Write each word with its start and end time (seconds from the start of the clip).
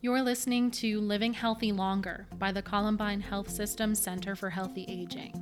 You're 0.00 0.22
listening 0.22 0.70
to 0.72 1.00
Living 1.00 1.32
Healthy 1.32 1.72
Longer 1.72 2.28
by 2.38 2.52
the 2.52 2.62
Columbine 2.62 3.20
Health 3.20 3.50
System 3.50 3.96
Center 3.96 4.36
for 4.36 4.48
Healthy 4.48 4.84
Aging. 4.86 5.34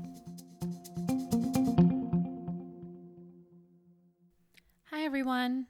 Hi, 4.85 5.05
everyone. 5.05 5.67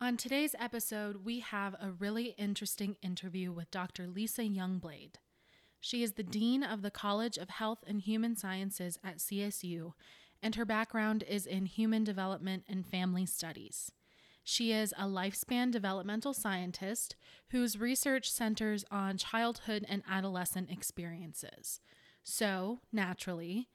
On 0.00 0.16
today's 0.16 0.54
episode, 0.60 1.24
we 1.24 1.40
have 1.40 1.74
a 1.74 1.90
really 1.90 2.36
interesting 2.38 2.94
interview 3.02 3.50
with 3.50 3.72
Dr. 3.72 4.06
Lise 4.06 4.36
Youngblade. 4.36 5.16
She 5.80 6.04
is 6.04 6.12
the 6.12 6.22
Dean 6.22 6.62
of 6.62 6.82
the 6.82 6.92
College 6.92 7.36
of 7.36 7.50
Health 7.50 7.82
and 7.84 8.00
Human 8.00 8.36
Sciences 8.36 8.96
at 9.02 9.18
CSU, 9.18 9.94
and 10.40 10.54
her 10.54 10.64
background 10.64 11.24
is 11.28 11.46
in 11.46 11.66
human 11.66 12.04
development 12.04 12.62
and 12.68 12.86
family 12.86 13.26
studies. 13.26 13.90
She 14.44 14.72
is 14.72 14.92
a 14.98 15.06
lifespan 15.06 15.72
developmental 15.72 16.34
scientist 16.34 17.16
whose 17.48 17.78
research 17.78 18.30
centers 18.30 18.84
on 18.90 19.16
childhood 19.16 19.86
and 19.88 20.02
adolescent 20.08 20.70
experiences. 20.70 21.80
So, 22.22 22.80
naturally, 22.92 23.68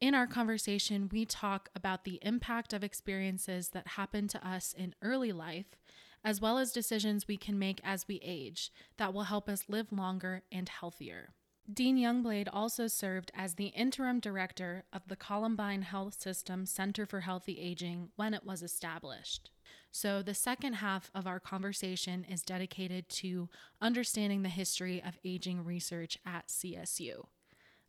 in 0.00 0.14
our 0.14 0.26
conversation, 0.26 1.08
we 1.10 1.24
talk 1.24 1.68
about 1.74 2.04
the 2.04 2.18
impact 2.22 2.72
of 2.72 2.82
experiences 2.82 3.70
that 3.70 3.88
happen 3.88 4.26
to 4.28 4.46
us 4.46 4.74
in 4.76 4.94
early 5.02 5.32
life, 5.32 5.76
as 6.24 6.40
well 6.40 6.58
as 6.58 6.72
decisions 6.72 7.28
we 7.28 7.36
can 7.36 7.58
make 7.58 7.80
as 7.84 8.06
we 8.08 8.20
age 8.22 8.72
that 8.96 9.14
will 9.14 9.24
help 9.24 9.48
us 9.48 9.68
live 9.68 9.92
longer 9.92 10.42
and 10.50 10.68
healthier. 10.68 11.30
Dean 11.72 11.96
Youngblade 11.96 12.48
also 12.52 12.86
served 12.86 13.30
as 13.34 13.54
the 13.54 13.66
interim 13.66 14.20
director 14.20 14.84
of 14.92 15.06
the 15.06 15.16
Columbine 15.16 15.82
Health 15.82 16.20
System 16.20 16.64
Center 16.64 17.04
for 17.04 17.20
Healthy 17.20 17.60
Aging 17.60 18.08
when 18.16 18.34
it 18.34 18.44
was 18.44 18.62
established. 18.62 19.50
So, 19.90 20.22
the 20.22 20.34
second 20.34 20.74
half 20.74 21.10
of 21.14 21.26
our 21.26 21.40
conversation 21.40 22.26
is 22.28 22.42
dedicated 22.42 23.08
to 23.08 23.48
understanding 23.80 24.42
the 24.42 24.48
history 24.48 25.02
of 25.04 25.18
aging 25.24 25.64
research 25.64 26.18
at 26.26 26.48
CSU. 26.48 27.26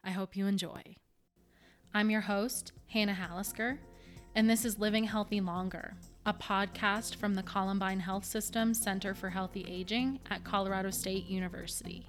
I 0.04 0.12
hope 0.12 0.36
you 0.36 0.48
enjoy. 0.48 0.96
I'm 1.94 2.10
your 2.10 2.22
host, 2.22 2.72
Hannah 2.88 3.18
Hallisker, 3.20 3.80
and 4.34 4.50
this 4.50 4.64
is 4.64 4.80
Living 4.80 5.04
Healthy 5.04 5.42
Longer, 5.42 5.96
a 6.26 6.34
podcast 6.34 7.16
from 7.16 7.34
the 7.34 7.44
Columbine 7.44 8.00
Health 8.00 8.26
System 8.26 8.74
Center 8.74 9.14
for 9.14 9.30
Healthy 9.30 9.66
Aging 9.68 10.20
at 10.32 10.44
Colorado 10.46 10.92
State 10.92 11.26
University. 11.26 12.08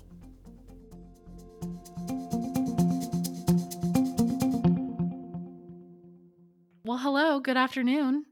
Well, 6.84 6.98
hello, 6.98 7.40
good 7.40 7.56
afternoon. 7.56 8.24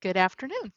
Good 0.00 0.16
afternoon. 0.16 0.72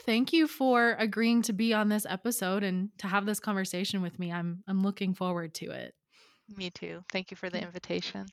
Thank 0.00 0.32
you 0.32 0.46
for 0.46 0.94
agreeing 0.98 1.42
to 1.42 1.52
be 1.52 1.72
on 1.72 1.88
this 1.88 2.06
episode 2.08 2.62
and 2.62 2.90
to 2.98 3.06
have 3.06 3.26
this 3.26 3.40
conversation 3.40 4.02
with 4.02 4.18
me. 4.18 4.32
I'm 4.32 4.62
I'm 4.68 4.82
looking 4.82 5.14
forward 5.14 5.54
to 5.54 5.70
it. 5.70 5.94
Me 6.56 6.70
too. 6.70 7.02
Thank 7.10 7.30
you 7.30 7.36
for 7.36 7.50
the 7.50 7.60
invitation. 7.60 8.26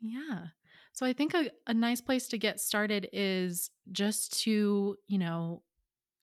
Yeah. 0.00 0.46
So 0.92 1.06
I 1.06 1.12
think 1.12 1.34
a, 1.34 1.50
a 1.66 1.74
nice 1.74 2.00
place 2.00 2.26
to 2.28 2.38
get 2.38 2.58
started 2.58 3.08
is 3.12 3.70
just 3.92 4.42
to, 4.42 4.96
you 5.06 5.18
know, 5.18 5.62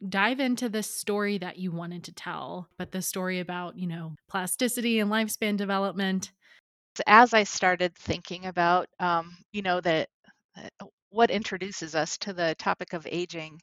dive 0.08 0.40
into 0.40 0.68
this 0.68 0.94
story 0.94 1.38
that 1.38 1.58
you 1.58 1.72
wanted 1.72 2.04
to 2.04 2.14
tell, 2.14 2.68
but 2.78 2.92
the 2.92 3.02
story 3.02 3.40
about, 3.40 3.78
you 3.78 3.88
know, 3.88 4.14
plasticity 4.30 5.00
and 5.00 5.10
lifespan 5.10 5.58
development. 5.58 6.32
As 7.06 7.34
I 7.34 7.44
started 7.44 7.96
thinking 7.96 8.46
about, 8.46 8.88
um, 9.00 9.38
you 9.52 9.62
know, 9.62 9.80
that 9.82 10.10
what 11.10 11.30
introduces 11.32 11.96
us 11.96 12.18
to 12.20 12.34
the 12.34 12.56
topic 12.60 12.94
of 12.94 13.08
aging, 13.10 13.62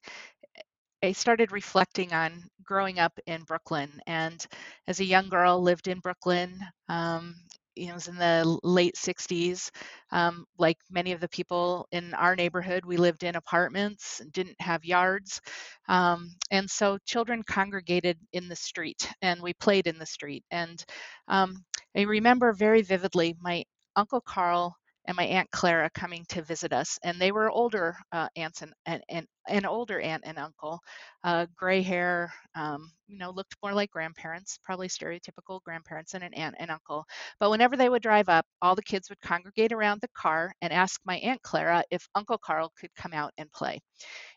I 1.04 1.12
started 1.12 1.52
reflecting 1.52 2.14
on 2.14 2.42
growing 2.64 2.98
up 2.98 3.18
in 3.26 3.42
Brooklyn. 3.42 4.00
And 4.06 4.44
as 4.88 5.00
a 5.00 5.04
young 5.04 5.28
girl, 5.28 5.60
lived 5.60 5.86
in 5.86 5.98
Brooklyn. 6.00 6.58
Um, 6.88 7.34
you 7.76 7.86
know, 7.86 7.92
it 7.92 7.94
was 7.94 8.08
in 8.08 8.16
the 8.16 8.58
late 8.62 8.96
60s. 8.96 9.70
Um, 10.12 10.46
like 10.58 10.78
many 10.90 11.12
of 11.12 11.20
the 11.20 11.28
people 11.28 11.86
in 11.92 12.14
our 12.14 12.34
neighborhood, 12.34 12.86
we 12.86 12.96
lived 12.96 13.22
in 13.22 13.36
apartments, 13.36 14.22
didn't 14.32 14.58
have 14.60 14.84
yards. 14.84 15.42
Um, 15.88 16.30
and 16.50 16.70
so 16.70 16.96
children 17.04 17.42
congregated 17.42 18.18
in 18.32 18.48
the 18.48 18.56
street 18.56 19.06
and 19.20 19.42
we 19.42 19.52
played 19.54 19.86
in 19.86 19.98
the 19.98 20.06
street. 20.06 20.44
And 20.50 20.82
um, 21.28 21.64
I 21.94 22.02
remember 22.02 22.52
very 22.54 22.80
vividly 22.80 23.36
my 23.40 23.64
Uncle 23.96 24.22
Carl 24.22 24.74
and 25.06 25.16
my 25.16 25.24
aunt 25.24 25.50
Clara 25.50 25.90
coming 25.90 26.24
to 26.30 26.42
visit 26.42 26.72
us, 26.72 26.98
and 27.02 27.20
they 27.20 27.32
were 27.32 27.50
older 27.50 27.96
uh, 28.12 28.28
aunts 28.36 28.62
and, 28.62 28.72
and, 28.86 29.02
and 29.08 29.26
an 29.48 29.66
older 29.66 30.00
aunt 30.00 30.22
and 30.26 30.38
uncle, 30.38 30.80
uh, 31.24 31.46
gray 31.56 31.82
hair, 31.82 32.32
um, 32.54 32.90
you 33.06 33.18
know, 33.18 33.30
looked 33.30 33.56
more 33.62 33.72
like 33.74 33.90
grandparents, 33.90 34.58
probably 34.64 34.88
stereotypical 34.88 35.62
grandparents 35.62 36.14
and 36.14 36.24
an 36.24 36.32
aunt 36.34 36.54
and 36.58 36.70
uncle. 36.70 37.04
But 37.40 37.50
whenever 37.50 37.76
they 37.76 37.88
would 37.88 38.02
drive 38.02 38.28
up, 38.28 38.46
all 38.62 38.74
the 38.74 38.82
kids 38.82 39.08
would 39.10 39.20
congregate 39.20 39.72
around 39.72 40.00
the 40.00 40.08
car 40.16 40.52
and 40.62 40.72
ask 40.72 41.00
my 41.04 41.16
aunt 41.18 41.42
Clara 41.42 41.84
if 41.90 42.06
Uncle 42.14 42.38
Carl 42.38 42.72
could 42.80 42.94
come 42.96 43.12
out 43.12 43.32
and 43.38 43.50
play. 43.52 43.80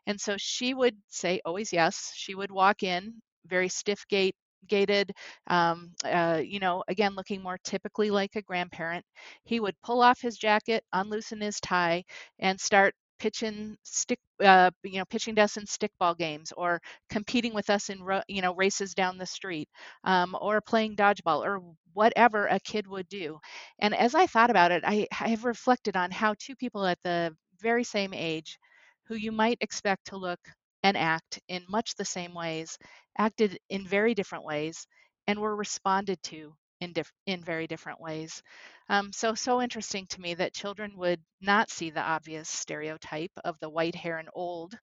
And 0.08 0.20
so 0.20 0.36
she 0.38 0.74
would 0.74 0.98
say 1.10 1.42
always 1.46 1.72
yes. 1.72 2.12
She 2.16 2.36
would 2.36 2.52
walk 2.52 2.84
in, 2.84 3.22
very 3.46 3.70
stiff 3.70 4.06
gait, 4.10 4.36
gated, 4.68 5.12
um, 5.48 5.92
uh, 6.06 6.42
you 6.44 6.60
know, 6.60 6.84
again, 6.88 7.16
looking 7.16 7.42
more 7.42 7.58
typically 7.64 8.10
like 8.12 8.36
a 8.36 8.42
grandparent. 8.42 9.06
He 9.44 9.60
would 9.60 9.76
pull 9.84 10.02
off 10.02 10.22
his 10.22 10.38
jacket, 10.38 10.84
unloosen 10.94 11.42
his 11.42 11.60
tie, 11.60 12.04
and 12.40 12.60
start 12.60 12.94
pitching 13.20 13.76
stick 13.82 14.20
uh, 14.44 14.70
you 14.84 15.00
know 15.00 15.06
pitching 15.06 15.34
to 15.36 15.42
us 15.42 15.58
in 15.58 15.64
stickball 15.66 16.16
games 16.16 16.54
or 16.56 16.80
competing 17.10 17.52
with 17.54 17.68
us 17.70 17.90
in 17.90 18.00
you 18.28 18.42
know 18.44 18.54
races 18.54 18.94
down 18.94 19.18
the 19.18 19.26
street 19.26 19.68
um, 20.04 20.38
or 20.40 20.62
playing 20.62 20.96
dodgeball 20.96 21.44
or 21.44 21.62
whatever 21.94 22.46
a 22.46 22.60
kid 22.60 22.86
would 22.88 23.08
do 23.10 23.40
and 23.80 23.96
as 23.96 24.14
i 24.14 24.28
thought 24.28 24.52
about 24.52 24.72
it 24.72 24.84
I, 24.86 25.08
I 25.20 25.30
have 25.30 25.46
reflected 25.46 25.98
on 25.98 26.12
how 26.12 26.36
two 26.38 26.56
people 26.56 26.86
at 26.86 27.00
the 27.04 27.36
very 27.60 27.84
same 27.84 28.14
age 28.14 28.60
who 29.08 29.16
you 29.16 29.32
might 29.32 29.58
expect 29.62 30.06
to 30.08 30.18
look 30.18 30.40
and 30.84 30.98
act 30.98 31.40
in 31.48 31.66
much 31.70 31.96
the 31.96 32.06
same 32.06 32.34
ways, 32.34 32.78
acted 33.18 33.60
in 33.70 33.88
very 33.88 34.14
different 34.14 34.46
ways, 34.46 34.88
and 35.28 35.40
were 35.40 35.56
responded 35.56 36.22
to 36.24 36.56
in, 36.82 36.94
diff- 36.94 37.14
in 37.26 37.44
very 37.44 37.68
different 37.68 38.00
ways. 38.02 38.42
Um, 38.90 39.12
so, 39.14 39.36
so 39.36 39.62
interesting 39.62 40.08
to 40.08 40.22
me 40.22 40.34
that 40.36 40.54
children 40.54 40.98
would 40.98 41.22
not 41.42 41.70
see 41.70 41.90
the 41.90 42.02
obvious 42.02 42.50
stereotype 42.50 43.32
of 43.44 43.60
the 43.60 43.70
white 43.70 43.96
hair 43.96 44.18
and 44.18 44.30
old 44.34 44.78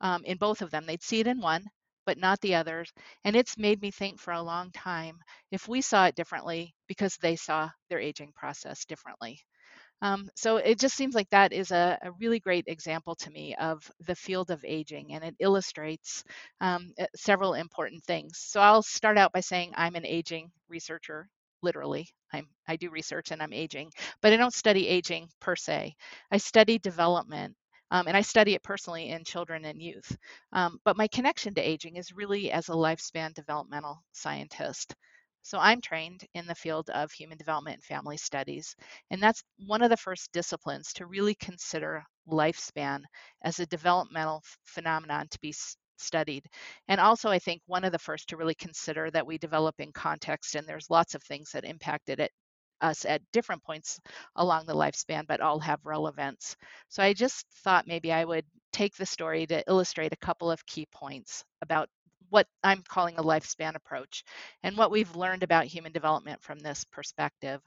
um, 0.00 0.24
in 0.24 0.38
both 0.38 0.62
of 0.62 0.70
them. 0.70 0.86
They'd 0.86 1.02
see 1.02 1.20
it 1.20 1.26
in 1.26 1.40
one, 1.40 1.64
but 2.06 2.18
not 2.18 2.40
the 2.40 2.54
others. 2.56 2.92
And 3.24 3.36
it's 3.36 3.58
made 3.58 3.80
me 3.80 3.90
think 3.90 4.20
for 4.20 4.32
a 4.32 4.42
long 4.42 4.70
time 4.72 5.18
if 5.50 5.68
we 5.68 5.80
saw 5.80 6.06
it 6.06 6.14
differently 6.16 6.74
because 6.88 7.16
they 7.16 7.36
saw 7.36 7.70
their 7.90 8.00
aging 8.00 8.32
process 8.34 8.84
differently. 8.84 9.40
Um, 10.02 10.28
so 10.36 10.56
it 10.58 10.78
just 10.78 10.96
seems 10.96 11.14
like 11.14 11.28
that 11.30 11.52
is 11.52 11.70
a, 11.72 11.98
a, 12.02 12.12
really 12.20 12.38
great 12.38 12.64
example 12.68 13.16
to 13.16 13.30
me 13.30 13.54
of 13.56 13.90
the 14.06 14.14
field 14.14 14.50
of 14.50 14.64
aging, 14.64 15.12
and 15.12 15.24
it 15.24 15.34
illustrates 15.40 16.22
um, 16.60 16.92
eh, 16.98 17.06
several 17.16 17.54
important 17.54 18.04
things. 18.04 18.38
So 18.38 18.60
I'll 18.60 18.82
start 18.82 19.18
out 19.18 19.32
by 19.32 19.40
saying 19.40 19.72
I'm 19.76 19.96
an 19.96 20.06
aging 20.06 20.50
researcher. 20.68 21.28
Literally, 21.62 22.08
I'm 22.32 22.46
I 22.68 22.76
do 22.76 22.90
research 22.90 23.32
and 23.32 23.42
I'm 23.42 23.52
aging, 23.52 23.90
but 24.22 24.32
I 24.32 24.36
don't 24.36 24.54
study 24.54 24.86
aging 24.86 25.28
per 25.40 25.56
se. 25.56 25.96
I 26.30 26.36
study 26.38 26.78
development 26.78 27.56
um, 27.90 28.06
and 28.06 28.16
I 28.16 28.20
study 28.20 28.54
it 28.54 28.62
personally 28.62 29.08
in 29.08 29.24
children 29.24 29.64
and 29.64 29.80
youth. 29.82 30.16
Um, 30.52 30.78
but 30.84 30.96
my 30.96 31.08
connection 31.08 31.54
to 31.54 31.60
aging 31.68 31.96
is 31.96 32.12
really 32.12 32.52
as 32.52 32.68
a 32.68 32.72
lifespan 32.72 33.34
developmental 33.34 34.02
scientist. 34.12 34.94
So 35.48 35.58
I'm 35.58 35.80
trained 35.80 36.24
in 36.34 36.46
the 36.46 36.54
field 36.54 36.90
of 36.90 37.10
human 37.12 37.38
development 37.38 37.74
and 37.76 37.84
family 37.84 38.16
studies. 38.16 38.76
And 39.10 39.22
that's 39.22 39.42
one 39.66 39.82
of 39.82 39.90
the 39.90 39.96
first 39.96 40.30
disciplines 40.32 40.92
to 40.94 41.06
really 41.06 41.34
consider 41.34 42.04
lifespan 42.28 43.02
as 43.42 43.58
a 43.58 43.66
developmental 43.66 44.42
phenomenon 44.64 45.26
to 45.30 45.40
be 45.40 45.54
studied. 45.96 46.46
And 46.88 47.00
also, 47.00 47.30
I 47.30 47.38
think 47.38 47.62
one 47.66 47.84
of 47.84 47.92
the 47.92 47.98
first 47.98 48.28
to 48.28 48.36
really 48.36 48.54
consider 48.54 49.10
that 49.10 49.26
we 49.26 49.38
develop 49.38 49.74
in 49.80 49.92
context, 49.92 50.54
and 50.54 50.68
there's 50.68 50.90
lots 50.90 51.14
of 51.14 51.22
things 51.24 51.50
that 51.52 51.64
impacted 51.64 52.20
it 52.20 52.32
us 52.80 53.04
at 53.04 53.22
different 53.32 53.62
points 53.64 53.98
along 54.36 54.66
the 54.66 54.74
lifespan, 54.74 55.26
but 55.26 55.40
all 55.40 55.58
have 55.58 55.80
relevance. 55.84 56.56
So 56.88 57.02
I 57.02 57.12
just 57.12 57.44
thought 57.64 57.86
maybe 57.88 58.12
I 58.12 58.24
would 58.24 58.44
take 58.72 58.94
the 58.96 59.06
story 59.06 59.46
to 59.46 59.64
illustrate 59.68 60.12
a 60.12 60.16
couple 60.16 60.50
of 60.50 60.64
key 60.66 60.86
points 60.92 61.44
about 61.62 61.88
what 62.30 62.46
I'm 62.64 62.82
calling 62.88 63.16
a 63.18 63.22
lifespan 63.22 63.74
approach 63.76 64.24
and 64.62 64.76
what 64.76 64.90
we've 64.90 65.14
learned 65.16 65.42
about 65.42 65.66
human 65.66 65.92
development 65.92 66.42
from 66.42 66.60
this 66.60 66.84
perspective. 66.92 67.60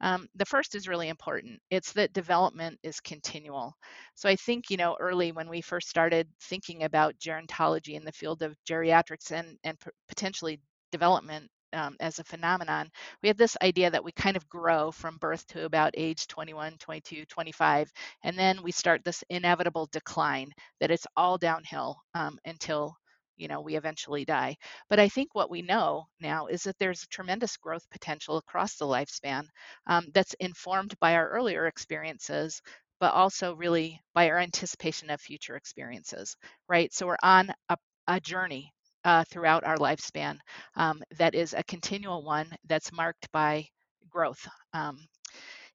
Um, 0.00 0.28
the 0.34 0.44
first 0.46 0.74
is 0.74 0.88
really 0.88 1.08
important. 1.08 1.60
It's 1.70 1.92
that 1.94 2.12
development 2.12 2.78
is 2.82 3.00
continual. 3.00 3.74
So 4.14 4.28
I 4.28 4.36
think, 4.36 4.70
you 4.70 4.76
know, 4.76 4.96
early 5.00 5.32
when 5.32 5.48
we 5.48 5.62
first 5.62 5.88
started 5.88 6.28
thinking 6.42 6.84
about 6.84 7.18
gerontology 7.18 7.94
in 7.94 8.04
the 8.04 8.12
field 8.12 8.42
of 8.42 8.56
geriatrics 8.68 9.32
and, 9.32 9.58
and 9.64 9.80
p- 9.80 9.90
potentially 10.08 10.60
development 10.92 11.48
um, 11.72 11.96
as 12.00 12.18
a 12.18 12.24
phenomenon, 12.24 12.90
we 13.22 13.28
had 13.28 13.38
this 13.38 13.56
idea 13.62 13.90
that 13.90 14.04
we 14.04 14.12
kind 14.12 14.36
of 14.36 14.48
grow 14.48 14.92
from 14.92 15.16
birth 15.18 15.46
to 15.48 15.64
about 15.64 15.94
age 15.96 16.26
21, 16.26 16.76
22, 16.78 17.24
25, 17.26 17.90
and 18.24 18.38
then 18.38 18.62
we 18.62 18.72
start 18.72 19.02
this 19.04 19.24
inevitable 19.30 19.88
decline, 19.92 20.52
that 20.80 20.90
it's 20.90 21.06
all 21.16 21.38
downhill 21.38 21.96
um, 22.14 22.38
until 22.44 22.94
you 23.36 23.48
know 23.48 23.60
we 23.60 23.76
eventually 23.76 24.24
die. 24.24 24.56
But 24.88 25.00
i 25.00 25.08
think 25.08 25.34
what 25.34 25.50
we 25.50 25.62
know 25.62 26.06
now 26.20 26.46
is 26.46 26.62
that 26.64 26.78
there's 26.78 27.02
a 27.02 27.08
tremendous 27.08 27.56
growth 27.56 27.88
potential 27.90 28.36
across 28.38 28.76
the 28.76 28.86
lifespan 28.86 29.44
um, 29.86 30.06
that's 30.14 30.34
informed 30.40 30.94
by 31.00 31.14
our 31.16 31.28
earlier 31.28 31.66
experiences 31.66 32.60
but 33.00 33.12
also 33.12 33.54
really 33.54 34.00
by 34.14 34.30
our 34.30 34.38
anticipation 34.38 35.10
of 35.10 35.20
future 35.20 35.56
experiences 35.56 36.36
right? 36.68 36.92
So 36.92 37.06
we're 37.06 37.16
on 37.22 37.50
a, 37.68 37.76
a 38.08 38.20
journey 38.20 38.72
uh, 39.04 39.24
throughout 39.30 39.64
our 39.64 39.76
lifespan 39.76 40.38
um, 40.76 41.02
that 41.18 41.34
is 41.34 41.54
a 41.54 41.62
continual 41.64 42.22
one 42.24 42.50
that's 42.66 42.92
marked 42.92 43.30
by 43.32 43.66
growth 44.10 44.46
um, 44.72 44.98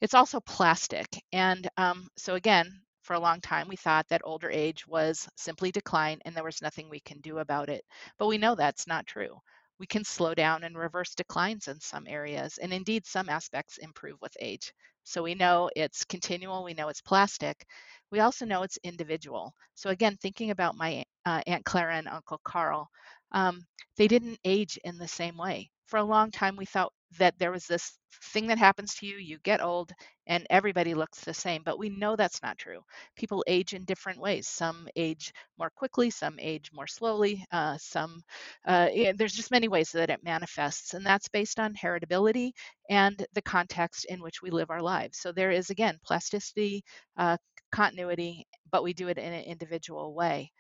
it's 0.02 0.14
also 0.14 0.40
plastic. 0.40 1.08
And 1.32 1.68
um, 1.78 2.08
so 2.18 2.36
again 2.36 2.82
for 3.02 3.14
a 3.16 3.20
long 3.20 3.42
time, 3.42 3.68
we 3.68 3.76
thought 3.76 4.08
that 4.10 4.22
older 4.24 4.50
age 4.50 4.88
was 4.88 5.28
simply 5.36 5.72
decline 5.72 6.20
and 6.26 6.36
there 6.36 6.44
was 6.44 6.62
nothing 6.62 6.90
we 6.90 7.00
can 7.02 7.20
do 7.22 7.40
about 7.40 7.70
it. 7.70 7.84
But 8.18 8.28
we 8.28 8.38
know 8.38 8.56
that's 8.56 8.88
not 8.88 9.08
true. 9.08 9.40
We 9.80 9.88
can 9.88 10.04
slow 10.04 10.34
down 10.36 10.64
and 10.64 10.78
reverse 10.78 11.16
declines 11.16 11.68
in 11.68 11.80
some 11.82 12.06
areas, 12.08 12.58
and 12.60 12.72
indeed, 12.74 13.06
some 13.06 13.30
aspects 13.30 13.78
improve 13.78 14.22
with 14.22 14.36
age. 14.40 14.72
So 15.04 15.24
we 15.24 15.34
know 15.36 15.70
it's 15.76 16.06
continual, 16.06 16.64
we 16.64 16.74
know 16.74 16.90
it's 16.90 17.02
plastic. 17.02 17.66
We 18.12 18.20
also 18.20 18.46
know 18.46 18.64
it's 18.64 18.78
individual. 18.84 19.54
So, 19.74 19.90
again, 19.90 20.18
thinking 20.18 20.52
about 20.52 20.76
my 20.76 21.04
uh, 21.26 21.42
Aunt 21.48 21.66
Clara 21.66 21.96
and 21.96 22.08
Uncle 22.08 22.40
Carl, 22.44 22.90
um, 23.32 23.66
they 23.98 24.08
didn't 24.08 24.40
age 24.46 24.78
in 24.84 24.98
the 24.98 25.08
same 25.08 25.38
way. 25.38 25.72
For 25.88 25.98
a 25.98 26.04
long 26.04 26.32
time, 26.32 26.56
we 26.56 26.66
thought 26.66 26.94
that 27.20 27.38
there 27.40 27.52
was 27.52 27.66
this 27.68 27.98
thing 28.34 28.48
that 28.48 28.58
happens 28.58 28.96
to 28.96 29.06
you, 29.06 29.18
you 29.18 29.38
get 29.44 29.62
old, 29.62 29.92
and 30.28 30.46
everybody 30.50 30.94
looks 30.94 31.22
the 31.22 31.34
same. 31.34 31.62
But 31.64 31.80
we 31.80 31.90
know 31.90 32.16
that's 32.16 32.42
not 32.44 32.58
true. 32.58 32.82
People 33.16 33.44
age 33.48 33.74
in 33.74 33.86
different 33.86 34.20
ways. 34.20 34.48
Some 34.48 34.88
age 34.96 35.34
more 35.58 35.70
quickly, 35.76 36.10
some 36.10 36.38
age 36.40 36.72
more 36.74 36.88
slowly, 36.88 37.46
uh, 37.52 37.78
some, 37.80 38.22
uh, 38.66 38.90
yeah, 38.94 39.14
there's 39.16 39.34
just 39.34 39.52
many 39.52 39.68
ways 39.68 39.92
that 39.92 40.10
it 40.10 40.24
manifests. 40.24 40.94
And 40.94 41.06
that's 41.06 41.30
based 41.30 41.60
on 41.60 41.74
heritability 41.74 42.52
and 42.90 43.26
the 43.34 43.42
context 43.42 44.06
in 44.06 44.22
which 44.22 44.42
we 44.42 44.50
live 44.52 44.70
our 44.70 44.82
lives. 44.82 45.20
So 45.20 45.32
there 45.32 45.52
is, 45.52 45.70
again, 45.70 45.98
plasticity, 46.06 46.84
uh, 47.18 47.38
continuity, 47.72 48.46
but 48.72 48.84
we 48.84 48.94
do 48.94 49.08
it 49.10 49.18
in 49.18 49.34
an 49.34 49.44
individual 49.44 50.14
way 50.14 50.52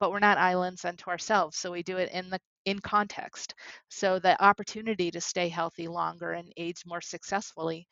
but 0.00 0.10
we're 0.10 0.18
not 0.18 0.38
islands 0.38 0.84
unto 0.84 1.10
ourselves 1.10 1.56
so 1.56 1.72
we 1.72 1.82
do 1.82 1.96
it 1.96 2.10
in 2.12 2.28
the 2.30 2.40
in 2.66 2.78
context. 2.80 3.54
So 3.88 4.18
the 4.18 4.42
opportunity 4.44 5.10
to 5.12 5.20
stay 5.20 5.48
healthy 5.48 5.88
longer 5.88 6.32
and 6.32 6.52
age 6.56 6.82
more 6.86 7.00
successfully 7.02 7.88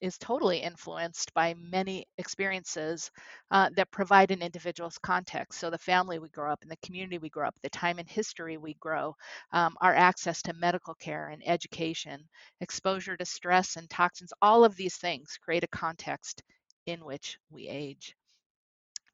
is 0.00 0.18
totally 0.18 0.58
influenced 0.58 1.32
by 1.34 1.54
many 1.54 2.06
experiences 2.18 3.10
uh, 3.52 3.70
that 3.76 3.90
provide 3.92 4.30
an 4.32 4.42
individual's 4.42 4.98
context. 4.98 5.60
So, 5.60 5.70
the 5.70 5.78
family 5.78 6.18
we 6.18 6.28
grow 6.30 6.52
up 6.52 6.62
in, 6.62 6.68
the 6.68 6.76
community 6.84 7.18
we 7.18 7.30
grow 7.30 7.48
up, 7.48 7.56
the 7.62 7.70
time 7.70 7.98
and 8.00 8.08
history 8.08 8.58
we 8.58 8.74
grow, 8.74 9.16
um, 9.52 9.76
our 9.80 9.94
access 9.94 10.42
to 10.42 10.52
medical 10.54 10.94
care 10.94 11.28
and 11.28 11.42
education, 11.46 12.28
exposure 12.60 13.16
to 13.16 13.24
stress 13.26 13.76
and 13.76 13.88
toxins, 13.90 14.32
all 14.42 14.64
of 14.64 14.76
these 14.76 14.96
things 14.96 15.38
create 15.42 15.64
a 15.64 15.68
context 15.68 16.42
in 16.86 17.04
which 17.04 17.38
we 17.50 17.68
age. 17.68 18.16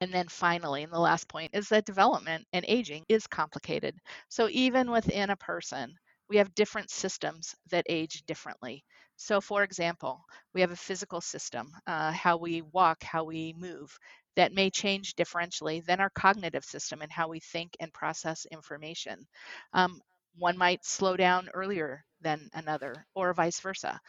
And 0.01 0.13
then 0.13 0.27
finally, 0.27 0.83
and 0.83 0.91
the 0.93 0.99
last 0.99 1.27
point 1.27 1.51
is 1.53 1.69
that 1.69 1.85
development 1.85 2.45
and 2.53 2.65
aging 2.67 3.05
is 3.09 3.27
complicated. 3.27 3.97
So 4.29 4.47
even 4.51 4.91
within 4.91 5.29
a 5.29 5.35
person, 5.37 5.95
we 6.29 6.37
have 6.37 6.55
different 6.55 6.89
systems 6.89 7.55
that 7.71 7.85
age 7.89 8.23
differently. 8.25 8.83
So, 9.17 9.39
for 9.41 9.63
example, 9.63 10.23
we 10.53 10.61
have 10.61 10.71
a 10.71 10.75
physical 10.75 11.21
system, 11.21 11.71
uh, 11.87 12.11
how 12.11 12.37
we 12.37 12.61
walk, 12.61 13.03
how 13.03 13.23
we 13.23 13.53
move, 13.57 13.97
that 14.35 14.53
may 14.53 14.69
change 14.69 15.15
differentially 15.15 15.85
than 15.85 16.01
our 16.01 16.09
cognitive 16.09 16.65
system 16.65 17.01
and 17.01 17.11
how 17.11 17.27
we 17.29 17.39
think 17.39 17.75
and 17.79 17.93
process 17.93 18.45
information. 18.51 19.25
Um, 19.73 20.01
one 20.37 20.57
might 20.57 20.83
slow 20.85 21.15
down 21.15 21.49
earlier 21.53 22.03
than 22.21 22.49
another, 22.53 23.05
or 23.15 23.33
vice 23.33 23.59
versa. 23.61 23.99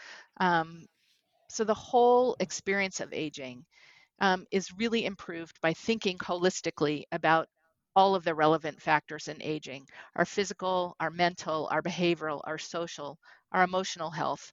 Um, 0.40 0.86
so, 1.48 1.64
the 1.64 1.74
whole 1.74 2.36
experience 2.40 3.00
of 3.00 3.12
aging 3.12 3.64
um, 4.20 4.46
is 4.50 4.72
really 4.76 5.04
improved 5.06 5.60
by 5.60 5.72
thinking 5.74 6.18
holistically 6.18 7.04
about 7.12 7.48
all 7.96 8.14
of 8.14 8.24
the 8.24 8.34
relevant 8.34 8.80
factors 8.80 9.28
in 9.28 9.42
aging 9.42 9.86
our 10.16 10.24
physical, 10.24 10.94
our 11.00 11.10
mental, 11.10 11.68
our 11.70 11.82
behavioral, 11.82 12.40
our 12.44 12.58
social, 12.58 13.18
our 13.52 13.62
emotional 13.64 14.10
health 14.10 14.52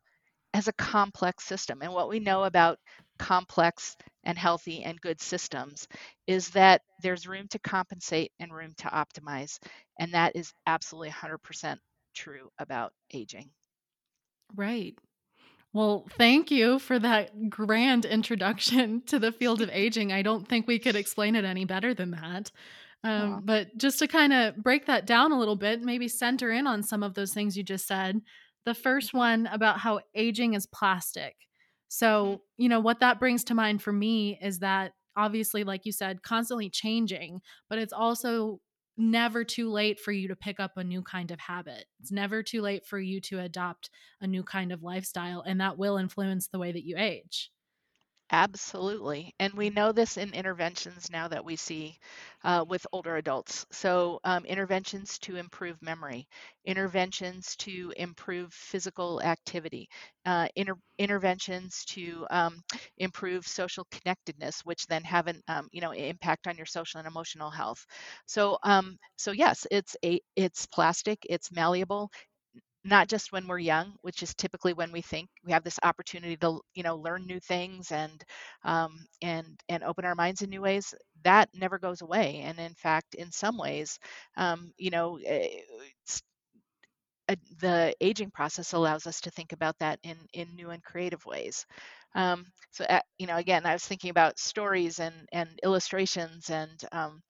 as 0.54 0.68
a 0.68 0.74
complex 0.74 1.44
system. 1.46 1.82
And 1.82 1.94
what 1.94 2.10
we 2.10 2.20
know 2.20 2.44
about 2.44 2.80
complex 3.20 3.96
and 4.24 4.38
healthy 4.38 4.84
and 4.84 5.00
good 5.02 5.22
systems 5.22 5.88
is 6.28 6.50
that 6.52 6.82
there's 7.02 7.28
room 7.28 7.48
to 7.50 7.60
compensate 7.60 8.32
and 8.40 8.54
room 8.54 8.74
to 8.78 8.88
optimize. 8.88 9.60
And 10.00 10.14
that 10.14 10.36
is 10.36 10.54
absolutely 10.66 11.10
100% 11.10 11.80
true 12.16 12.50
about 12.60 12.94
aging. 13.14 13.52
Right. 14.56 14.98
Well, 15.74 16.06
thank 16.18 16.52
you 16.52 16.78
for 16.78 17.00
that 17.00 17.50
grand 17.50 18.06
introduction 18.06 19.02
to 19.08 19.18
the 19.18 19.32
field 19.32 19.62
of 19.62 19.70
aging. 19.72 20.14
I 20.14 20.22
don't 20.22 20.48
think 20.48 20.68
we 20.68 20.78
could 20.78 20.96
explain 20.96 21.36
it 21.36 21.46
any 21.46 21.66
better 21.66 21.94
than 21.96 22.12
that. 22.12 22.52
Um, 23.04 23.42
but 23.44 23.76
just 23.78 24.00
to 24.00 24.08
kind 24.08 24.32
of 24.32 24.56
break 24.56 24.86
that 24.86 25.06
down 25.06 25.32
a 25.32 25.40
little 25.40 25.58
bit, 25.58 25.82
maybe 25.82 26.08
center 26.08 26.52
in 26.52 26.68
on 26.68 26.84
some 26.84 27.04
of 27.04 27.16
those 27.16 27.34
things 27.34 27.58
you 27.58 27.64
just 27.64 27.86
said. 27.86 28.22
The 28.66 28.74
first 28.74 29.14
one 29.14 29.48
about 29.48 29.80
how 29.80 30.00
aging 30.16 30.54
is 30.54 30.66
plastic. 30.66 31.36
So, 31.90 32.26
mm-hmm. 32.26 32.36
you 32.58 32.70
know, 32.70 32.80
what 32.80 33.02
that 33.02 33.20
brings 33.20 33.44
to 33.46 33.56
mind 33.56 33.82
for 33.82 33.92
me 33.92 34.40
is 34.42 34.60
that 34.60 34.94
obviously, 35.18 35.64
like 35.64 35.86
you 35.86 35.92
said, 35.92 36.24
constantly 36.24 36.70
changing, 36.70 37.42
but 37.70 37.78
it's 37.78 37.94
also 37.94 38.62
never 38.98 39.44
too 39.46 39.72
late 39.72 40.00
for 40.00 40.12
you 40.12 40.28
to 40.28 40.36
pick 40.36 40.60
up 40.60 40.78
a 40.78 40.84
new 40.84 41.02
kind 41.04 41.32
of 41.32 41.40
habit. 41.40 41.86
It's 42.00 42.12
never 42.12 42.44
too 42.44 42.62
late 42.62 42.86
for 42.86 43.00
you 43.00 43.22
to 43.22 43.40
adopt 43.40 43.90
a 44.22 44.28
new 44.28 44.44
kind 44.44 44.74
of 44.74 44.84
lifestyle, 44.84 45.42
and 45.42 45.62
that 45.62 45.78
will 45.78 45.98
influence 45.98 46.48
the 46.50 46.60
way 46.60 46.72
that 46.74 46.86
you 46.86 46.98
age. 46.98 47.53
Absolutely. 48.32 49.36
And 49.40 49.54
we 49.54 49.70
know 49.70 49.92
this 49.92 50.18
in 50.18 50.34
interventions 50.34 51.12
now 51.12 51.28
that 51.28 51.46
we 51.46 51.56
see 51.56 52.00
uh, 52.44 52.66
with 52.68 52.88
older 52.92 53.16
adults. 53.18 53.64
So, 53.72 54.20
um, 54.24 54.44
interventions 54.46 55.20
to 55.20 55.36
improve 55.36 55.80
memory, 55.84 56.28
interventions 56.66 57.56
to 57.58 57.94
improve 57.96 58.52
physical 58.52 59.22
activity, 59.22 59.88
uh, 60.26 60.48
inter- 60.56 60.80
interventions 60.98 61.86
to 61.90 62.26
um, 62.32 62.64
improve 62.98 63.46
social 63.48 63.86
connectedness, 63.92 64.62
which 64.66 64.88
then 64.88 65.04
have 65.04 65.28
an 65.28 65.40
um, 65.48 65.68
you 65.72 65.82
know 65.82 65.92
impact 65.92 66.48
on 66.48 66.58
your 66.58 66.66
social 66.66 66.98
and 67.00 67.08
emotional 67.08 67.52
health. 67.52 67.86
So, 68.26 68.58
um, 68.64 68.98
so 69.16 69.32
yes, 69.32 69.68
it's 69.70 69.96
a 70.04 70.20
it's 70.36 70.66
plastic, 70.66 71.20
it's 71.30 71.52
malleable, 71.52 72.10
not 72.84 73.08
just 73.08 73.32
when 73.32 73.48
we're 73.48 73.60
young, 73.60 73.94
which 74.02 74.24
is 74.24 74.34
typically 74.36 74.74
when 74.74 74.92
we 74.92 75.02
think 75.02 75.30
we 75.46 75.52
have 75.54 75.64
this 75.64 75.80
opportunity 75.84 76.36
to, 76.38 76.60
you 76.76 76.84
know, 76.84 76.96
learn 76.98 77.26
new 77.26 77.40
things 77.40 77.92
and 77.92 78.24
um, 78.64 79.06
and 79.22 79.60
and 79.70 79.84
open 79.84 80.06
our 80.06 80.16
minds 80.16 80.42
in 80.42 80.50
new 80.50 80.62
ways. 80.62 80.94
That 81.24 81.50
never 81.54 81.80
goes 81.80 82.02
away, 82.02 82.42
and 82.44 82.60
in 82.60 82.74
fact, 82.76 83.16
in 83.16 83.32
some 83.32 83.58
ways, 83.58 84.00
um, 84.38 84.72
you 84.78 84.90
know, 84.92 85.20
eh, 85.26 85.62
the 87.60 87.94
aging 88.02 88.32
process 88.32 88.74
allows 88.74 89.08
us 89.08 89.22
to 89.22 89.32
think 89.32 89.54
about 89.54 89.78
that 89.80 90.00
in 90.04 90.18
in 90.34 90.54
new 90.56 90.70
and 90.72 90.84
creative 90.84 91.26
ways. 91.26 91.66
Um, 92.16 92.46
so, 92.72 92.84
uh, 92.86 93.00
you 93.18 93.28
know, 93.28 93.38
again, 93.38 93.66
I 93.66 93.74
was 93.74 93.86
thinking 93.86 94.10
about 94.10 94.38
stories 94.40 95.00
and 95.00 95.28
and 95.32 95.50
illustrations, 95.64 96.50
and 96.50 96.80
um, 96.92 97.22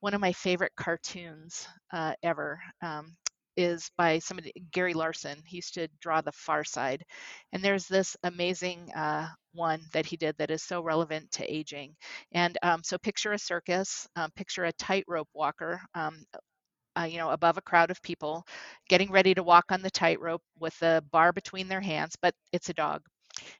one 0.00 0.14
of 0.14 0.20
my 0.20 0.32
favorite 0.32 0.72
cartoons 0.76 1.66
uh, 1.92 2.14
ever 2.22 2.60
um, 2.82 3.16
is 3.62 3.90
by 3.96 4.18
somebody 4.18 4.52
Gary 4.72 4.94
Larson. 4.94 5.38
He 5.46 5.56
used 5.56 5.74
to 5.74 5.88
draw 6.00 6.20
The 6.20 6.32
Far 6.32 6.64
Side, 6.64 7.04
and 7.52 7.62
there's 7.62 7.86
this 7.86 8.16
amazing 8.22 8.90
uh, 8.92 9.28
one 9.52 9.82
that 9.92 10.06
he 10.06 10.16
did 10.16 10.36
that 10.38 10.50
is 10.50 10.62
so 10.62 10.82
relevant 10.82 11.30
to 11.32 11.52
aging. 11.52 11.94
And 12.32 12.56
um, 12.62 12.82
so 12.84 12.98
picture 12.98 13.32
a 13.32 13.38
circus, 13.38 14.06
um, 14.16 14.30
picture 14.36 14.64
a 14.64 14.72
tightrope 14.72 15.28
walker. 15.34 15.80
Um, 15.94 16.24
uh, 16.98 17.04
you 17.04 17.18
know, 17.18 17.30
above 17.30 17.56
a 17.56 17.62
crowd 17.62 17.90
of 17.90 18.02
people, 18.02 18.44
getting 18.88 19.10
ready 19.10 19.34
to 19.34 19.42
walk 19.42 19.66
on 19.70 19.82
the 19.82 19.90
tightrope 19.90 20.42
with 20.58 20.80
a 20.82 21.02
bar 21.12 21.32
between 21.32 21.68
their 21.68 21.80
hands, 21.80 22.16
but 22.20 22.34
it's 22.52 22.68
a 22.68 22.74
dog. 22.74 23.02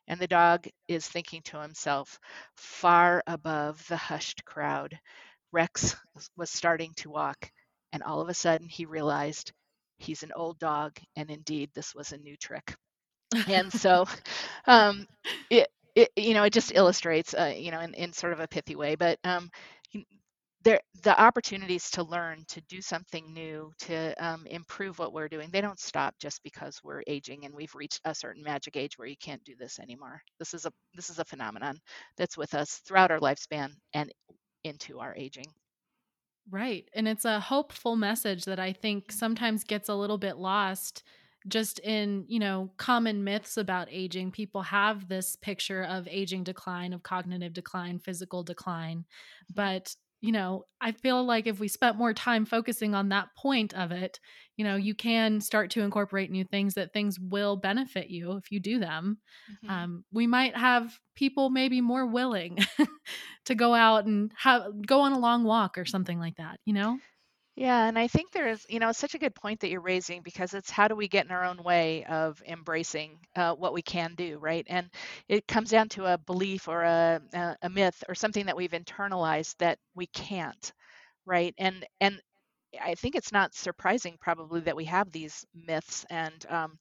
And 0.08 0.20
the 0.20 0.26
dog 0.26 0.66
is 0.88 1.06
thinking 1.08 1.42
to 1.44 1.60
himself, 1.60 2.18
far 2.56 3.22
above 3.26 3.86
the 3.88 3.96
hushed 3.96 4.44
crowd, 4.44 4.98
Rex 5.52 5.96
was 6.36 6.50
starting 6.50 6.92
to 6.96 7.10
walk. 7.10 7.50
And 7.92 8.02
all 8.02 8.20
of 8.20 8.28
a 8.28 8.34
sudden, 8.34 8.68
he 8.68 8.84
realized 8.84 9.52
he's 10.00 10.22
an 10.24 10.32
old 10.36 10.58
dog, 10.60 10.98
and 11.16 11.30
indeed, 11.30 11.70
this 11.74 11.94
was 11.94 12.12
a 12.12 12.18
new 12.18 12.36
trick. 12.36 12.74
and 13.48 13.72
so, 13.72 14.06
um, 14.66 15.06
it, 15.50 15.68
it, 15.96 16.10
you 16.16 16.34
know, 16.34 16.44
it 16.44 16.52
just 16.52 16.72
illustrates, 16.74 17.34
uh, 17.34 17.54
you 17.56 17.70
know, 17.72 17.80
in, 17.80 17.94
in 17.94 18.12
sort 18.12 18.32
of 18.34 18.40
a 18.40 18.48
pithy 18.48 18.76
way, 18.76 18.96
but 18.96 19.18
um, 19.24 19.50
there, 20.62 20.80
the 21.04 21.18
opportunities 21.20 21.90
to 21.90 22.02
learn, 22.02 22.44
to 22.48 22.60
do 22.62 22.82
something 22.82 23.32
new, 23.32 23.72
to 23.80 24.14
um, 24.24 24.46
improve 24.46 24.98
what 24.98 25.12
we're 25.12 25.28
doing, 25.28 25.50
they 25.50 25.62
don't 25.62 25.80
stop 25.80 26.14
just 26.20 26.42
because 26.42 26.80
we're 26.84 27.02
aging 27.06 27.46
and 27.46 27.54
we've 27.54 27.74
reached 27.74 28.00
a 28.04 28.14
certain 28.14 28.42
magic 28.42 28.76
age 28.76 28.98
where 28.98 29.08
you 29.08 29.16
can't 29.16 29.44
do 29.44 29.54
this 29.58 29.78
anymore. 29.78 30.20
This 30.38 30.52
is 30.54 30.66
a 30.66 30.72
this 30.94 31.10
is 31.10 31.18
a 31.18 31.24
phenomenon 31.24 31.78
that's 32.18 32.36
with 32.36 32.54
us 32.54 32.82
throughout 32.86 33.10
our 33.10 33.20
lifespan 33.20 33.70
and 33.94 34.12
into 34.64 35.00
our 35.00 35.14
aging. 35.16 35.46
Right. 36.50 36.88
And 36.94 37.06
it's 37.06 37.24
a 37.24 37.38
hopeful 37.38 37.96
message 37.96 38.44
that 38.46 38.58
I 38.58 38.72
think 38.72 39.12
sometimes 39.12 39.62
gets 39.62 39.88
a 39.88 39.94
little 39.94 40.18
bit 40.18 40.36
lost 40.36 41.04
just 41.48 41.78
in, 41.80 42.24
you 42.28 42.38
know, 42.38 42.70
common 42.76 43.24
myths 43.24 43.56
about 43.56 43.88
aging. 43.90 44.32
People 44.32 44.62
have 44.62 45.08
this 45.08 45.36
picture 45.36 45.84
of 45.84 46.08
aging 46.10 46.44
decline, 46.44 46.92
of 46.92 47.02
cognitive 47.02 47.52
decline, 47.52 47.98
physical 47.98 48.42
decline. 48.42 48.98
Mm-hmm. 48.98 49.54
But, 49.54 49.94
you 50.20 50.32
know, 50.32 50.64
I 50.80 50.92
feel 50.92 51.24
like 51.24 51.46
if 51.46 51.60
we 51.60 51.68
spent 51.68 51.96
more 51.96 52.12
time 52.12 52.44
focusing 52.44 52.94
on 52.94 53.08
that 53.08 53.28
point 53.36 53.74
of 53.74 53.90
it, 53.90 54.20
you 54.56 54.64
know, 54.64 54.76
you 54.76 54.94
can 54.94 55.40
start 55.40 55.70
to 55.70 55.80
incorporate 55.80 56.30
new 56.30 56.44
things 56.44 56.74
that 56.74 56.92
things 56.92 57.18
will 57.18 57.56
benefit 57.56 58.10
you 58.10 58.32
if 58.32 58.52
you 58.52 58.60
do 58.60 58.78
them. 58.78 59.18
Mm-hmm. 59.50 59.70
Um, 59.70 60.04
we 60.12 60.26
might 60.26 60.56
have 60.56 60.98
people 61.14 61.48
maybe 61.48 61.80
more 61.80 62.06
willing 62.06 62.58
to 63.46 63.54
go 63.54 63.74
out 63.74 64.04
and 64.04 64.30
have 64.36 64.64
go 64.86 65.00
on 65.00 65.12
a 65.12 65.18
long 65.18 65.44
walk 65.44 65.78
or 65.78 65.86
something 65.86 66.18
like 66.18 66.36
that, 66.36 66.60
you 66.66 66.74
know? 66.74 66.98
Yeah, 67.60 67.86
and 67.88 67.98
I 67.98 68.08
think 68.08 68.32
there's, 68.32 68.64
you 68.70 68.78
know, 68.80 68.90
such 68.92 69.14
a 69.14 69.18
good 69.18 69.34
point 69.34 69.60
that 69.60 69.68
you're 69.68 69.82
raising 69.82 70.22
because 70.22 70.54
it's 70.54 70.70
how 70.70 70.88
do 70.88 70.96
we 70.96 71.08
get 71.08 71.26
in 71.26 71.30
our 71.30 71.44
own 71.44 71.62
way 71.62 72.04
of 72.06 72.42
embracing 72.48 73.18
uh, 73.36 73.54
what 73.54 73.74
we 73.74 73.82
can 73.82 74.14
do, 74.14 74.38
right? 74.38 74.64
And 74.66 74.88
it 75.28 75.46
comes 75.46 75.68
down 75.68 75.90
to 75.90 76.06
a 76.06 76.16
belief 76.16 76.68
or 76.68 76.82
a, 76.84 77.20
a 77.60 77.68
myth 77.68 78.02
or 78.08 78.14
something 78.14 78.46
that 78.46 78.56
we've 78.56 78.70
internalized 78.70 79.56
that 79.58 79.78
we 79.94 80.06
can't, 80.06 80.72
right? 81.26 81.54
And 81.58 81.86
and 82.00 82.20
I 82.80 82.94
think 82.96 83.16
it's 83.16 83.32
not 83.32 83.54
surprising 83.54 84.16
probably 84.20 84.60
that 84.62 84.76
we 84.76 84.84
have 84.86 85.12
these 85.12 85.44
myths 85.54 86.06
and 86.10 86.46
um, 86.50 86.78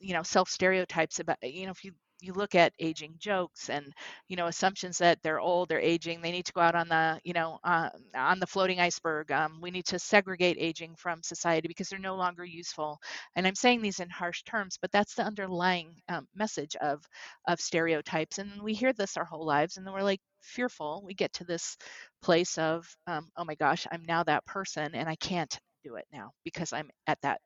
you 0.00 0.14
know 0.14 0.22
self 0.24 0.50
stereotypes 0.50 1.20
about 1.20 1.38
you 1.42 1.66
know 1.66 1.72
if 1.72 1.84
you 1.84 1.92
you 2.20 2.32
look 2.32 2.54
at 2.54 2.72
aging 2.80 3.14
jokes 3.18 3.70
and 3.70 3.92
you 4.28 4.36
know 4.36 4.46
assumptions 4.46 4.98
that 4.98 5.18
they're 5.22 5.40
old 5.40 5.68
they're 5.68 5.80
aging 5.80 6.20
they 6.20 6.32
need 6.32 6.44
to 6.46 6.52
go 6.52 6.60
out 6.60 6.74
on 6.74 6.88
the 6.88 7.20
you 7.24 7.32
know 7.32 7.58
uh, 7.64 7.88
on 8.16 8.40
the 8.40 8.46
floating 8.46 8.80
iceberg 8.80 9.30
um, 9.32 9.58
we 9.60 9.70
need 9.70 9.86
to 9.86 9.98
segregate 9.98 10.56
aging 10.58 10.94
from 10.96 11.22
society 11.22 11.68
because 11.68 11.88
they're 11.88 11.98
no 11.98 12.16
longer 12.16 12.44
useful. 12.44 12.98
And 13.36 13.46
i'm 13.46 13.54
saying 13.54 13.82
these 13.82 14.00
in 14.00 14.10
harsh 14.10 14.42
terms 14.44 14.78
but 14.80 14.92
that's 14.92 15.14
the 15.14 15.24
underlying 15.24 15.94
um, 16.08 16.26
message 16.34 16.76
of 16.76 17.04
of 17.46 17.60
stereotypes. 17.60 18.38
And 18.38 18.62
we 18.62 18.74
hear 18.74 18.92
this 18.92 19.16
our 19.16 19.24
whole 19.24 19.46
lives 19.46 19.76
and 19.76 19.86
then 19.86 19.94
we're 19.94 20.02
like 20.02 20.20
fearful. 20.42 21.02
We 21.04 21.14
get 21.14 21.32
to 21.34 21.44
this 21.44 21.76
place 22.22 22.58
of 22.58 22.86
um, 23.06 23.30
oh 23.36 23.44
my 23.44 23.54
gosh 23.54 23.86
i'm 23.92 24.04
now 24.06 24.22
that 24.24 24.44
person 24.46 24.94
and 24.94 25.08
i 25.08 25.16
can't 25.16 25.58
do 25.84 25.94
it 25.96 26.06
now 26.12 26.30
because 26.44 26.72
i'm 26.72 26.90
at 27.06 27.18
that 27.22 27.40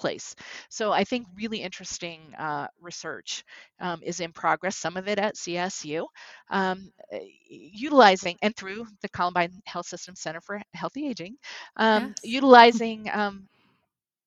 place. 0.00 0.34
So 0.70 0.92
I 0.92 1.04
think 1.04 1.26
really 1.36 1.58
interesting 1.58 2.20
uh, 2.38 2.66
research 2.80 3.44
um, 3.80 4.00
is 4.02 4.20
in 4.20 4.32
progress, 4.32 4.76
some 4.76 4.96
of 4.96 5.08
it 5.08 5.18
at 5.18 5.36
CSU, 5.36 6.06
um, 6.50 6.90
eh, 7.12 7.20
utilizing, 7.48 8.38
and 8.40 8.56
through 8.56 8.86
the 9.02 9.08
Columbine 9.10 9.52
Health 9.66 9.86
System 9.86 10.16
Center 10.16 10.40
for 10.40 10.60
Healthy 10.72 11.06
Aging, 11.06 11.36
um, 11.76 12.08
yes. 12.08 12.16
utilizing 12.24 13.10
um, 13.12 13.46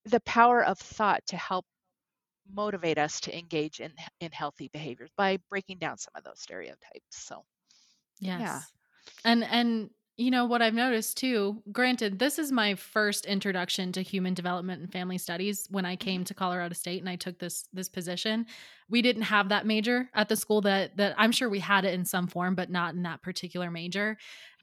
the 0.06 0.20
power 0.22 0.64
of 0.64 0.78
thought 0.78 1.22
to 1.28 1.38
help 1.38 1.66
motivate 2.54 3.00
us 3.00 3.20
to 3.22 3.36
engage 3.36 3.80
in, 3.80 3.92
in 4.20 4.32
healthy 4.32 4.70
behaviors 4.74 5.10
by 5.18 5.40
breaking 5.50 5.80
down 5.80 5.98
some 5.98 6.14
of 6.16 6.24
those 6.24 6.40
stereotypes. 6.40 7.10
So, 7.10 7.44
yes. 8.20 8.42
yeah. 8.42 8.60
And, 9.26 9.44
and 9.44 9.90
you 10.16 10.30
know 10.30 10.46
what 10.46 10.62
I've 10.62 10.76
noticed 10.76 11.18
too, 11.18 11.64
granted, 11.72 12.20
this 12.20 12.38
is 12.38 12.52
my 12.52 12.76
first 12.76 13.26
introduction 13.26 13.92
to 13.94 14.02
human 14.02 14.34
development 14.34 14.82
and 14.82 14.92
family 14.92 15.18
studies 15.18 15.68
when 15.72 15.86
I 15.86 15.96
came 15.96 16.22
mm-hmm. 16.22 16.26
to 16.26 16.34
Colorado 16.36 16.74
State 16.74 17.00
and 17.00 17.10
I 17.10 17.16
took 17.16 17.40
this 17.40 17.68
this 17.74 17.90
position. 17.90 18.46
We 18.90 19.02
didn't 19.02 19.24
have 19.24 19.50
that 19.50 19.66
major 19.66 20.10
at 20.14 20.30
the 20.30 20.36
school 20.36 20.62
that 20.62 20.98
that 20.98 21.16
I'm 21.18 21.32
sure 21.32 21.50
we 21.50 21.60
had 21.60 21.86
it 21.86 21.94
in 21.94 22.06
some 22.06 22.28
form 22.28 22.54
but 22.54 22.70
not 22.70 22.94
in 22.94 23.04
that 23.04 23.24
particular 23.24 23.72
major. 23.72 24.18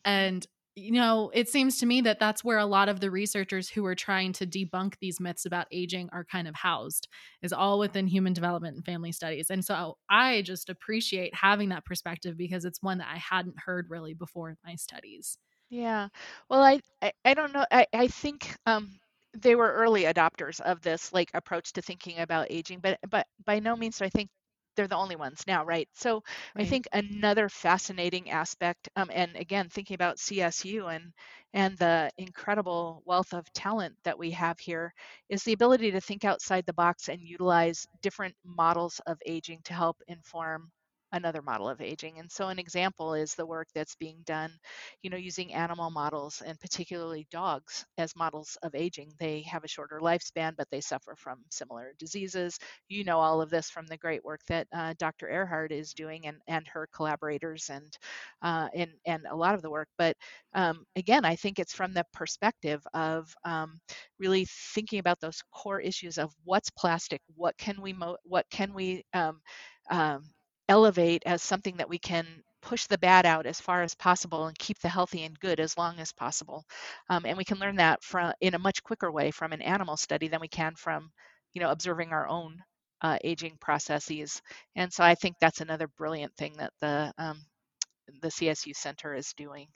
And 0.05 0.47
you 0.77 0.93
know, 0.93 1.31
it 1.35 1.49
seems 1.49 1.79
to 1.79 1.87
me 1.87 2.01
that 2.03 2.19
that's 2.21 2.45
where 2.45 2.59
a 2.59 2.67
lot 2.67 2.89
of 2.89 3.01
the 3.01 3.11
researchers 3.11 3.69
who 3.69 3.85
are 3.87 3.95
trying 3.95 4.33
to 4.35 4.47
debunk 4.47 4.95
these 5.01 5.21
myths 5.21 5.45
about 5.45 5.67
aging 5.73 6.09
are 6.13 6.25
kind 6.25 6.49
of 6.49 6.55
housed, 6.55 7.09
is 7.43 7.53
all 7.53 7.79
within 7.79 8.07
human 8.07 8.33
development 8.33 8.77
and 8.77 8.85
family 8.85 9.13
studies. 9.13 9.51
And 9.51 9.65
so 9.65 9.99
I 10.09 10.43
just 10.43 10.69
appreciate 10.71 11.35
having 11.35 11.71
that 11.71 11.85
perspective 11.85 12.37
because 12.37 12.65
it's 12.65 12.83
one 12.83 12.99
that 12.99 13.09
I 13.13 13.19
hadn't 13.19 13.59
heard 13.59 13.91
really 13.91 14.15
before 14.15 14.51
in 14.51 14.57
my 14.65 14.77
studies. 14.77 15.39
Yeah. 15.71 16.09
Well, 16.49 16.63
I 16.63 16.81
I, 17.03 17.13
I 17.25 17.35
don't 17.35 17.53
know. 17.53 17.65
I, 17.71 17.87
I 17.93 18.09
think 18.09 18.57
um, 18.67 18.99
they 19.35 19.55
were 19.55 19.73
early 19.73 20.03
adopters 20.05 20.61
of 20.61 20.81
this 20.83 21.13
like 21.13 21.31
approach 21.35 21.73
to 21.75 21.83
thinking 21.83 22.19
about 22.19 22.49
aging, 22.51 22.81
but 22.81 22.99
but 23.09 23.27
by 23.45 23.61
no 23.61 23.77
means 23.77 23.99
do 23.99 24.05
I 24.05 24.09
think 24.11 24.31
they're 24.77 24.89
the 24.89 24.97
only 24.97 25.17
ones 25.17 25.45
now, 25.47 25.65
right? 25.65 25.89
So 25.95 26.23
right. 26.55 26.63
I 26.63 26.65
think 26.65 26.87
another 26.93 27.49
fascinating 27.49 28.31
aspect, 28.31 28.89
um, 28.97 29.11
and 29.13 29.37
again, 29.37 29.69
thinking 29.69 29.95
about 29.95 30.19
CSU 30.19 30.87
and 30.89 31.13
and 31.53 31.77
the 31.79 32.11
incredible 32.19 33.03
wealth 33.05 33.33
of 33.33 33.53
talent 33.53 33.97
that 34.05 34.19
we 34.19 34.31
have 34.33 34.59
here, 34.61 34.93
is 35.29 35.43
the 35.45 35.53
ability 35.53 35.91
to 35.93 36.01
think 36.01 36.25
outside 36.25 36.65
the 36.67 36.73
box 36.73 37.09
and 37.09 37.21
utilize 37.23 37.87
different 38.03 38.35
models 38.45 39.01
of 39.07 39.19
aging 39.27 39.61
to 39.65 39.75
help 39.75 40.01
inform 40.09 40.71
another 41.13 41.43
model 41.43 41.69
of 41.69 41.81
aging. 41.81 42.19
And 42.19 42.31
so 42.31 42.49
an 42.49 42.59
example 42.59 43.15
is 43.15 43.35
the 43.35 43.47
work 43.47 43.69
that's 43.75 43.97
being 43.97 44.19
done, 44.25 44.53
you 45.03 45.11
know, 45.11 45.17
using 45.17 45.53
animal 45.53 45.91
models 45.91 46.43
and 46.45 46.59
particularly 46.61 47.27
dogs 47.31 47.85
as 47.99 48.17
models 48.17 48.57
of 48.63 48.75
aging. 48.75 49.13
They 49.19 49.43
have 49.43 49.65
a 49.65 49.69
shorter 49.69 50.01
lifespan, 50.01 50.55
but 50.57 50.69
they 50.71 50.81
suffer 50.81 51.15
from 51.17 51.41
similar 51.51 51.93
diseases. 51.99 52.59
You 52.89 53.05
know 53.05 53.19
all 53.19 53.41
of 53.41 53.51
this 53.51 53.71
from 53.71 53.87
the 53.87 53.97
great 53.97 54.25
work 54.25 54.41
that 54.49 54.67
uh, 54.75 54.95
Dr. 54.99 55.29
Ehrhart 55.29 55.73
is 55.73 55.95
doing 55.95 56.27
and, 56.27 56.39
and 56.49 56.67
her 56.69 56.89
collaborators 56.95 57.71
and, 57.71 57.97
uh, 58.43 58.69
and, 58.75 58.91
and 59.07 59.27
a 59.31 59.37
lot 59.37 59.55
of 59.55 59.63
the 59.63 59.71
work. 59.71 59.89
But 59.99 60.17
um, 60.55 60.85
again, 60.97 61.25
I 61.25 61.37
think 61.37 61.59
it's 61.59 61.75
from 61.75 61.93
the 61.95 62.05
perspective 62.13 62.87
of 62.95 63.33
um, 63.45 63.79
really 64.19 64.47
thinking 64.75 64.99
about 64.99 65.21
those 65.21 65.43
core 65.53 65.81
issues 65.81 66.19
of 66.19 66.33
what's 66.45 66.71
plastic, 66.71 67.21
what 67.37 67.57
can 67.59 67.81
we, 67.81 67.93
mo- 67.93 68.17
what 68.25 68.47
can 68.51 68.73
we 68.75 69.05
um, 69.15 69.41
um 69.91 70.23
elevate 70.71 71.25
as 71.27 71.43
something 71.43 71.77
that 71.79 71.89
we 71.89 71.99
can 71.99 72.25
push 72.63 72.87
the 72.87 72.99
bad 72.99 73.27
out 73.27 73.45
as 73.45 73.61
far 73.61 73.83
as 73.83 73.95
possible 73.95 74.47
and 74.47 74.59
keep 74.59 74.79
the 74.79 74.89
healthy 74.89 75.25
and 75.25 75.39
good 75.41 75.59
as 75.59 75.77
long 75.77 75.99
as 75.99 76.13
possible. 76.13 76.65
Um, 77.09 77.27
and 77.27 77.37
we 77.37 77.45
can 77.45 77.59
learn 77.59 77.77
that 77.77 78.05
from 78.05 78.33
in 78.41 78.55
a 78.55 78.59
much 78.59 78.83
quicker 78.85 79.11
way 79.11 79.33
from 79.33 79.53
an 79.53 79.63
animal 79.63 79.97
study 79.97 80.29
than 80.29 80.41
we 80.41 80.49
can 80.49 80.77
from, 80.77 81.11
you 81.55 81.61
know, 81.61 81.71
observing 81.71 82.13
our 82.13 82.29
own 82.29 82.63
uh, 83.03 83.19
aging 83.25 83.57
processes. 83.61 84.41
And 84.77 84.93
so 84.93 85.03
I 85.03 85.17
think 85.17 85.37
that's 85.41 85.61
another 85.61 85.89
brilliant 85.89 86.37
thing 86.37 86.55
that 86.59 86.73
the 86.81 87.13
um, 87.19 87.41
the 88.23 88.29
CSU 88.29 88.75
Center 88.75 89.15
is 89.15 89.33
doing. 89.33 89.67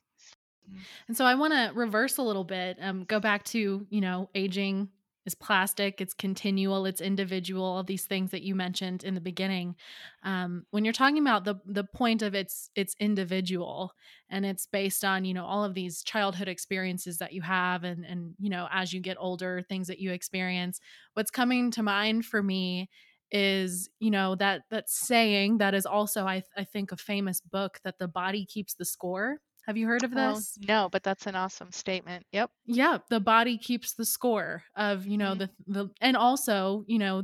And 1.08 1.16
so 1.16 1.24
I 1.24 1.34
want 1.34 1.52
to 1.52 1.72
reverse 1.74 2.18
a 2.18 2.22
little 2.22 2.44
bit, 2.44 2.78
um, 2.80 3.04
go 3.04 3.18
back 3.20 3.44
to 3.46 3.86
you 3.90 4.00
know 4.00 4.30
aging 4.34 4.90
is 5.26 5.34
plastic, 5.34 6.00
it's 6.00 6.14
continual, 6.14 6.86
it's 6.86 7.00
individual, 7.00 7.64
all 7.64 7.82
these 7.82 8.06
things 8.06 8.30
that 8.30 8.42
you 8.42 8.54
mentioned 8.54 9.04
in 9.04 9.14
the 9.14 9.20
beginning. 9.20 9.76
Um, 10.22 10.66
when 10.70 10.84
you're 10.84 10.92
talking 10.92 11.18
about 11.18 11.44
the 11.44 11.56
the 11.66 11.84
point 11.84 12.22
of 12.22 12.34
it's 12.34 12.70
it's 12.74 12.94
individual 13.00 13.92
and 14.28 14.44
it's 14.44 14.66
based 14.66 15.04
on, 15.04 15.24
you 15.24 15.34
know, 15.34 15.44
all 15.44 15.64
of 15.64 15.74
these 15.74 16.02
childhood 16.02 16.48
experiences 16.48 17.18
that 17.18 17.32
you 17.32 17.42
have 17.42 17.84
and 17.84 18.04
and 18.04 18.34
you 18.38 18.50
know, 18.50 18.68
as 18.70 18.92
you 18.92 19.00
get 19.00 19.16
older, 19.18 19.62
things 19.62 19.86
that 19.88 19.98
you 20.00 20.12
experience, 20.12 20.80
what's 21.14 21.30
coming 21.30 21.70
to 21.72 21.82
mind 21.82 22.24
for 22.24 22.42
me 22.42 22.88
is 23.30 23.88
you 23.98 24.10
know 24.10 24.34
that 24.36 24.62
that 24.70 24.88
saying 24.88 25.58
that 25.58 25.74
is 25.74 25.86
also 25.86 26.24
I, 26.24 26.42
I 26.56 26.64
think 26.64 26.92
a 26.92 26.96
famous 26.96 27.40
book 27.40 27.80
that 27.82 27.98
the 27.98 28.06
body 28.06 28.44
keeps 28.46 28.74
the 28.74 28.84
score 28.84 29.38
have 29.66 29.76
you 29.76 29.86
heard 29.86 30.02
of 30.02 30.10
this? 30.10 30.58
no, 30.66 30.88
but 30.90 31.02
that's 31.02 31.26
an 31.26 31.34
awesome 31.34 31.72
statement. 31.72 32.26
Yep. 32.32 32.50
Yeah, 32.66 32.98
the 33.08 33.20
body 33.20 33.56
keeps 33.56 33.94
the 33.94 34.04
score 34.04 34.62
of, 34.76 35.06
you 35.06 35.16
know, 35.16 35.34
mm-hmm. 35.34 35.44
the 35.66 35.84
the 35.84 35.90
and 36.00 36.16
also, 36.16 36.84
you 36.86 36.98
know, 36.98 37.22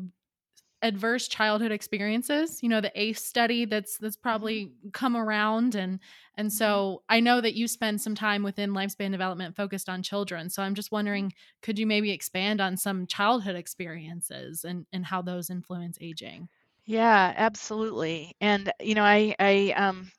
adverse 0.83 1.29
childhood 1.29 1.73
experiences, 1.73 2.63
you 2.63 2.69
know, 2.69 2.81
the 2.81 2.93
ACE 2.99 3.23
study 3.23 3.67
that's 3.67 3.99
that's 3.99 4.17
mm-hmm. 4.17 4.23
probably 4.23 4.73
come 4.93 5.17
around 5.17 5.75
and 5.75 6.01
and 6.37 6.49
mm-hmm. 6.49 6.57
so 6.57 7.03
I 7.09 7.21
know 7.21 7.41
that 7.41 7.55
you 7.55 7.69
spend 7.69 8.01
some 8.01 8.15
time 8.15 8.43
within 8.43 8.71
lifespan 8.71 9.11
development 9.11 9.57
focused 9.57 9.89
on 9.89 10.03
children. 10.03 10.49
So 10.49 10.63
I'm 10.63 10.75
just 10.75 10.89
mm-hmm. 10.89 10.97
wondering, 10.97 11.33
could 11.63 11.79
you 11.79 11.87
maybe 11.87 12.11
expand 12.11 12.61
on 12.61 12.77
some 12.77 13.07
childhood 13.07 13.57
experiences 13.57 14.65
and 14.65 14.87
and 14.93 15.05
how 15.05 15.21
those 15.21 15.51
influence 15.51 15.99
aging? 16.01 16.49
Yeah, 16.87 17.35
absolutely. 17.37 18.35
And 18.41 18.73
you 18.81 18.95
know, 18.95 19.05
I 19.05 19.35
I 19.39 19.75
um 19.77 20.11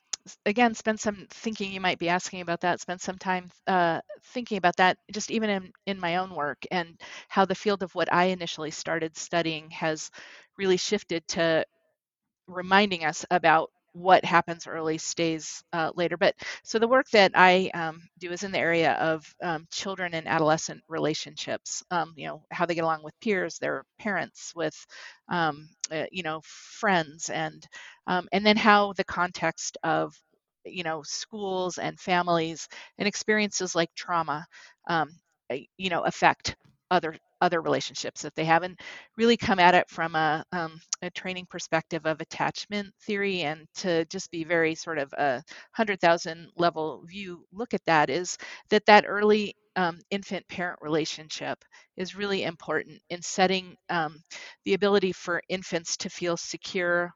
again 0.46 0.74
spend 0.75 1.00
some 1.00 1.25
thinking 1.30 1.72
you 1.72 1.82
might 1.82 2.00
be 2.00 2.10
asking 2.10 2.42
about 2.42 2.62
that 2.62 2.80
spend 2.80 3.01
some 3.01 3.18
time 3.18 3.50
uh, 3.68 4.00
thinking 4.34 4.58
about 4.58 4.75
that 4.78 4.98
just 5.12 5.32
even 5.32 5.50
in, 5.50 5.72
in 5.88 6.00
my 6.00 6.18
own 6.18 6.36
work 6.36 6.60
and 6.72 7.00
how 7.30 7.46
the 7.46 7.56
field 7.56 7.84
of 7.84 7.94
what 7.96 8.12
i 8.13 8.25
initially 8.25 8.72
started 8.72 9.18
studying 9.18 9.70
has 9.72 10.12
really 10.58 10.78
shifted 10.78 11.28
to 11.28 11.66
reminding 12.48 13.06
us 13.06 13.25
about 13.32 13.72
what 13.93 14.24
happens 14.25 14.67
early 14.67 14.98
stays 14.98 15.63
uh, 15.74 15.91
later. 15.95 16.17
But 16.17 16.36
so 16.63 16.79
the 16.79 16.88
work 16.88 17.10
that 17.12 17.31
I 17.36 17.69
um, 17.74 18.01
do 18.19 18.31
is 18.31 18.43
in 18.43 18.51
the 18.51 18.60
area 18.60 18.93
of 18.93 19.25
um, 19.43 19.67
children 19.71 20.13
and 20.13 20.27
adolescent 20.27 20.81
relationships. 20.88 21.83
Um, 21.91 22.13
you 22.15 22.27
know 22.27 22.43
how 22.51 22.65
they 22.65 22.75
get 22.75 22.83
along 22.86 23.03
with 23.03 23.19
peers, 23.21 23.57
their 23.60 23.83
parents, 24.00 24.53
with 24.55 24.75
uh, 25.91 26.05
you 26.12 26.24
know 26.24 26.41
friends, 26.45 27.29
and 27.29 27.65
um, 28.07 28.27
and 28.31 28.45
then 28.45 28.57
how 28.57 28.93
the 28.93 29.03
context 29.03 29.77
of 29.83 30.13
you 30.65 30.83
know 30.83 31.01
schools 31.03 31.77
and 31.77 32.00
families 32.00 32.67
and 32.98 33.07
experiences 33.07 33.75
like 33.75 33.89
trauma 33.95 34.45
um, 34.88 35.10
you 35.77 35.89
know 35.89 36.03
affect 36.03 36.55
other 36.91 37.15
other 37.41 37.62
relationships 37.62 38.21
that 38.21 38.36
they 38.36 38.45
haven't 38.45 38.79
really 39.17 39.38
come 39.38 39.60
at 39.60 39.75
it 39.75 39.89
from 39.89 40.15
a, 40.15 40.43
um, 40.51 40.79
a 41.01 41.10
training 41.12 41.45
perspective 41.50 42.05
of 42.05 42.21
attachment 42.21 42.93
theory 43.01 43.41
and 43.41 43.65
to 43.75 44.05
just 44.05 44.31
be 44.31 44.43
very 44.43 44.75
sort 44.75 44.98
of 44.98 45.12
a 45.13 45.33
100,000 45.75 46.50
level 46.57 47.03
view 47.05 47.43
look 47.51 47.74
at 47.74 47.83
that 47.86 48.10
is 48.10 48.38
that 48.69 48.86
that 48.86 49.05
early 49.07 49.55
um, 49.75 50.00
infant 50.12 50.48
parent 50.50 50.79
relationship 50.81 51.57
is 51.98 52.15
really 52.15 52.43
important 52.43 53.00
in 53.10 53.21
setting 53.21 53.75
um, 53.89 54.21
the 54.65 54.74
ability 54.74 55.13
for 55.13 55.41
infants 55.50 55.95
to 55.98 56.10
feel 56.10 56.36
secure 56.38 57.12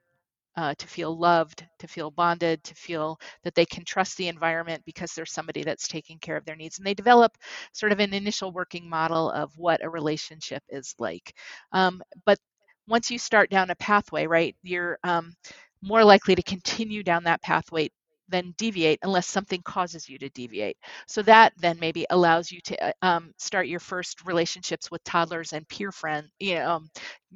uh, 0.57 0.73
to 0.77 0.87
feel 0.87 1.17
loved, 1.17 1.65
to 1.79 1.87
feel 1.87 2.11
bonded, 2.11 2.63
to 2.63 2.75
feel 2.75 3.19
that 3.43 3.55
they 3.55 3.65
can 3.65 3.83
trust 3.85 4.17
the 4.17 4.27
environment 4.27 4.81
because 4.85 5.13
there's 5.13 5.31
somebody 5.31 5.63
that's 5.63 5.87
taking 5.87 6.17
care 6.19 6.37
of 6.37 6.45
their 6.45 6.55
needs. 6.55 6.77
And 6.77 6.85
they 6.87 6.93
develop 6.93 7.37
sort 7.73 7.91
of 7.91 7.99
an 7.99 8.13
initial 8.13 8.51
working 8.51 8.87
model 8.89 9.31
of 9.31 9.57
what 9.57 9.83
a 9.83 9.89
relationship 9.89 10.63
is 10.69 10.95
like. 10.99 11.33
Um, 11.71 12.01
but 12.25 12.39
once 12.87 13.09
you 13.11 13.17
start 13.19 13.49
down 13.49 13.69
a 13.69 13.75
pathway, 13.75 14.27
right, 14.27 14.55
you're 14.63 14.97
um, 15.03 15.33
more 15.81 16.03
likely 16.03 16.35
to 16.35 16.43
continue 16.43 17.03
down 17.03 17.23
that 17.23 17.41
pathway 17.41 17.89
than 18.27 18.53
deviate 18.57 18.99
unless 19.03 19.27
something 19.27 19.61
causes 19.61 20.09
you 20.09 20.17
to 20.17 20.29
deviate. 20.29 20.77
So 21.07 21.21
that 21.23 21.53
then 21.57 21.77
maybe 21.79 22.05
allows 22.09 22.51
you 22.51 22.59
to 22.61 22.83
uh, 22.87 22.91
um, 23.03 23.31
start 23.37 23.67
your 23.67 23.79
first 23.79 24.25
relationships 24.25 24.89
with 24.89 25.03
toddlers 25.03 25.53
and 25.53 25.67
peer 25.67 25.91
friends, 25.91 26.29
you 26.39 26.55
know, 26.55 26.71
um, 26.71 26.89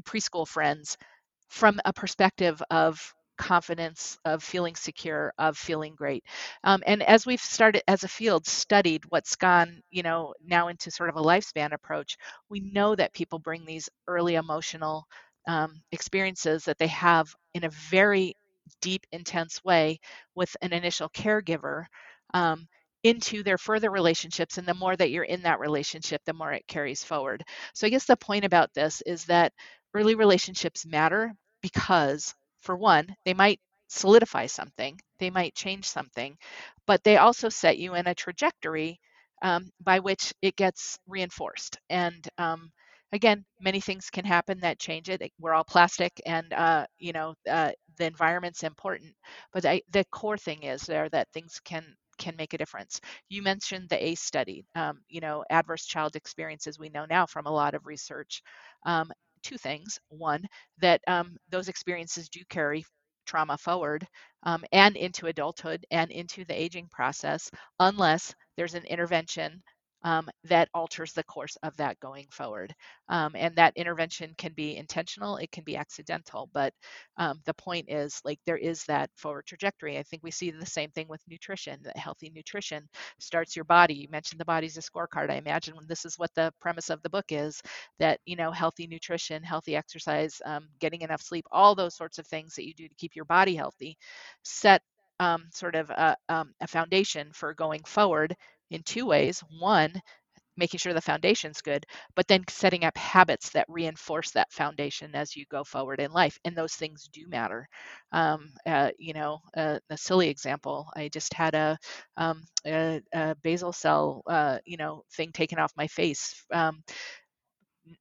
preschool 0.04 0.48
friends 0.48 0.98
from 1.50 1.79
a 1.86 1.94
perspective 1.94 2.62
of 2.72 3.13
confidence 3.38 4.18
of 4.25 4.44
feeling 4.44 4.75
secure 4.75 5.34
of 5.39 5.58
feeling 5.58 5.96
great. 5.96 6.25
Um, 6.65 6.84
and 6.86 7.01
as 7.03 7.25
we've 7.25 7.39
started 7.39 7.84
as 7.88 8.03
a 8.03 8.08
field 8.10 8.46
studied 8.46 9.03
what's 9.10 9.38
gone 9.38 9.82
you 9.91 10.03
know 10.03 10.34
now 10.46 10.68
into 10.68 10.91
sort 10.91 11.10
of 11.10 11.15
a 11.15 11.22
lifespan 11.22 11.72
approach 11.72 12.18
we 12.50 12.60
know 12.60 12.96
that 12.96 13.13
people 13.13 13.39
bring 13.39 13.65
these 13.65 13.89
early 14.08 14.36
emotional 14.36 15.06
um, 15.48 15.82
experiences 15.94 16.65
that 16.65 16.77
they 16.79 16.88
have 16.88 17.34
in 17.53 17.63
a 17.63 17.70
very 17.89 18.36
deep 18.82 19.06
intense 19.12 19.63
way 19.63 20.00
with 20.36 20.56
an 20.62 20.74
initial 20.74 21.10
caregiver 21.10 21.86
um, 22.34 22.68
into 23.03 23.44
their 23.44 23.58
further 23.58 23.89
relationships 23.89 24.58
and 24.58 24.68
the 24.68 24.74
more 24.74 24.96
that 24.96 25.10
you're 25.10 25.24
in 25.24 25.41
that 25.44 25.60
relationship 25.60 26.22
the 26.25 26.34
more 26.34 26.51
it 26.51 26.68
carries 26.68 27.03
forward. 27.03 27.44
So 27.74 27.88
i 27.88 27.89
guess 27.89 28.06
the 28.06 28.18
point 28.18 28.44
about 28.46 28.74
this 28.74 29.01
is 29.06 29.25
that 29.25 29.53
early 29.93 30.15
relationships 30.15 30.86
matter 30.86 31.34
because, 31.62 32.34
for 32.62 32.75
one, 32.77 33.15
they 33.25 33.34
might 33.34 33.60
solidify 33.88 34.46
something, 34.48 35.00
they 35.19 35.29
might 35.29 35.55
change 35.55 35.86
something, 35.88 36.38
but 36.86 37.03
they 37.03 37.17
also 37.17 37.50
set 37.50 37.77
you 37.77 37.96
in 37.96 38.08
a 38.08 38.15
trajectory 38.15 39.00
um, 39.41 39.69
by 39.81 40.00
which 40.00 40.34
it 40.41 40.55
gets 40.55 41.00
reinforced. 41.08 41.77
And 41.89 42.27
um, 42.38 42.72
again, 43.12 43.46
many 43.60 43.79
things 43.79 44.10
can 44.10 44.25
happen 44.25 44.60
that 44.62 44.79
change 44.79 45.10
it. 45.10 45.22
We're 45.39 45.53
all 45.53 45.63
plastic, 45.63 46.12
and 46.25 46.51
uh, 46.53 46.86
you 46.98 47.13
know 47.13 47.36
uh, 47.50 47.72
the 47.98 48.05
environment's 48.05 48.63
important. 48.63 49.13
But 49.53 49.63
the 49.63 50.05
core 50.12 50.38
thing 50.38 50.63
is 50.63 50.81
there 50.84 51.10
that 51.10 51.27
things 51.34 51.60
can 51.63 51.84
can 52.17 52.36
make 52.36 52.53
a 52.53 52.58
difference. 52.58 53.00
You 53.29 53.41
mentioned 53.41 53.88
the 53.89 54.03
ACE 54.05 54.22
study. 54.22 54.65
Um, 54.75 55.00
you 55.08 55.22
know, 55.22 55.43
adverse 55.50 55.86
child 55.86 56.15
experiences. 56.15 56.77
We 56.77 56.89
know 56.89 57.05
now 57.10 57.25
from 57.25 57.46
a 57.46 57.51
lot 57.51 57.75
of 57.75 57.86
research 57.86 58.41
um, 58.86 59.10
two 59.43 59.58
things. 59.58 60.00
One, 60.10 60.43
that 60.79 61.01
um, 61.08 61.38
those 61.50 61.69
experiences 61.69 62.29
do 62.29 62.41
carry 62.50 62.86
trauma 63.25 63.58
forward 63.58 64.08
um, 64.43 64.63
and 64.72 64.96
into 64.98 65.27
adulthood 65.27 65.86
and 65.91 66.12
into 66.12 66.46
the 66.46 66.60
aging 66.60 66.88
process, 66.91 67.50
unless 67.79 68.34
there's 68.58 68.75
an 68.75 68.86
intervention 68.86 69.62
um, 70.03 70.29
that 70.46 70.70
alters 70.74 71.13
the 71.13 71.24
course 71.24 71.58
of 71.63 71.75
that 71.77 72.00
going 72.00 72.27
forward. 72.32 72.74
Um, 73.10 73.34
and 73.36 73.56
that 73.56 73.75
intervention 73.75 74.34
can 74.38 74.53
be 74.53 74.77
intentional, 74.77 75.38
it 75.38 75.51
can 75.51 75.63
be 75.63 75.75
accidental, 75.75 76.50
but 76.53 76.74
um, 77.18 77.39
the 77.46 77.53
point 77.53 77.89
is 77.89 78.22
like 78.24 78.39
there 78.46 78.58
is 78.58 78.84
that 78.86 79.10
forward 79.15 79.46
trajectory. 79.46 79.97
I 79.97 80.04
think 80.04 80.24
we 80.24 80.32
see 80.32 80.52
the 80.52 80.65
same 80.65 80.89
thing 80.91 81.08
with 81.08 81.21
nutrition. 81.28 81.80
That 81.84 81.97
healthy 81.97 82.32
nutrition 82.34 82.88
starts 83.19 83.56
your 83.56 83.65
body. 83.65 83.93
You 83.93 84.08
mentioned 84.10 84.39
the 84.39 84.45
body's 84.45 84.78
a 84.78 84.82
scorecard. 84.82 85.30
I 85.30 85.36
imagine 85.36 85.76
this 85.88 86.06
is 86.06 86.17
what 86.17 86.34
the 86.36 86.54
premise 86.62 86.89
of 86.89 87.02
the 87.02 87.10
book 87.10 87.26
is 87.30 87.62
that, 88.00 88.19
you 88.26 88.36
know, 88.36 88.52
healthy 88.52 88.88
nutrition, 88.88 89.43
healthy 89.43 89.76
exercise, 89.76 90.41
um, 90.45 90.67
getting 90.80 91.02
enough 91.02 91.21
sleep, 91.21 91.45
all 91.52 91.76
those 91.76 91.95
sorts 91.95 92.19
of 92.19 92.28
things 92.28 92.56
that 92.56 92.65
you 92.65 92.74
do 92.74 92.88
to 92.88 92.95
keep 92.95 93.15
your 93.15 93.26
body 93.26 93.56
healthy 93.56 93.97
set 94.43 94.82
um, 95.19 95.45
sort 95.52 95.76
of 95.76 95.89
a, 95.89 96.15
um, 96.30 96.54
a, 96.62 96.67
foundation 96.67 97.30
for 97.34 97.54
going 97.54 97.84
forward 97.84 98.36
in 98.69 98.84
two 98.84 99.05
ways. 99.05 99.43
One, 99.60 99.93
making 100.58 100.77
sure 100.79 100.93
the 100.93 101.01
foundation's 101.01 101.62
good, 101.62 101.86
but 102.15 102.27
then 102.27 102.43
setting 102.49 102.84
up 102.84 102.97
habits 102.97 103.51
that 103.51 103.65
reinforce 103.69 104.32
that 104.32 104.51
foundation 104.51 105.15
as 105.15 105.36
you 105.36 105.45
go 105.49 105.63
forward 105.63 106.01
in 106.01 106.12
life. 106.12 106.38
And 106.43 106.55
those 106.55 106.73
things 106.73 107.08
do 107.13 107.25
matter. 107.27 107.67
Um, 108.12 108.49
uh, 108.65 108.89
you 108.99 109.13
know, 109.13 109.39
uh, 109.55 109.79
a 109.89 109.97
silly 109.97 110.27
example, 110.29 110.88
I 110.95 111.10
just 111.10 111.34
had 111.34 111.55
a, 111.55 111.77
um, 112.17 112.43
a, 112.67 113.01
a 113.13 113.36
basal 113.41 113.71
cell, 113.71 114.21
uh, 114.27 114.60
you 114.65 114.77
know, 114.77 115.03
thing 115.15 115.32
taken 115.32 115.60
off 115.60 115.71
my 115.77 115.88
face. 115.88 116.43
Um, 116.53 116.84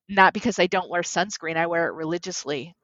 not 0.08 0.34
because 0.34 0.58
I 0.58 0.66
don't 0.66 0.90
wear 0.90 1.02
sunscreen, 1.02 1.56
I 1.56 1.66
wear 1.66 1.86
it 1.88 1.94
religiously 1.94 2.74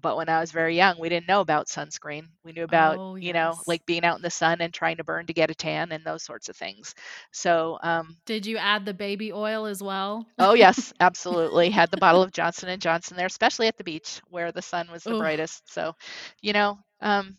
but 0.00 0.16
when 0.16 0.28
I 0.28 0.40
was 0.40 0.52
very 0.52 0.76
young, 0.76 0.98
we 0.98 1.08
didn't 1.08 1.28
know 1.28 1.40
about 1.40 1.68
sunscreen. 1.68 2.26
We 2.44 2.52
knew 2.52 2.64
about, 2.64 2.98
oh, 2.98 3.14
you 3.16 3.32
know, 3.32 3.58
like 3.66 3.84
being 3.86 4.04
out 4.04 4.16
in 4.16 4.22
the 4.22 4.30
sun 4.30 4.60
and 4.60 4.72
trying 4.72 4.98
to 4.98 5.04
burn 5.04 5.26
to 5.26 5.32
get 5.32 5.50
a 5.50 5.54
tan 5.54 5.92
and 5.92 6.04
those 6.04 6.22
sorts 6.22 6.48
of 6.48 6.56
things. 6.56 6.94
So, 7.32 7.78
um, 7.82 8.16
did 8.26 8.46
you 8.46 8.58
add 8.58 8.84
the 8.84 8.94
baby 8.94 9.32
oil 9.32 9.66
as 9.66 9.82
well? 9.82 10.26
oh 10.38 10.54
yes, 10.54 10.92
absolutely. 11.00 11.70
Had 11.70 11.90
the 11.90 11.96
bottle 11.96 12.22
of 12.22 12.32
Johnson 12.32 12.68
and 12.68 12.80
Johnson 12.80 13.16
there, 13.16 13.26
especially 13.26 13.68
at 13.68 13.78
the 13.78 13.84
beach 13.84 14.20
where 14.28 14.52
the 14.52 14.62
sun 14.62 14.88
was 14.90 15.04
the 15.04 15.14
Ooh. 15.14 15.18
brightest. 15.18 15.72
So, 15.72 15.94
you 16.42 16.52
know, 16.52 16.78
um, 17.00 17.36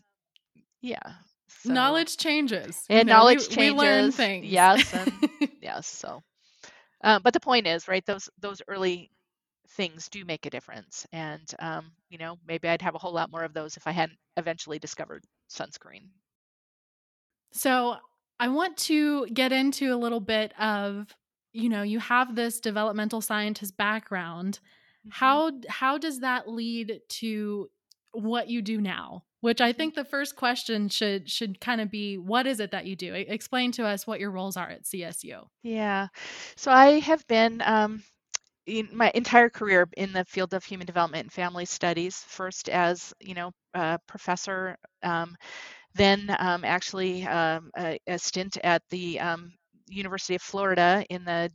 yeah. 0.82 1.00
So, 1.64 1.74
knowledge 1.74 2.18
changes. 2.18 2.86
And 2.90 3.08
you 3.08 3.14
know, 3.14 3.20
knowledge 3.20 3.50
we, 3.50 3.56
changes. 3.56 3.82
We 3.82 3.88
learn 3.88 4.12
things. 4.12 4.46
Yes, 4.46 4.94
and 4.94 5.12
yes. 5.62 5.88
So, 5.88 6.22
uh, 7.04 7.20
but 7.20 7.34
the 7.34 7.40
point 7.40 7.68
is, 7.68 7.88
right? 7.88 8.06
Those 8.06 8.30
those 8.40 8.62
early 8.68 9.12
things 9.70 10.10
do 10.10 10.26
make 10.26 10.46
a 10.46 10.50
difference. 10.50 11.06
And, 11.12 11.54
um, 11.60 11.92
you 12.10 12.18
know, 12.18 12.38
maybe 12.48 12.68
I'd 12.68 12.82
have 12.82 12.96
a 12.96 13.00
whole 13.00 13.14
lot 13.14 13.32
more 13.32 13.44
of 13.44 13.54
those 13.54 13.78
if 13.78 13.88
I 13.88 13.92
hadn't 13.92 14.18
eventually 14.38 14.80
discovered 14.80 15.24
sunscreen. 15.50 16.10
So 17.52 17.96
I 18.40 18.50
want 18.50 18.78
to 18.78 19.28
get 19.28 19.52
into 19.52 19.94
a 19.94 19.98
little 19.98 20.20
bit 20.20 20.54
of, 20.60 21.16
you 21.54 21.70
know, 21.70 21.82
you 21.82 22.00
have 22.00 22.36
this 22.36 22.60
developmental 22.60 23.22
scientist 23.22 23.78
background. 23.78 24.60
Mm-hmm. 25.08 25.10
How 25.12 25.52
how 25.70 25.98
does 25.98 26.20
that 26.20 26.48
lead 26.48 27.02
to 27.10 27.70
what 28.12 28.50
you 28.50 28.62
do 28.62 28.80
now? 28.80 29.24
Which 29.42 29.62
I 29.62 29.72
think 29.72 29.94
the 29.94 30.04
first 30.04 30.36
question 30.36 30.90
should 30.90 31.30
should 31.30 31.60
kind 31.62 31.82
of 31.82 31.90
be 31.90 32.18
what 32.18 32.48
is 32.48 32.60
it 32.60 32.72
that 32.72 32.86
you 32.86 32.96
do? 32.96 33.14
Explain 33.14 33.72
to 33.74 33.86
us 33.86 34.06
what 34.06 34.20
your 34.20 34.32
roles 34.32 34.58
are 34.58 34.70
at 34.70 34.84
CSU. 34.84 35.46
Yeah. 35.64 36.08
So 36.56 36.72
I 36.72 37.00
have 37.00 37.26
been 37.28 37.62
um, 37.66 38.04
in 38.68 38.90
my 38.92 39.12
entire 39.16 39.50
career 39.50 39.88
in 39.96 40.12
the 40.12 40.26
field 40.26 40.54
of 40.54 40.64
human 40.64 40.86
development 40.86 41.24
and 41.24 41.32
family 41.32 41.66
studies, 41.66 42.18
first 42.28 42.70
as 42.70 43.14
you 43.20 43.34
know 43.34 43.52
a 43.74 43.98
professor, 44.08 44.78
um, 45.04 45.36
then 45.96 46.36
um, 46.40 46.64
actually 46.66 47.26
um, 47.26 47.72
a, 47.78 47.98
a, 48.08 48.20
stint 48.20 48.58
at 48.64 48.84
the 48.90 49.20
um, 49.20 49.54
University 49.88 50.36
of 50.36 50.42
Florida 50.42 51.04
in 51.10 51.24
the 51.24 51.50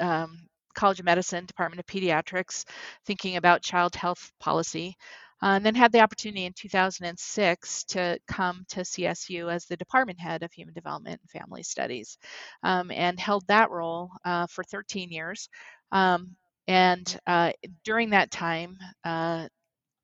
um, 0.00 0.36
College 0.74 0.98
of 0.98 1.06
Medicine, 1.06 1.46
Department 1.46 1.80
of 1.80 1.86
Pediatrics, 1.86 2.64
thinking 3.06 3.36
about 3.36 3.62
child 3.62 3.94
health 3.94 4.30
policy. 4.40 4.96
Uh, 5.40 5.54
and 5.54 5.64
then 5.64 5.76
had 5.76 5.92
the 5.92 6.00
opportunity 6.00 6.46
in 6.46 6.52
2006 6.52 7.84
to 7.84 8.18
come 8.26 8.64
to 8.68 8.80
CSU 8.80 9.52
as 9.52 9.66
the 9.66 9.76
department 9.76 10.18
head 10.18 10.42
of 10.42 10.52
human 10.52 10.74
development 10.74 11.20
and 11.20 11.30
family 11.30 11.62
studies, 11.62 12.18
um, 12.64 12.90
and 12.90 13.20
held 13.20 13.46
that 13.46 13.70
role 13.70 14.10
uh, 14.24 14.48
for 14.48 14.64
13 14.64 15.10
years. 15.12 15.48
Um, 15.92 16.36
and 16.68 17.18
uh, 17.26 17.52
during 17.84 18.10
that 18.10 18.30
time, 18.30 18.78
uh, 19.04 19.48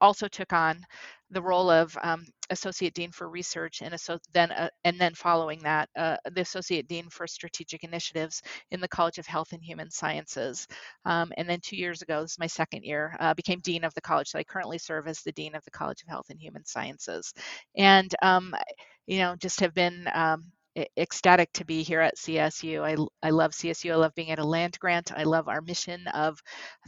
also 0.01 0.29
took 0.29 0.53
on 0.53 0.79
the 1.31 1.43
role 1.43 1.71
of 1.71 1.97
um, 2.03 2.25
associate 2.51 2.95
dean 2.95 3.11
for 3.11 3.29
research 3.29 3.83
and 3.83 3.95
then 4.35 4.53
uh, 4.53 4.69
and 4.85 5.01
then 5.01 5.15
following 5.15 5.59
that 5.61 5.89
uh, 5.99 6.17
the 6.33 6.43
associate 6.43 6.87
dean 6.89 7.09
for 7.11 7.27
strategic 7.27 7.85
initiatives 7.85 8.43
in 8.71 8.81
the 8.81 8.89
college 8.89 9.19
of 9.19 9.27
health 9.27 9.53
and 9.53 9.63
human 9.63 9.91
sciences. 9.91 10.67
Um, 11.07 11.33
and 11.39 11.49
then 11.49 11.61
two 11.63 11.77
years 11.77 12.03
ago 12.03 12.23
this 12.23 12.33
is 12.33 12.39
my 12.39 12.47
second 12.47 12.85
year 12.85 13.17
uh, 13.21 13.35
became 13.35 13.61
dean 13.61 13.85
of 13.85 13.95
the 13.95 14.03
college 14.03 14.29
so 14.29 14.39
i 14.39 14.45
currently 14.45 14.79
serve 14.79 15.09
as 15.09 15.21
the 15.23 15.33
dean 15.33 15.55
of 15.55 15.65
the 15.65 15.71
college 15.71 16.03
of 16.03 16.09
health 16.09 16.27
and 16.31 16.41
human 16.41 16.65
sciences. 16.65 17.33
And 17.77 18.15
um, 18.23 18.55
you 19.07 19.19
know 19.19 19.37
just 19.37 19.61
have 19.61 19.75
been 19.75 20.09
um, 20.15 20.45
ecstatic 20.97 21.53
to 21.55 21.65
be 21.65 21.83
here 21.83 22.01
at 22.01 22.17
CSU. 22.17 22.83
I, 22.83 22.97
I 23.27 23.31
love 23.31 23.53
CSU. 23.53 23.93
I 23.93 23.97
love 23.97 24.15
being 24.15 24.31
at 24.31 24.39
a 24.39 24.45
land 24.47 24.79
grant. 24.81 25.13
I 25.17 25.25
love 25.25 25.49
our 25.49 25.61
mission 25.61 26.07
of 26.09 26.39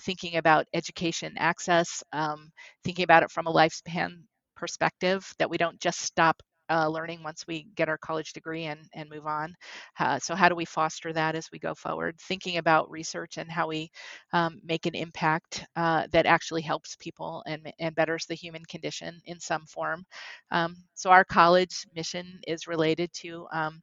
thinking 0.02 0.36
about 0.36 0.66
education 0.74 1.34
access, 1.38 2.02
um, 2.12 2.50
thinking 2.84 3.04
about 3.04 3.22
it 3.22 3.30
from 3.30 3.46
a 3.46 3.52
lifespan 3.52 4.22
perspective, 4.56 5.32
that 5.38 5.50
we 5.50 5.58
don't 5.58 5.80
just 5.80 6.00
stop 6.00 6.42
uh, 6.70 6.88
learning 6.88 7.22
once 7.22 7.44
we 7.46 7.66
get 7.74 7.88
our 7.88 7.98
college 7.98 8.32
degree 8.32 8.64
and, 8.64 8.80
and 8.94 9.08
move 9.10 9.26
on. 9.26 9.54
Uh, 9.98 10.18
so, 10.18 10.34
how 10.34 10.48
do 10.48 10.54
we 10.54 10.64
foster 10.64 11.12
that 11.12 11.34
as 11.34 11.48
we 11.52 11.58
go 11.58 11.74
forward? 11.74 12.16
Thinking 12.20 12.58
about 12.58 12.90
research 12.90 13.36
and 13.38 13.50
how 13.50 13.68
we 13.68 13.90
um, 14.32 14.60
make 14.64 14.86
an 14.86 14.94
impact 14.94 15.64
uh, 15.76 16.06
that 16.12 16.26
actually 16.26 16.62
helps 16.62 16.96
people 16.96 17.42
and, 17.46 17.72
and 17.78 17.94
betters 17.94 18.26
the 18.26 18.34
human 18.34 18.64
condition 18.66 19.18
in 19.24 19.38
some 19.40 19.66
form. 19.66 20.04
Um, 20.50 20.76
so, 20.94 21.10
our 21.10 21.24
college 21.24 21.86
mission 21.94 22.40
is 22.46 22.66
related 22.66 23.12
to, 23.14 23.46
um, 23.52 23.82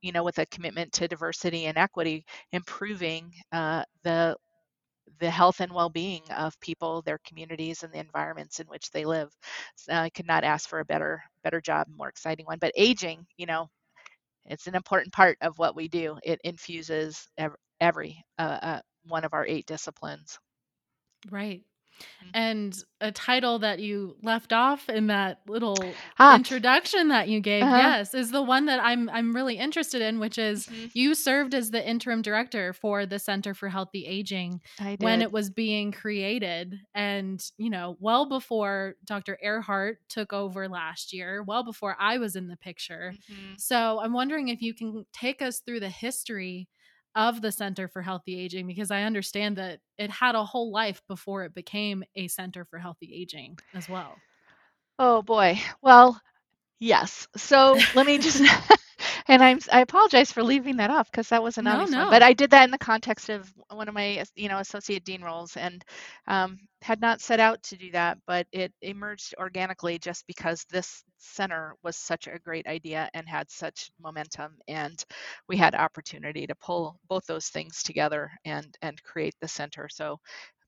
you 0.00 0.12
know, 0.12 0.24
with 0.24 0.38
a 0.38 0.46
commitment 0.46 0.92
to 0.94 1.08
diversity 1.08 1.66
and 1.66 1.76
equity, 1.76 2.24
improving 2.52 3.32
uh, 3.52 3.84
the 4.02 4.36
the 5.18 5.30
health 5.30 5.60
and 5.60 5.72
well-being 5.72 6.22
of 6.30 6.58
people, 6.60 7.02
their 7.02 7.18
communities, 7.26 7.82
and 7.82 7.92
the 7.92 7.98
environments 7.98 8.60
in 8.60 8.66
which 8.66 8.90
they 8.90 9.04
live. 9.04 9.30
So 9.76 9.92
I 9.92 10.10
could 10.10 10.26
not 10.26 10.44
ask 10.44 10.68
for 10.68 10.80
a 10.80 10.84
better 10.84 11.22
better 11.44 11.60
job, 11.60 11.86
more 11.96 12.08
exciting 12.08 12.46
one. 12.46 12.58
But 12.60 12.72
aging, 12.76 13.26
you 13.36 13.46
know, 13.46 13.68
it's 14.46 14.66
an 14.66 14.74
important 14.76 15.12
part 15.12 15.38
of 15.42 15.58
what 15.58 15.76
we 15.76 15.88
do. 15.88 16.18
It 16.24 16.40
infuses 16.44 17.28
every, 17.38 17.56
every 17.80 18.24
uh, 18.38 18.58
uh, 18.62 18.80
one 19.04 19.24
of 19.24 19.34
our 19.34 19.46
eight 19.46 19.66
disciplines. 19.66 20.38
Right. 21.30 21.64
Mm-hmm. 22.00 22.30
And 22.34 22.84
a 23.00 23.10
title 23.10 23.58
that 23.60 23.80
you 23.80 24.16
left 24.22 24.52
off 24.52 24.88
in 24.88 25.06
that 25.08 25.40
little 25.48 25.76
ah. 26.18 26.36
introduction 26.36 27.08
that 27.08 27.28
you 27.28 27.40
gave, 27.40 27.62
uh-huh. 27.62 27.76
yes, 27.76 28.14
is 28.14 28.30
the 28.30 28.42
one 28.42 28.66
that 28.66 28.80
I'm 28.82 29.08
I'm 29.08 29.34
really 29.34 29.56
interested 29.56 30.02
in, 30.02 30.18
which 30.18 30.38
is 30.38 30.66
mm-hmm. 30.66 30.86
you 30.92 31.14
served 31.14 31.54
as 31.54 31.70
the 31.70 31.86
interim 31.86 32.22
director 32.22 32.72
for 32.72 33.06
the 33.06 33.18
Center 33.18 33.54
for 33.54 33.68
Healthy 33.68 34.06
Aging 34.06 34.60
when 34.98 35.22
it 35.22 35.32
was 35.32 35.50
being 35.50 35.92
created, 35.92 36.78
and 36.94 37.42
you 37.56 37.70
know, 37.70 37.96
well 38.00 38.28
before 38.28 38.96
Dr. 39.04 39.38
Ehrhart 39.42 39.96
took 40.08 40.32
over 40.32 40.68
last 40.68 41.12
year, 41.12 41.42
well 41.42 41.64
before 41.64 41.96
I 41.98 42.18
was 42.18 42.36
in 42.36 42.48
the 42.48 42.56
picture. 42.56 43.14
Mm-hmm. 43.14 43.54
So 43.56 44.00
I'm 44.00 44.12
wondering 44.12 44.48
if 44.48 44.62
you 44.62 44.74
can 44.74 45.06
take 45.12 45.42
us 45.42 45.60
through 45.60 45.80
the 45.80 45.88
history 45.88 46.68
of 47.14 47.42
the 47.42 47.52
Center 47.52 47.88
for 47.88 48.02
Healthy 48.02 48.38
Aging 48.38 48.66
because 48.66 48.90
I 48.90 49.02
understand 49.02 49.56
that 49.56 49.80
it 49.98 50.10
had 50.10 50.34
a 50.34 50.44
whole 50.44 50.70
life 50.70 51.02
before 51.08 51.44
it 51.44 51.54
became 51.54 52.04
a 52.14 52.28
Center 52.28 52.64
for 52.64 52.78
Healthy 52.78 53.12
Aging 53.14 53.58
as 53.74 53.88
well. 53.88 54.16
Oh 54.98 55.22
boy. 55.22 55.60
Well, 55.82 56.20
yes. 56.78 57.26
So 57.36 57.78
let 57.94 58.06
me 58.06 58.18
just 58.18 58.42
and 59.30 59.42
I'm 59.44 59.60
I 59.72 59.82
apologize 59.82 60.32
for 60.32 60.44
leaving 60.44 60.78
that 60.78 60.90
off 60.90 61.10
because 61.12 61.30
that 61.30 61.42
was 61.44 61.58
an 61.58 61.66
no, 61.66 61.68
obvious 61.68 61.96
no. 61.96 61.98
one. 61.98 62.08
But 62.08 62.22
I 62.22 62.34
did 62.34 62.50
that 62.52 62.64
in 62.66 62.72
the 62.72 62.78
context 62.78 63.30
of 63.30 63.52
one 63.70 63.88
of 63.88 63.94
my 63.94 64.24
you 64.36 64.50
know 64.50 64.58
associate 64.60 65.04
dean 65.04 65.22
roles 65.22 65.56
and 65.56 65.84
um, 66.28 66.58
had 66.82 67.00
not 67.02 67.22
set 67.22 67.40
out 67.40 67.62
to 67.64 67.76
do 67.78 67.92
that, 67.92 68.18
but 68.28 68.46
it 68.52 68.72
emerged 68.82 69.34
organically 69.40 69.98
just 69.98 70.26
because 70.28 70.66
this 70.70 71.04
center 71.18 71.76
was 71.84 71.96
such 71.96 72.28
a 72.28 72.40
great 72.40 72.68
idea 72.68 73.10
and 73.14 73.28
had 73.28 73.50
such 73.50 73.90
momentum, 74.02 74.54
and 74.68 75.04
we 75.48 75.56
had 75.58 75.76
opportunity 75.76 76.46
to 76.46 76.56
pull 76.56 77.00
both 77.08 77.26
those 77.26 77.48
things 77.48 77.82
together 77.84 78.30
and 78.46 78.76
and 78.82 79.02
create 79.04 79.36
the 79.42 79.48
center. 79.48 79.88
So 79.90 80.18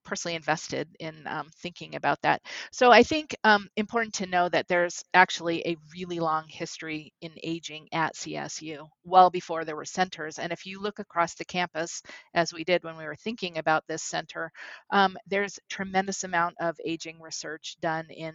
personally 0.04 0.34
invested 0.36 0.88
in 1.00 1.26
um, 1.26 1.50
thinking 1.56 1.94
about 1.94 2.20
that. 2.22 2.42
So 2.72 2.90
I 2.90 3.02
think 3.02 3.34
um, 3.44 3.68
important 3.76 4.14
to 4.14 4.26
know 4.26 4.48
that 4.48 4.68
there's 4.68 5.02
actually 5.14 5.66
a 5.66 5.76
really 5.94 6.20
long 6.20 6.46
history 6.48 7.12
in 7.20 7.32
aging 7.42 7.88
at 7.92 8.14
CSU, 8.14 8.88
well 9.04 9.30
before 9.30 9.64
there 9.64 9.76
were 9.76 9.84
centers. 9.84 10.38
And 10.38 10.52
if 10.52 10.66
you 10.66 10.80
look 10.80 10.98
across 10.98 11.34
the 11.34 11.44
campus, 11.44 12.02
as 12.34 12.52
we 12.52 12.64
did 12.64 12.84
when 12.84 12.96
we 12.96 13.04
were 13.04 13.16
thinking 13.16 13.58
about 13.58 13.84
this 13.86 14.02
center, 14.02 14.50
um, 14.90 15.16
there's 15.26 15.58
tremendous 15.68 16.24
amount 16.24 16.56
of 16.60 16.76
aging 16.84 17.20
research 17.20 17.76
done 17.80 18.06
in 18.10 18.34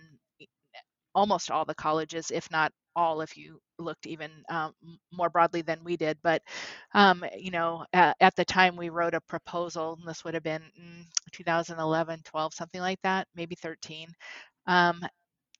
almost 1.15 1.49
all 1.49 1.65
the 1.65 1.73
colleges, 1.75 2.31
if 2.31 2.49
not 2.51 2.71
all 2.97 3.21
if 3.21 3.37
you 3.37 3.61
looked 3.79 4.07
even 4.07 4.31
um, 4.49 4.73
more 5.13 5.29
broadly 5.29 5.61
than 5.63 5.83
we 5.85 5.97
did. 5.97 6.17
But, 6.23 6.43
um, 6.95 7.25
you 7.37 7.51
know, 7.51 7.85
at, 7.93 8.17
at, 8.21 8.35
the 8.35 8.45
time 8.45 8.75
we 8.77 8.89
wrote 8.89 9.15
a 9.15 9.21
proposal, 9.21 9.97
and 9.99 10.07
this 10.07 10.25
would 10.25 10.35
have 10.35 10.43
been 10.43 10.63
mm, 10.81 11.05
2011, 11.33 12.21
12, 12.25 12.53
something 12.55 12.81
like 12.81 13.01
that, 13.03 13.27
maybe 13.35 13.55
13. 13.55 14.09
Um, 14.67 15.03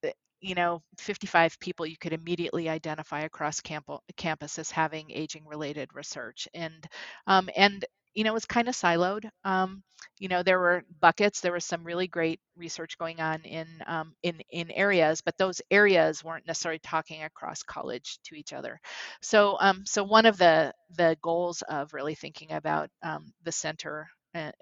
eh, 0.04 0.12
you 0.40 0.54
know, 0.54 0.82
55 0.98 1.58
people 1.60 1.86
you 1.86 1.98
could 1.98 2.12
immediately 2.14 2.68
identify 2.68 3.22
across 3.22 3.60
camp- 3.60 3.88
campus 4.16 4.58
as 4.58 4.70
having 4.70 5.10
aging 5.12 5.46
related 5.46 5.90
research. 5.94 6.48
And, 6.54 6.86
um, 7.26 7.50
and 7.56 7.84
you 8.14 8.24
know, 8.24 8.30
it 8.30 8.34
was 8.34 8.44
kind 8.46 8.68
of 8.68 8.74
siloed. 8.74 9.28
Um, 9.44 9.82
you 10.18 10.28
know, 10.28 10.42
there 10.42 10.58
were 10.58 10.82
buckets. 11.00 11.40
There 11.40 11.52
was 11.52 11.64
some 11.64 11.84
really 11.84 12.08
great 12.08 12.40
research 12.56 12.98
going 12.98 13.20
on 13.20 13.42
in 13.42 13.66
um, 13.86 14.14
in 14.22 14.40
in 14.50 14.70
areas, 14.70 15.20
but 15.20 15.36
those 15.38 15.60
areas 15.70 16.24
weren't 16.24 16.46
necessarily 16.46 16.80
talking 16.80 17.22
across 17.22 17.62
college 17.62 18.18
to 18.24 18.34
each 18.34 18.52
other. 18.52 18.80
So, 19.22 19.56
um, 19.60 19.84
so 19.86 20.02
one 20.04 20.26
of 20.26 20.38
the 20.38 20.72
the 20.96 21.16
goals 21.22 21.62
of 21.62 21.94
really 21.94 22.14
thinking 22.14 22.52
about 22.52 22.90
um, 23.02 23.32
the 23.44 23.52
center 23.52 24.08
uh, 24.34 24.52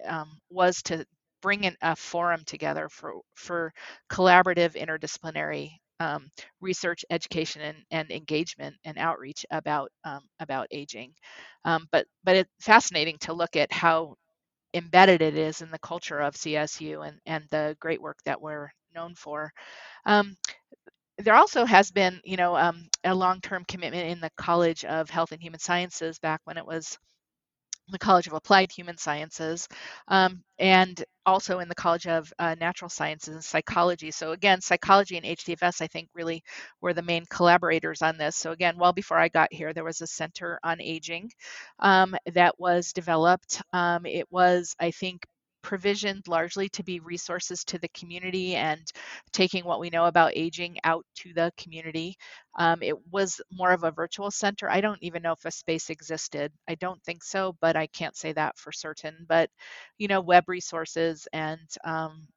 was 0.50 0.82
to 0.84 1.06
bring 1.42 1.64
in 1.64 1.76
a 1.82 1.96
forum 1.96 2.42
together 2.46 2.88
for 2.88 3.14
for 3.34 3.72
collaborative 4.10 4.74
interdisciplinary 4.74 5.70
um, 6.00 6.28
research, 6.60 7.04
education, 7.10 7.62
and, 7.62 7.78
and, 7.90 8.10
engagement 8.10 8.76
and 8.84 8.98
outreach 8.98 9.46
about 9.50 9.90
um, 10.04 10.20
about 10.40 10.68
aging. 10.70 11.12
Um, 11.64 11.86
but 11.92 12.06
but 12.24 12.36
it's 12.36 12.50
fascinating 12.60 13.18
to 13.20 13.32
look 13.32 13.56
at 13.56 13.72
how 13.72 14.16
embedded 14.74 15.22
it 15.22 15.36
is 15.36 15.62
in 15.62 15.70
the 15.70 15.78
culture 15.78 16.20
of 16.20 16.34
CSU 16.34 17.06
and 17.06 17.18
and 17.26 17.44
the 17.50 17.76
great 17.80 18.00
work 18.02 18.18
that 18.24 18.40
we're 18.40 18.70
known 18.94 19.14
for. 19.14 19.52
Um, 20.06 20.36
there 21.18 21.34
also 21.34 21.64
has 21.64 21.90
been, 21.90 22.20
you 22.24 22.36
know, 22.36 22.56
um, 22.56 22.88
a 23.04 23.14
long-term 23.14 23.64
commitment 23.66 24.10
in 24.10 24.20
the 24.20 24.30
College 24.36 24.84
of 24.84 25.08
Health 25.08 25.32
and 25.32 25.40
Human 25.42 25.60
Sciences 25.60 26.18
back 26.18 26.40
when 26.44 26.58
it 26.58 26.66
was 26.66 26.98
the 27.88 27.98
College 27.98 28.26
of 28.26 28.32
Applied 28.32 28.72
Human 28.72 28.96
Sciences, 28.96 29.68
um, 30.08 30.42
and 30.58 31.04
also 31.24 31.58
in 31.60 31.68
the 31.68 31.74
College 31.74 32.06
of 32.06 32.32
uh, 32.38 32.54
Natural 32.60 32.88
Sciences 32.88 33.34
and 33.34 33.44
Psychology. 33.44 34.10
So 34.10 34.32
again, 34.32 34.60
psychology 34.60 35.16
and 35.16 35.26
HDFS, 35.26 35.80
I 35.82 35.86
think, 35.86 36.08
really 36.14 36.42
were 36.80 36.94
the 36.94 37.02
main 37.02 37.24
collaborators 37.28 38.02
on 38.02 38.16
this. 38.18 38.36
So 38.36 38.52
again, 38.52 38.76
well 38.78 38.92
before 38.92 39.18
I 39.18 39.28
got 39.28 39.52
here, 39.52 39.72
there 39.72 39.84
was 39.84 40.00
a 40.00 40.06
Center 40.06 40.58
on 40.64 40.80
Aging 40.80 41.30
um, 41.80 42.16
that 42.34 42.58
was 42.58 42.92
developed. 42.92 43.62
Um, 43.72 44.06
it 44.06 44.26
was, 44.30 44.74
I 44.80 44.90
think, 44.90 45.26
provisioned 45.66 46.28
largely 46.28 46.68
to 46.68 46.84
be 46.84 47.00
resources 47.00 47.64
to 47.64 47.76
the 47.80 47.88
community 47.88 48.54
and 48.54 48.92
taking 49.32 49.64
what 49.64 49.80
we 49.80 49.90
know 49.90 50.04
about 50.06 50.30
aging 50.36 50.76
out 50.84 51.04
to 51.16 51.32
the 51.34 51.50
community. 51.58 52.14
Um, 52.56 52.78
it 52.82 52.94
was 53.10 53.40
more 53.50 53.72
of 53.72 53.82
a 53.82 53.90
virtual 53.90 54.30
center. 54.30 54.70
I 54.70 54.80
don't 54.80 55.02
even 55.02 55.22
know 55.22 55.32
if 55.32 55.44
a 55.44 55.50
space 55.50 55.90
existed. 55.90 56.52
I 56.68 56.76
don't 56.76 57.02
think 57.02 57.24
so, 57.24 57.56
but 57.60 57.74
I 57.74 57.88
can't 57.88 58.16
say 58.16 58.32
that 58.34 58.56
for 58.56 58.70
certain. 58.70 59.26
But, 59.28 59.50
you 59.98 60.06
know, 60.06 60.20
web 60.20 60.44
resources 60.48 61.26
and 61.32 61.68
um, 61.84 62.28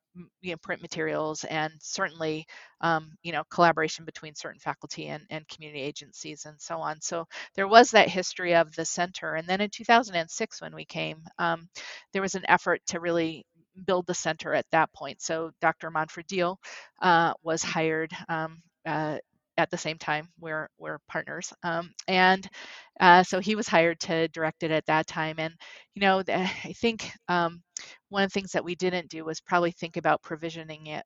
you 0.42 0.52
know, 0.52 0.58
print 0.64 0.82
materials 0.82 1.44
and 1.46 1.74
certainly 1.82 2.46
um, 2.82 3.12
you 3.24 3.32
know 3.32 3.44
collaboration 3.52 4.06
between 4.06 4.36
certain 4.36 4.60
faculty 4.60 5.08
and, 5.08 5.24
and 5.30 5.48
community 5.48 5.82
agencies 5.82 6.46
and 6.46 6.56
so 6.60 6.78
on. 6.80 7.02
So 7.02 7.26
there 7.56 7.68
was 7.68 7.92
that 7.92 8.10
history 8.10 8.56
of 8.56 8.74
the 8.76 8.86
center. 8.86 9.36
And 9.36 9.48
then 9.48 9.62
in 9.62 9.70
2006 9.70 10.62
when 10.62 10.76
we 10.76 10.86
came 10.86 11.24
um, 11.40 11.68
there 12.14 12.22
was 12.22 12.36
an 12.36 12.46
effort 12.48 12.82
to 12.88 13.00
really 13.00 13.46
build 13.86 14.08
the 14.08 14.14
center 14.14 14.54
at 14.54 14.66
that 14.72 14.92
point. 14.94 15.22
So 15.22 15.52
dr 15.62 15.90
manfred 15.92 16.28
Diehl 16.28 16.58
uh, 17.02 17.34
was 17.44 17.64
hired 17.64 18.12
um, 18.30 18.62
uh, 18.86 19.18
at 19.58 19.70
the 19.72 19.78
same 19.78 19.98
time 19.98 20.30
we're 20.40 20.70
we're 20.78 21.00
partners 21.10 21.54
um, 21.64 21.92
and 22.08 22.48
uh, 23.00 23.24
so 23.24 23.40
he 23.40 23.56
was 23.56 23.68
hired 23.68 24.00
to 24.02 24.28
direct 24.30 24.64
it 24.64 24.72
at 24.72 24.86
that 24.88 25.08
time. 25.08 25.36
And 25.40 25.54
you 25.96 26.02
know 26.02 26.24
i 26.30 26.74
think 26.78 27.12
um, 27.28 27.62
one 28.10 28.24
of 28.24 28.30
the 28.30 28.34
things 28.34 28.52
that 28.54 28.66
we 28.66 28.76
didn't 28.76 29.10
do 29.10 29.26
was 29.26 29.42
probably 29.42 29.72
think 29.72 29.98
about 29.98 30.22
provisioning 30.24 30.88
it 30.88 31.04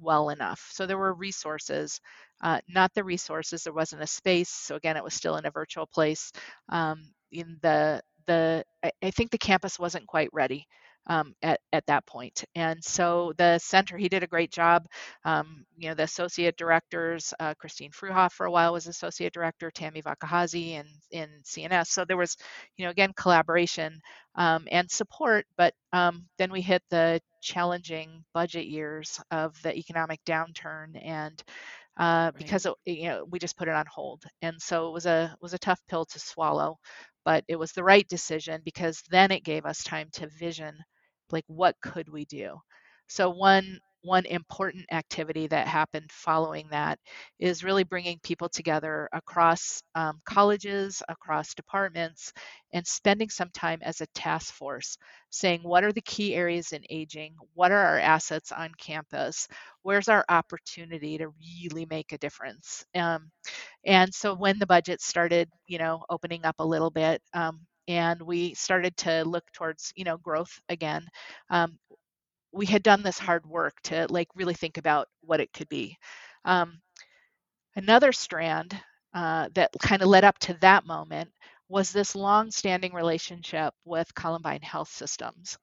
well 0.00 0.30
enough. 0.30 0.68
So 0.72 0.86
there 0.86 0.98
were 0.98 1.14
resources 1.14 2.00
uh, 2.42 2.60
not 2.68 2.92
the 2.94 3.04
resources 3.04 3.62
there 3.64 3.72
wasn't 3.72 4.02
a 4.02 4.06
space 4.06 4.50
so 4.50 4.74
again 4.74 4.96
it 4.96 5.04
was 5.04 5.14
still 5.14 5.36
in 5.36 5.46
a 5.46 5.50
virtual 5.50 5.86
place 5.86 6.32
um, 6.68 7.02
in 7.32 7.58
the 7.62 8.00
the 8.26 8.64
I, 8.82 8.90
I 9.02 9.10
think 9.10 9.30
the 9.30 9.38
campus 9.38 9.78
wasn't 9.78 10.06
quite 10.08 10.30
ready 10.32 10.66
um, 11.06 11.34
at, 11.42 11.60
at 11.72 11.86
that 11.86 12.06
point. 12.06 12.44
And 12.54 12.82
so 12.82 13.32
the 13.36 13.58
center, 13.58 13.96
he 13.96 14.08
did 14.08 14.22
a 14.22 14.28
great 14.28 14.50
job. 14.50 14.86
Um, 15.24 15.64
you 15.76 15.88
know, 15.88 15.94
the 15.94 16.04
associate 16.04 16.56
directors, 16.56 17.34
uh, 17.40 17.54
Christine 17.54 17.90
Fruhauf 17.90 18.32
for 18.32 18.46
a 18.46 18.50
while 18.50 18.72
was 18.72 18.86
associate 18.86 19.32
director, 19.32 19.70
Tammy 19.70 20.02
Vakahazi 20.02 20.72
in, 20.72 20.86
in 21.10 21.28
CNS. 21.44 21.88
So 21.88 22.04
there 22.04 22.16
was, 22.16 22.36
you 22.76 22.84
know, 22.84 22.90
again, 22.90 23.12
collaboration 23.16 24.00
um, 24.36 24.66
and 24.70 24.90
support, 24.90 25.46
but 25.56 25.74
um, 25.92 26.26
then 26.38 26.50
we 26.50 26.60
hit 26.60 26.82
the 26.90 27.20
challenging 27.42 28.24
budget 28.32 28.66
years 28.66 29.20
of 29.30 29.60
the 29.62 29.76
economic 29.76 30.20
downturn 30.24 30.98
and 31.04 31.42
uh, 31.98 32.32
right. 32.34 32.36
because 32.36 32.66
it, 32.66 32.74
you 32.86 33.08
know 33.08 33.24
we 33.30 33.38
just 33.38 33.56
put 33.56 33.68
it 33.68 33.74
on 33.74 33.84
hold 33.86 34.24
and 34.42 34.60
so 34.60 34.88
it 34.88 34.92
was 34.92 35.06
a 35.06 35.36
was 35.40 35.54
a 35.54 35.58
tough 35.58 35.80
pill 35.88 36.04
to 36.06 36.18
swallow 36.18 36.76
but 37.24 37.44
it 37.48 37.56
was 37.56 37.72
the 37.72 37.84
right 37.84 38.08
decision 38.08 38.60
because 38.64 39.02
then 39.10 39.30
it 39.30 39.44
gave 39.44 39.64
us 39.66 39.82
time 39.84 40.08
to 40.12 40.26
vision 40.28 40.74
like 41.34 41.46
what 41.48 41.76
could 41.82 42.08
we 42.10 42.26
do 42.26 42.58
so 43.08 43.30
one 43.30 43.80
one 44.02 44.26
important 44.26 44.84
activity 44.92 45.46
that 45.46 45.66
happened 45.66 46.12
following 46.12 46.68
that 46.70 46.98
is 47.38 47.64
really 47.64 47.84
bringing 47.84 48.18
people 48.22 48.50
together 48.50 49.08
across 49.14 49.82
um, 49.94 50.20
colleges, 50.26 51.02
across 51.08 51.54
departments, 51.54 52.34
and 52.74 52.86
spending 52.86 53.30
some 53.30 53.48
time 53.54 53.78
as 53.82 54.02
a 54.02 54.06
task 54.14 54.52
force 54.52 54.98
saying 55.30 55.62
what 55.62 55.84
are 55.84 55.92
the 55.92 56.02
key 56.02 56.34
areas 56.34 56.72
in 56.72 56.82
aging? 56.90 57.34
What 57.54 57.72
are 57.72 57.78
our 57.82 57.98
assets 57.98 58.52
on 58.52 58.72
campus? 58.78 59.48
Where's 59.82 60.08
our 60.08 60.24
opportunity 60.28 61.16
to 61.16 61.28
really 61.62 61.86
make 61.88 62.12
a 62.12 62.18
difference? 62.18 62.84
Um, 62.94 63.30
and 63.84 64.12
so 64.14 64.34
when 64.34 64.58
the 64.58 64.66
budget 64.66 65.00
started, 65.00 65.48
you 65.66 65.78
know, 65.78 66.04
opening 66.10 66.44
up 66.44 66.56
a 66.58 66.66
little 66.66 66.90
bit, 66.90 67.22
um, 67.34 67.60
and 67.88 68.20
we 68.22 68.54
started 68.54 68.96
to 68.96 69.24
look 69.24 69.44
towards 69.52 69.92
you 69.96 70.04
know 70.04 70.16
growth 70.18 70.60
again 70.68 71.06
um, 71.50 71.78
we 72.52 72.66
had 72.66 72.82
done 72.82 73.02
this 73.02 73.18
hard 73.18 73.44
work 73.46 73.74
to 73.82 74.06
like 74.10 74.28
really 74.34 74.54
think 74.54 74.78
about 74.78 75.08
what 75.22 75.40
it 75.40 75.52
could 75.52 75.68
be. 75.68 75.96
Um, 76.44 76.80
another 77.76 78.12
strand 78.12 78.78
uh, 79.14 79.48
that 79.54 79.70
kind 79.80 80.02
of 80.02 80.08
led 80.08 80.24
up 80.24 80.38
to 80.40 80.54
that 80.60 80.86
moment 80.86 81.30
was 81.68 81.92
this 81.92 82.14
long-standing 82.14 82.92
relationship 82.92 83.74
with 83.84 84.14
Columbine 84.14 84.62
Health 84.62 84.90
Systems. 84.90 85.58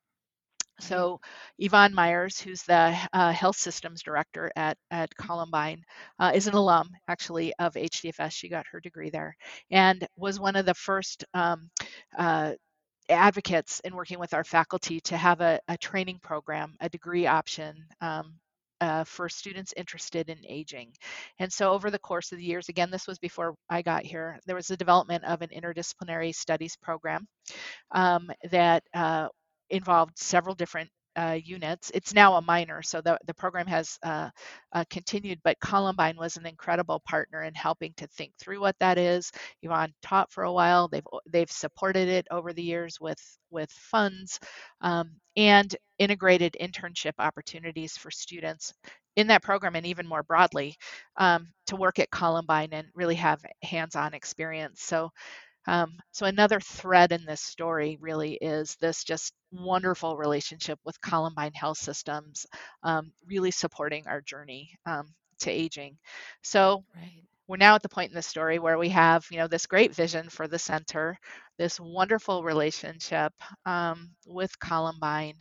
So 0.82 1.20
Yvonne 1.60 1.94
Myers, 1.94 2.39
who's 2.39 2.63
the 2.63 2.98
uh, 3.13 3.32
health 3.32 3.58
systems 3.58 4.02
director 4.02 4.52
at, 4.56 4.78
at 4.89 5.15
Columbine, 5.15 5.84
uh, 6.20 6.32
is 6.34 6.48
an 6.48 6.56
alum 6.56 6.89
actually 7.08 7.54
of 7.60 7.74
HDFS. 7.74 8.32
She 8.32 8.50
got 8.50 8.65
her 8.72 8.80
degree 8.80 9.10
there 9.10 9.36
and 9.70 10.06
was 10.17 10.39
one 10.39 10.56
of 10.56 10.65
the 10.65 10.74
first 10.74 11.24
um, 11.34 11.70
uh, 12.17 12.54
advocates 13.10 13.80
in 13.82 13.96
working 13.96 14.20
with 14.20 14.34
our 14.34 14.44
faculty 14.44 15.00
to 15.02 15.17
have 15.17 15.41
a, 15.41 15.60
a 15.67 15.78
training 15.78 16.20
program, 16.22 16.76
a 16.80 16.89
degree 16.89 17.28
option 17.28 17.76
um, 18.02 18.34
uh, 18.82 19.04
for 19.04 19.30
students 19.30 19.74
interested 19.78 20.30
in 20.30 20.38
aging. 20.48 20.91
And 21.39 21.52
so 21.54 21.72
over 21.72 21.91
the 21.91 22.00
course 22.00 22.32
of 22.32 22.39
the 22.39 22.44
years, 22.44 22.67
again, 22.67 22.89
this 22.89 23.08
was 23.08 23.20
before 23.20 23.54
I 23.70 23.84
got 23.84 24.04
here, 24.04 24.39
there 24.48 24.56
was 24.56 24.67
the 24.67 24.78
development 24.78 25.24
of 25.26 25.41
an 25.41 25.50
interdisciplinary 25.50 26.34
studies 26.34 26.76
program 26.82 27.28
um, 27.91 28.32
that 28.50 28.84
uh, 28.96 29.28
involved 29.72 30.18
several 30.18 30.56
different 30.56 30.90
uh, 31.16 31.38
units. 31.44 31.92
It's 31.94 32.14
now 32.14 32.36
a 32.36 32.42
minor, 32.42 32.82
so 32.82 33.02
the, 33.02 33.18
the 33.28 33.34
program 33.34 33.68
has 33.68 33.98
uh, 34.04 34.30
uh, 34.72 34.86
continued, 34.90 35.40
but 35.44 35.60
Columbine 35.60 36.16
was 36.18 36.38
an 36.38 36.46
incredible 36.46 37.02
partner 37.06 37.44
in 37.44 37.54
helping 37.54 37.94
to 37.98 38.08
think 38.08 38.32
through 38.40 38.62
what 38.62 38.78
that 38.80 38.98
is. 38.98 39.32
Yvonne 39.62 39.94
taught 40.02 40.32
for 40.32 40.44
a 40.44 40.54
while. 40.54 40.88
They've 40.88 41.06
they've 41.30 41.52
supported 41.52 42.08
it 42.08 42.28
over 42.32 42.54
the 42.54 42.64
years 42.64 42.98
with 43.02 43.20
with 43.50 43.70
funds 43.72 44.40
um, 44.82 45.12
and 45.36 45.76
integrated 46.00 46.56
internship 46.62 47.14
opportunities 47.20 47.98
for 47.98 48.10
students 48.10 48.74
in 49.18 49.28
that 49.28 49.44
program 49.44 49.76
and 49.76 49.86
even 49.86 50.08
more 50.08 50.24
broadly 50.24 50.76
um, 51.18 51.50
to 51.68 51.76
work 51.76 52.00
at 52.00 52.12
Columbine 52.12 52.70
and 52.72 52.88
really 52.96 53.16
have 53.16 53.44
hands-on 53.62 54.14
experience. 54.14 54.82
So 54.82 55.10
um, 55.67 55.93
so 56.12 56.26
another 56.26 56.60
thread 56.60 57.12
in 57.12 57.26
this 57.26 57.41
story 57.41 57.97
really 58.02 58.34
is 58.34 58.76
this 58.76 59.04
just 59.04 59.34
wonderful 59.52 60.17
relationship 60.17 60.80
with 60.84 61.00
Columbine 61.02 61.54
Health 61.54 61.78
Systems, 61.78 62.47
um, 62.84 63.12
really 63.28 63.52
supporting 63.52 64.08
our 64.08 64.21
journey 64.21 64.71
um, 64.86 65.13
to 65.39 65.52
aging. 65.52 65.97
So 66.41 66.84
right. 66.95 67.24
we're 67.47 67.58
now 67.58 67.76
at 67.76 67.84
the 67.84 67.89
point 67.89 68.10
in 68.10 68.15
the 68.15 68.21
story 68.24 68.58
where 68.58 68.78
we 68.80 68.89
have, 68.89 69.26
you 69.30 69.38
know, 69.38 69.47
this 69.47 69.67
great 69.67 69.93
vision 69.93 70.30
for 70.30 70.47
the 70.47 70.60
center, 70.60 71.17
this 71.58 71.80
wonderful 71.80 72.43
relationship 72.43 73.34
um, 73.65 74.10
with 74.26 74.58
Columbine, 74.60 75.36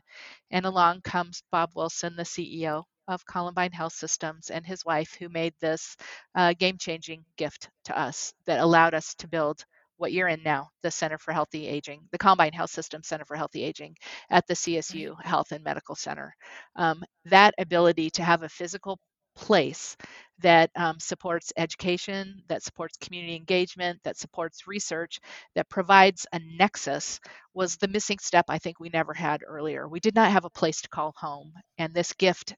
and 0.50 0.66
along 0.66 1.00
comes 1.00 1.42
Bob 1.50 1.70
Wilson, 1.74 2.14
the 2.16 2.24
CEO 2.24 2.84
of 3.08 3.26
Columbine 3.26 3.72
Health 3.72 3.94
Systems, 3.94 4.50
and 4.50 4.66
his 4.66 4.84
wife, 4.84 5.16
who 5.18 5.28
made 5.30 5.54
this 5.60 5.96
uh, 6.34 6.52
game-changing 6.58 7.24
gift 7.36 7.70
to 7.84 7.98
us 7.98 8.34
that 8.44 8.60
allowed 8.60 8.94
us 8.94 9.14
to 9.16 9.26
build 9.26 9.64
what 10.00 10.12
you're 10.12 10.28
in 10.28 10.42
now, 10.42 10.70
the 10.82 10.90
Center 10.90 11.18
for 11.18 11.32
Healthy 11.32 11.68
Aging, 11.68 12.02
the 12.12 12.18
Columbine 12.18 12.52
Health 12.52 12.70
System 12.70 13.02
Center 13.04 13.24
for 13.26 13.36
Healthy 13.36 13.64
Aging 13.64 13.96
at 14.30 14.46
the 14.48 14.56
CSU. 14.56 15.16
Health 15.22 15.52
and 15.52 15.64
Medical 15.64 15.94
Center. 15.96 16.34
Um, 16.76 17.04
that 17.26 17.54
ability 17.58 18.10
to 18.12 18.24
have 18.24 18.42
a 18.42 18.48
physical 18.48 18.98
place 19.36 19.96
that 20.40 20.70
um, 20.76 20.98
supports 21.00 21.52
education, 21.56 22.42
that 22.48 22.62
supports 22.64 22.96
community 22.98 23.36
engagement, 23.36 24.00
that 24.04 24.18
supports 24.18 24.66
research, 24.66 25.20
that 25.54 25.68
provides 25.68 26.26
a 26.32 26.40
nexus 26.58 27.20
was 27.54 27.76
the 27.76 27.88
missing 27.88 28.18
step 28.20 28.46
I 28.48 28.58
think 28.58 28.80
we 28.80 28.90
never 28.90 29.14
had 29.14 29.42
earlier. 29.46 29.88
We 29.88 30.00
did 30.00 30.14
not 30.14 30.32
have 30.32 30.44
a 30.46 30.50
place 30.50 30.82
to 30.82 30.88
call 30.88 31.14
home, 31.16 31.52
and 31.78 31.94
this 31.94 32.12
gift 32.14 32.54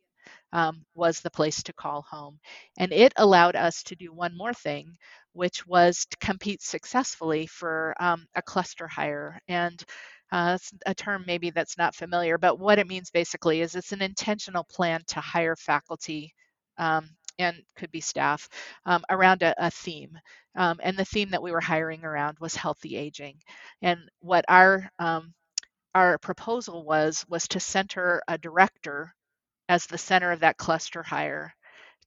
um, 0.53 0.85
was 0.95 1.21
the 1.21 1.31
place 1.31 1.63
to 1.65 1.73
call 1.75 2.03
home. 2.11 2.39
And 2.79 2.93
it 2.93 3.13
allowed 3.17 3.57
us 3.57 3.83
to 3.85 3.97
do 3.97 4.13
one 4.13 4.37
more 4.37 4.55
thing, 4.55 4.95
which 5.33 5.67
was 5.67 6.07
to 6.07 6.17
compete 6.19 6.63
successfully 6.63 7.47
for 7.47 7.95
um, 8.01 8.27
a 8.35 8.43
cluster 8.43 8.87
hire. 8.89 9.41
And 9.49 9.83
uh, 10.33 10.59
a 10.87 10.95
term 10.95 11.25
maybe 11.27 11.51
that's 11.51 11.79
not 11.79 11.95
familiar, 11.95 12.39
but 12.39 12.59
what 12.59 12.79
it 12.79 12.89
means 12.89 13.11
basically 13.11 13.61
is 13.61 13.75
it's 13.75 13.93
an 13.93 14.03
intentional 14.03 14.65
plan 14.65 15.03
to 15.09 15.21
hire 15.21 15.57
faculty 15.57 16.33
um, 16.79 17.09
and 17.39 17.57
could 17.77 17.91
be 17.91 18.01
staff 18.01 18.49
um, 18.87 19.05
around 19.11 19.43
a, 19.43 19.55
a 19.59 19.71
theme. 19.71 20.19
Um, 20.57 20.81
and 20.83 20.97
the 20.97 21.05
theme 21.05 21.31
that 21.31 21.43
we 21.43 21.53
were 21.53 21.61
hiring 21.61 22.05
around 22.05 22.39
was 22.41 22.55
healthy 22.55 22.97
aging. 22.97 23.37
And 23.83 24.01
what 24.21 24.45
our 24.49 24.91
um, 24.99 25.35
our 25.95 26.19
proposal 26.19 26.85
was 26.85 27.25
was 27.29 27.49
to 27.49 27.61
center 27.61 28.23
a 28.29 28.39
director 28.39 29.15
as 29.69 29.87
the 29.87 29.99
center 29.99 30.33
of 30.33 30.41
that 30.41 30.57
cluster 30.59 31.03
hire 31.03 31.55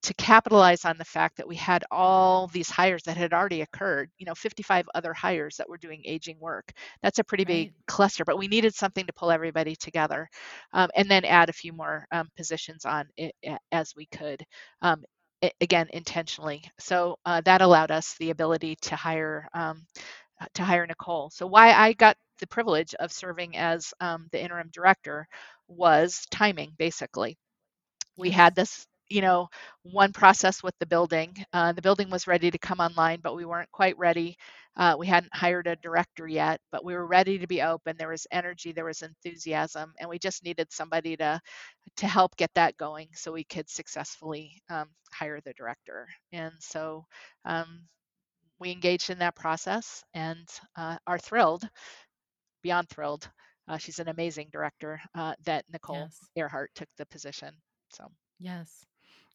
to 0.06 0.14
capitalize 0.16 0.86
on 0.86 0.98
the 1.00 1.06
fact 1.06 1.38
that 1.38 1.48
we 1.48 1.56
had 1.56 1.84
all 1.92 2.48
these 2.48 2.70
hires 2.70 3.04
that 3.04 3.18
had 3.18 3.34
already 3.34 3.62
occurred, 3.62 4.12
you 4.20 4.26
know, 4.28 4.36
55 4.36 4.88
other 4.96 5.14
hires 5.14 5.58
that 5.58 5.68
were 5.70 5.80
doing 5.80 6.02
aging 6.06 6.40
work. 6.40 6.72
That's 7.04 7.20
a 7.20 7.24
pretty 7.24 7.44
right. 7.44 7.48
big 7.48 7.74
cluster, 7.88 8.24
but 8.24 8.38
we 8.38 8.48
needed 8.48 8.76
something 8.76 9.08
to 9.08 9.14
pull 9.14 9.32
everybody 9.32 9.76
together 9.76 10.30
um, 10.74 10.90
and 10.96 11.10
then 11.10 11.26
add 11.26 11.50
a 11.50 11.54
few 11.54 11.74
more 11.74 12.06
um, 12.12 12.30
positions 12.38 12.86
on 12.86 13.08
it, 13.18 13.34
as 13.72 13.96
we 13.98 14.06
could. 14.08 14.44
Um, 14.84 15.04
it, 15.42 15.54
again, 15.62 15.88
intentionally. 15.94 16.64
So 16.80 17.18
uh, 17.26 17.42
that 17.46 17.62
allowed 17.64 17.92
us 17.92 18.16
the 18.20 18.30
ability 18.32 18.78
to 18.84 18.96
hire 18.96 19.50
um, 19.56 19.86
to 20.56 20.64
hire 20.64 20.86
Nicole. 20.88 21.32
So 21.32 21.48
why 21.48 21.74
I 21.74 21.94
got 21.94 22.18
the 22.42 22.48
privilege 22.48 22.94
of 22.96 23.12
serving 23.12 23.58
as 23.58 23.94
um, 24.02 24.28
the 24.32 24.44
interim 24.44 24.70
director 24.72 25.28
was 25.68 26.26
timing, 26.32 26.74
basically 26.78 27.38
we 28.18 28.32
had 28.32 28.56
this 28.56 28.86
you 29.10 29.22
know 29.22 29.48
one 29.84 30.12
process 30.14 30.64
with 30.64 30.74
the 30.80 30.86
building. 30.86 31.36
Uh, 31.54 31.72
the 31.74 31.82
building 31.82 32.10
was 32.10 32.28
ready 32.28 32.52
to 32.52 32.58
come 32.58 32.80
online 32.80 33.20
but 33.22 33.36
we 33.36 33.46
weren't 33.46 33.72
quite 33.72 33.98
ready. 33.98 34.38
Uh, 34.78 34.96
we 35.00 35.08
hadn't 35.08 35.34
hired 35.34 35.68
a 35.68 35.76
director 35.78 36.28
yet 36.28 36.60
but 36.72 36.84
we 36.84 36.94
were 36.94 37.08
ready 37.08 37.38
to 37.38 37.48
be 37.48 37.62
open. 37.62 37.96
There 37.98 38.10
was 38.10 38.28
energy 38.32 38.72
there 38.72 38.86
was 38.86 39.02
enthusiasm 39.02 39.94
and 40.00 40.10
we 40.10 40.20
just 40.20 40.44
needed 40.44 40.68
somebody 40.72 41.16
to 41.18 41.40
to 41.98 42.08
help 42.08 42.36
get 42.38 42.52
that 42.56 42.78
going 42.78 43.08
so 43.14 43.32
we 43.32 43.44
could 43.44 43.70
successfully 43.70 44.52
um, 44.70 44.88
hire 45.14 45.40
the 45.42 45.54
director. 45.54 46.08
And 46.34 46.54
so 46.60 47.06
um, 47.46 47.84
we 48.60 48.72
engaged 48.72 49.10
in 49.10 49.20
that 49.20 49.36
process 49.36 50.04
and 50.14 50.48
uh, 50.78 50.98
are 51.08 51.20
thrilled 51.20 51.68
beyond 52.64 52.90
thrilled. 52.90 53.30
Uh, 53.68 53.78
she's 53.78 54.00
an 54.00 54.10
amazing 54.10 54.48
director 54.52 55.00
uh, 55.16 55.34
that 55.46 55.66
nicole 55.72 55.98
yes. 55.98 56.20
Ehrhart 56.38 56.68
took 56.76 56.90
the 56.98 57.06
position 57.08 57.54
so, 57.90 58.12
yes. 58.40 58.86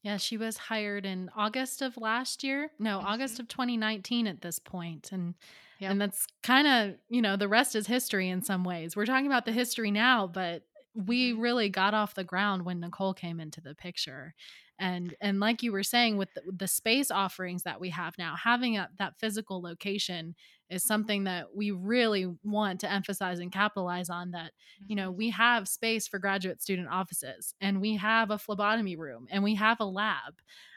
Yeah, 0.03 0.17
she 0.17 0.37
was 0.37 0.57
hired 0.57 1.05
in 1.05 1.29
August 1.35 1.81
of 1.81 1.97
last 1.97 2.43
year. 2.43 2.71
No, 2.79 2.97
mm-hmm. 2.97 3.07
August 3.07 3.39
of 3.39 3.47
2019 3.47 4.27
at 4.27 4.41
this 4.41 4.57
point. 4.57 5.11
And 5.11 5.35
yep. 5.79 5.91
and 5.91 6.01
that's 6.01 6.25
kind 6.41 6.67
of, 6.67 6.95
you 7.09 7.21
know, 7.21 7.35
the 7.35 7.47
rest 7.47 7.75
is 7.75 7.87
history 7.87 8.29
in 8.29 8.41
some 8.41 8.63
ways. 8.63 8.95
We're 8.95 9.05
talking 9.05 9.27
about 9.27 9.45
the 9.45 9.51
history 9.51 9.91
now, 9.91 10.27
but 10.27 10.63
we 10.93 11.31
mm-hmm. 11.31 11.41
really 11.41 11.69
got 11.69 11.93
off 11.93 12.15
the 12.15 12.23
ground 12.23 12.65
when 12.65 12.79
Nicole 12.79 13.13
came 13.13 13.39
into 13.39 13.61
the 13.61 13.75
picture 13.75 14.33
and 14.81 15.15
and 15.21 15.39
like 15.39 15.61
you 15.61 15.71
were 15.71 15.83
saying 15.83 16.17
with 16.17 16.33
the, 16.33 16.41
the 16.57 16.67
space 16.67 17.11
offerings 17.11 17.63
that 17.63 17.79
we 17.79 17.89
have 17.89 18.17
now 18.17 18.35
having 18.35 18.77
a, 18.77 18.89
that 18.97 19.13
physical 19.19 19.61
location 19.61 20.35
is 20.69 20.83
something 20.83 21.25
that 21.25 21.55
we 21.55 21.69
really 21.71 22.25
want 22.43 22.79
to 22.79 22.91
emphasize 22.91 23.39
and 23.39 23.51
capitalize 23.51 24.09
on 24.09 24.31
that 24.31 24.51
you 24.87 24.95
know 24.95 25.09
mm-hmm. 25.09 25.17
we 25.17 25.29
have 25.29 25.67
space 25.67 26.07
for 26.07 26.17
graduate 26.17 26.61
student 26.61 26.89
offices 26.89 27.53
and 27.61 27.79
we 27.79 27.95
have 27.95 28.31
a 28.31 28.37
phlebotomy 28.37 28.95
room 28.95 29.27
and 29.29 29.43
we 29.43 29.53
have 29.53 29.79
a 29.79 29.85
lab 29.85 30.33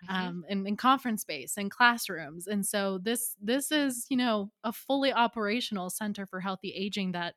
mm-hmm. 0.09 0.14
um, 0.14 0.44
and, 0.48 0.66
and 0.66 0.79
conference 0.79 1.22
space 1.22 1.57
and 1.57 1.70
classrooms 1.70 2.46
and 2.46 2.64
so 2.64 2.98
this 3.03 3.35
this 3.40 3.72
is 3.72 4.07
you 4.11 4.16
know 4.18 4.50
a 4.62 4.72
fully 4.72 5.12
operational 5.12 5.88
center 5.88 6.27
for 6.27 6.40
healthy 6.40 6.72
aging 6.77 7.12
that 7.12 7.35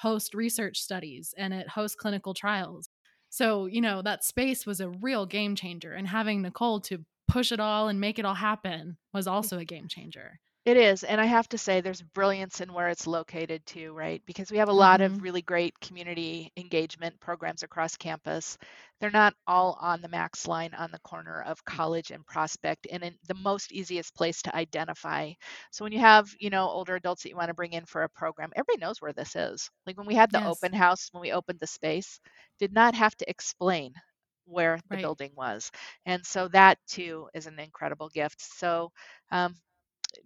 host 0.00 0.34
research 0.34 0.80
studies 0.80 1.34
and 1.36 1.52
it 1.52 1.68
hosts 1.68 1.96
clinical 1.96 2.34
trials 2.34 2.88
so, 3.30 3.66
you 3.66 3.80
know, 3.80 4.02
that 4.02 4.24
space 4.24 4.66
was 4.66 4.80
a 4.80 4.90
real 4.90 5.24
game 5.24 5.54
changer. 5.54 5.92
And 5.92 6.06
having 6.06 6.42
Nicole 6.42 6.80
to 6.82 7.04
push 7.28 7.52
it 7.52 7.60
all 7.60 7.88
and 7.88 8.00
make 8.00 8.18
it 8.18 8.24
all 8.24 8.34
happen 8.34 8.98
was 9.14 9.26
mm. 9.26 9.30
also 9.30 9.58
a 9.58 9.64
game 9.64 9.86
changer. 9.88 10.40
It 10.64 10.76
is, 10.76 11.04
and 11.04 11.20
I 11.20 11.26
have 11.26 11.48
to 11.50 11.58
say 11.58 11.80
there's 11.80 12.02
brilliance 12.02 12.60
in 12.60 12.72
where 12.72 12.88
it's 12.88 13.06
located 13.06 13.64
too, 13.66 13.92
right? 13.92 14.22
Because 14.26 14.50
we 14.50 14.58
have 14.58 14.68
a 14.68 14.72
lot 14.72 15.00
of 15.00 15.12
Mm-hmm. 15.12 15.22
really 15.22 15.42
great 15.42 15.78
community 15.80 16.52
engagement 16.56 17.18
programs 17.20 17.62
across 17.62 17.96
campus. 17.96 18.58
They're 19.00 19.10
not 19.10 19.34
all 19.46 19.76
on 19.80 20.00
the 20.02 20.08
Max 20.08 20.46
line 20.46 20.74
on 20.74 20.90
the 20.92 20.98
corner 21.00 21.42
of 21.42 21.64
College 21.64 22.10
and 22.10 22.26
Prospect 22.26 22.86
and 22.90 23.02
in 23.02 23.16
the 23.26 23.34
most 23.34 23.72
easiest 23.72 24.14
place 24.14 24.42
to 24.42 24.54
identify. 24.56 25.32
So 25.70 25.84
when 25.84 25.92
you 25.92 26.00
have, 26.00 26.28
you 26.38 26.50
know, 26.50 26.68
older 26.68 26.94
adults 26.96 27.22
that 27.22 27.30
you 27.30 27.36
want 27.36 27.48
to 27.48 27.54
bring 27.54 27.72
in 27.72 27.84
for 27.86 28.02
a 28.02 28.08
program, 28.10 28.50
everybody 28.54 28.78
knows 28.80 29.00
where 29.00 29.12
this 29.12 29.34
is. 29.36 29.70
Like 29.86 29.96
when 29.98 30.06
we 30.06 30.14
had 30.14 30.32
the 30.32 30.44
Yes. 30.44 30.44
open 30.44 30.72
house, 30.72 31.08
when 31.12 31.22
we 31.22 31.32
opened 31.32 31.60
the 31.60 31.66
space, 31.66 32.20
did 32.58 32.72
not 32.72 32.94
have 32.94 33.16
to 33.16 33.30
explain 33.30 33.92
where 34.46 34.78
the 34.90 34.96
Right. 34.96 34.98
building 34.98 35.32
was. 35.36 35.70
And 36.06 36.24
so 36.24 36.48
that 36.48 36.78
too 36.88 37.28
is 37.34 37.46
an 37.46 37.58
incredible 37.58 38.08
gift. 38.08 38.40
So 38.40 38.90
um, 39.30 39.54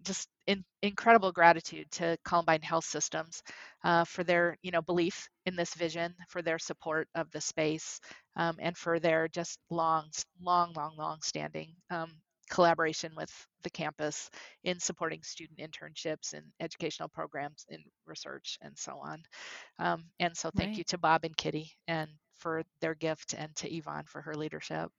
just 0.02 0.28
in, 0.46 0.64
incredible 0.82 1.32
gratitude 1.32 1.90
to 1.92 2.16
Columbine 2.24 2.62
Health 2.62 2.84
Systems 2.84 3.42
uh, 3.84 4.04
for 4.04 4.24
their, 4.24 4.56
you 4.62 4.70
know, 4.70 4.82
belief 4.82 5.28
in 5.46 5.56
this 5.56 5.74
vision, 5.74 6.14
for 6.28 6.42
their 6.42 6.58
support 6.58 7.08
of 7.14 7.30
the 7.30 7.40
space, 7.40 8.00
um, 8.36 8.56
and 8.58 8.76
for 8.76 8.98
their 8.98 9.28
just 9.28 9.58
long, 9.70 10.08
long, 10.40 10.72
long, 10.74 10.96
long 10.96 11.18
standing 11.22 11.74
um, 11.90 12.10
collaboration 12.50 13.12
with 13.16 13.30
the 13.62 13.70
campus 13.70 14.30
in 14.64 14.78
supporting 14.78 15.22
student 15.22 15.58
internships 15.58 16.34
and 16.34 16.44
educational 16.60 17.08
programs 17.08 17.64
in 17.68 17.78
research 18.06 18.58
and 18.62 18.76
so 18.76 18.98
on. 19.02 19.22
Um, 19.78 20.04
and 20.20 20.36
so 20.36 20.50
thank 20.54 20.76
you 20.78 20.84
to 20.84 20.98
Bob 20.98 21.24
and 21.24 21.36
Kitty 21.36 21.72
and 21.88 22.10
for 22.36 22.62
their 22.80 22.94
gift 22.94 23.34
and 23.36 23.54
to 23.56 23.74
Yvonne 23.74 24.04
for 24.06 24.20
her 24.20 24.34
leadership. 24.34 24.90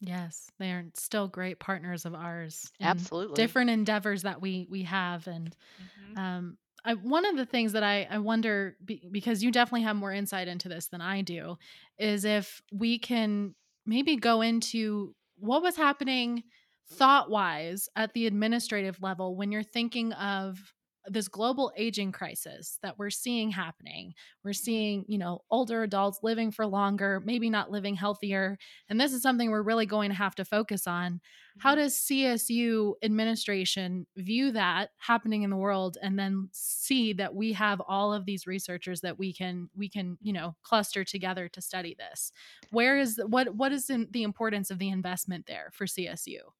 Yes, 0.00 0.50
they 0.58 0.72
are 0.72 0.84
still 0.94 1.28
great 1.28 1.58
partners 1.58 2.04
of 2.04 2.14
ours 2.14 2.72
Absolutely. 2.80 3.18
different 3.34 3.70
endeavors 3.70 4.22
that 4.22 4.40
we 4.42 4.66
we 4.70 4.82
have, 4.84 5.26
and 5.26 5.56
hmm 5.78 6.16
um, 6.16 6.58
I, 6.84 6.94
one 6.94 7.26
of 7.26 7.36
the 7.36 7.46
things 7.46 7.72
that 7.72 7.84
I 7.84 8.04
I 8.10 8.18
wonder 8.18 8.76
be, 8.84 9.08
because 9.10 9.42
you 9.42 9.52
definitely 9.52 9.82
have 9.84 9.96
more 9.96 10.12
insight 10.12 10.48
into 10.48 10.68
this 10.68 10.88
than 10.88 11.00
I 11.02 11.22
do, 11.22 11.58
is 11.98 12.24
if 12.24 12.62
we 12.72 12.98
can 12.98 13.54
maybe 13.86 14.16
go 14.16 14.42
into 14.42 15.16
what 15.36 15.62
was 15.62 15.76
happening 15.76 16.44
thought 16.88 17.30
wise 17.30 17.88
at 17.96 18.14
the 18.14 18.26
administrative 18.26 19.02
level 19.02 19.36
when 19.36 19.52
you're 19.52 19.62
thinking 19.64 20.12
of 20.14 20.74
this 21.08 21.28
global 21.28 21.72
aging 21.76 22.12
crisis 22.12 22.78
that 22.82 22.98
we're 22.98 23.10
seeing 23.10 23.50
happening. 23.50 24.14
We're 24.44 24.52
seeing, 24.52 25.04
you 25.08 25.18
know, 25.18 25.40
older 25.50 25.82
adults 25.82 26.20
living 26.22 26.50
for 26.50 26.66
longer, 26.66 27.20
maybe 27.24 27.50
not 27.50 27.70
living 27.70 27.94
healthier 27.94 28.58
and 28.88 29.00
this 29.00 29.12
is 29.12 29.22
something 29.22 29.50
we're 29.50 29.62
really 29.62 29.86
going 29.86 30.10
to 30.10 30.16
have 30.16 30.34
to 30.36 30.44
focus 30.44 30.86
on. 30.86 31.20
How 31.58 31.74
hmm 31.74 31.76
does 31.76 31.96
CSU 31.96 32.96
administration 33.02 34.06
view 34.16 34.50
that 34.52 34.90
happening 34.98 35.42
in 35.42 35.50
the 35.50 35.56
world 35.56 35.96
and 36.02 36.18
then 36.18 36.48
see 36.52 37.12
that 37.14 37.34
we 37.34 37.52
have 37.54 37.80
all 37.86 38.12
of 38.12 38.26
these 38.26 38.46
researchers 38.46 39.00
that 39.00 39.18
we 39.18 39.32
can 39.32 39.70
we 39.74 39.88
can, 39.88 40.18
you 40.20 40.32
know, 40.32 40.56
cluster 40.62 41.04
together 41.04 41.48
to 41.48 41.60
study 41.62 41.94
this? 41.98 42.30
Where 42.70 42.98
is 42.98 43.20
what 43.26 43.54
what 43.54 43.72
is 43.72 43.86
the 43.86 44.22
importance 44.22 44.70
of 44.70 44.78
the 44.78 44.90
investment 44.90 45.46
there 45.46 45.70
for 45.72 45.86
CSU? 45.86 46.52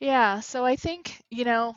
Yeah, 0.00 0.40
so 0.40 0.64
I 0.64 0.76
think, 0.76 1.22
you 1.30 1.44
know, 1.44 1.74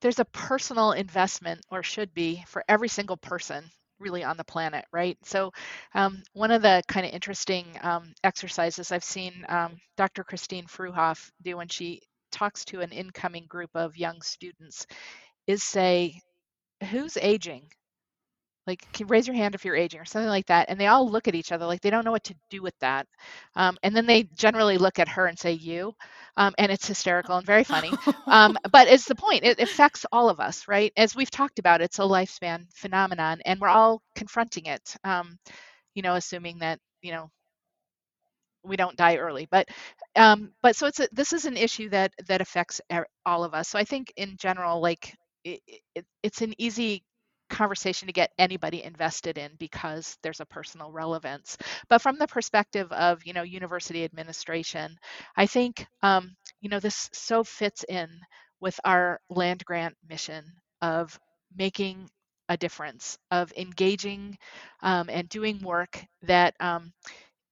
there's 0.00 0.18
a 0.20 0.24
personal 0.26 0.92
investment 0.92 1.60
or 1.70 1.82
should 1.82 2.12
be 2.14 2.44
for 2.48 2.64
every 2.68 2.88
single 2.88 3.16
person 3.16 3.64
really 3.98 4.24
on 4.24 4.36
the 4.36 4.44
planet, 4.44 4.84
right? 4.92 5.18
So, 5.24 5.52
um, 5.94 6.22
one 6.34 6.50
of 6.50 6.62
the 6.62 6.82
kind 6.88 7.06
of 7.06 7.12
interesting 7.12 7.66
um, 7.82 8.12
exercises 8.24 8.92
I've 8.92 9.04
seen 9.04 9.44
um, 9.48 9.78
Dr. 9.96 10.24
Christine 10.24 10.66
Fruhauf 10.66 11.30
do 11.42 11.56
when 11.56 11.68
she 11.68 12.02
talks 12.32 12.64
to 12.66 12.80
an 12.82 12.92
incoming 12.92 13.46
group 13.48 13.70
of 13.74 13.96
young 13.96 14.20
students 14.22 14.86
is 15.46 15.62
say, 15.64 16.20
Who's 16.90 17.16
aging? 17.18 17.70
Like 18.66 18.86
can 18.92 19.06
raise 19.08 19.26
your 19.26 19.36
hand 19.36 19.54
if 19.54 19.64
you're 19.64 19.76
aging 19.76 20.00
or 20.00 20.04
something 20.04 20.28
like 20.28 20.46
that 20.46 20.68
and 20.70 20.80
they 20.80 20.86
all 20.88 21.08
look 21.10 21.28
at 21.28 21.34
each 21.34 21.52
other 21.52 21.66
like 21.66 21.80
they 21.82 21.90
don't 21.90 22.04
know 22.04 22.12
what 22.12 22.24
to 22.24 22.34
do 22.50 22.62
with 22.62 22.74
that 22.80 23.06
um, 23.56 23.76
and 23.82 23.96
then 23.96 24.06
they 24.06 24.24
generally 24.36 24.78
look 24.78 24.98
at 24.98 25.08
her 25.08 25.26
and 25.26 25.38
say 25.38 25.52
you 25.52 25.94
um, 26.36 26.54
and 26.58 26.72
it's 26.72 26.86
hysterical 26.88 27.36
and 27.36 27.46
very 27.46 27.64
funny 27.64 27.98
um, 28.28 28.56
but 28.72 28.88
it's 28.88 29.06
the 29.06 29.14
point 29.16 29.44
it 29.44 29.60
affects 29.60 30.06
all 30.12 30.30
of 30.30 30.40
us 30.40 30.68
right? 30.68 30.92
As 30.96 31.16
we've 31.16 31.30
talked 31.30 31.58
about 31.58 31.82
it's 31.82 31.98
a 32.00 32.02
lifespan 32.02 32.66
phenomenon 32.74 33.40
and 33.46 33.60
we're 33.60 33.68
all 33.68 34.02
confronting 34.16 34.66
it 34.66 34.96
um, 35.04 35.38
you 35.94 36.02
know 36.02 36.14
assuming 36.16 36.60
that 36.60 36.80
you 37.02 37.12
know 37.12 37.30
we 38.64 38.76
don't 38.76 38.96
die 38.98 39.16
early 39.16 39.48
but 39.50 39.68
um 40.16 40.52
but 40.62 40.76
so 40.76 40.88
it's 40.88 41.00
a, 41.00 41.08
this 41.12 41.32
is 41.34 41.46
an 41.46 41.56
issue 41.56 41.90
that 41.90 42.12
that 42.28 42.42
affects 42.42 42.82
all 43.26 43.44
of 43.44 43.54
us 43.54 43.68
so 43.70 43.78
i 43.80 43.84
think 43.84 44.12
in 44.18 44.36
general 44.38 44.82
like 44.82 45.14
it, 45.44 45.60
it, 45.96 46.06
it's 46.24 46.42
an 46.42 46.54
easy 46.58 47.04
conversation 47.48 48.06
to 48.06 48.12
get 48.12 48.32
anybody 48.38 48.82
invested 48.82 49.38
in 49.38 49.50
because 49.58 50.16
there's 50.22 50.40
a 50.40 50.46
personal 50.46 50.90
relevance. 50.92 51.56
But 51.88 52.02
from 52.02 52.18
the 52.18 52.26
perspective 52.26 52.90
of 52.92 53.24
you 53.26 53.32
know 53.32 53.42
university 53.42 54.04
administration 54.04 54.96
i 55.36 55.46
think 55.46 55.86
um, 56.02 56.34
you 56.60 56.68
know 56.68 56.80
this 56.80 57.08
so 57.12 57.44
fits 57.44 57.84
in 57.88 58.08
with 58.60 58.78
our 58.84 59.20
land 59.30 59.64
grant 59.64 59.94
mission 60.08 60.44
of 60.82 61.18
making 61.56 62.08
a 62.48 62.56
difference 62.56 63.18
of 63.30 63.52
engaging 63.56 64.36
um, 64.82 65.08
and 65.10 65.28
doing 65.28 65.60
work 65.62 66.04
that 66.22 66.54
um, 66.60 66.92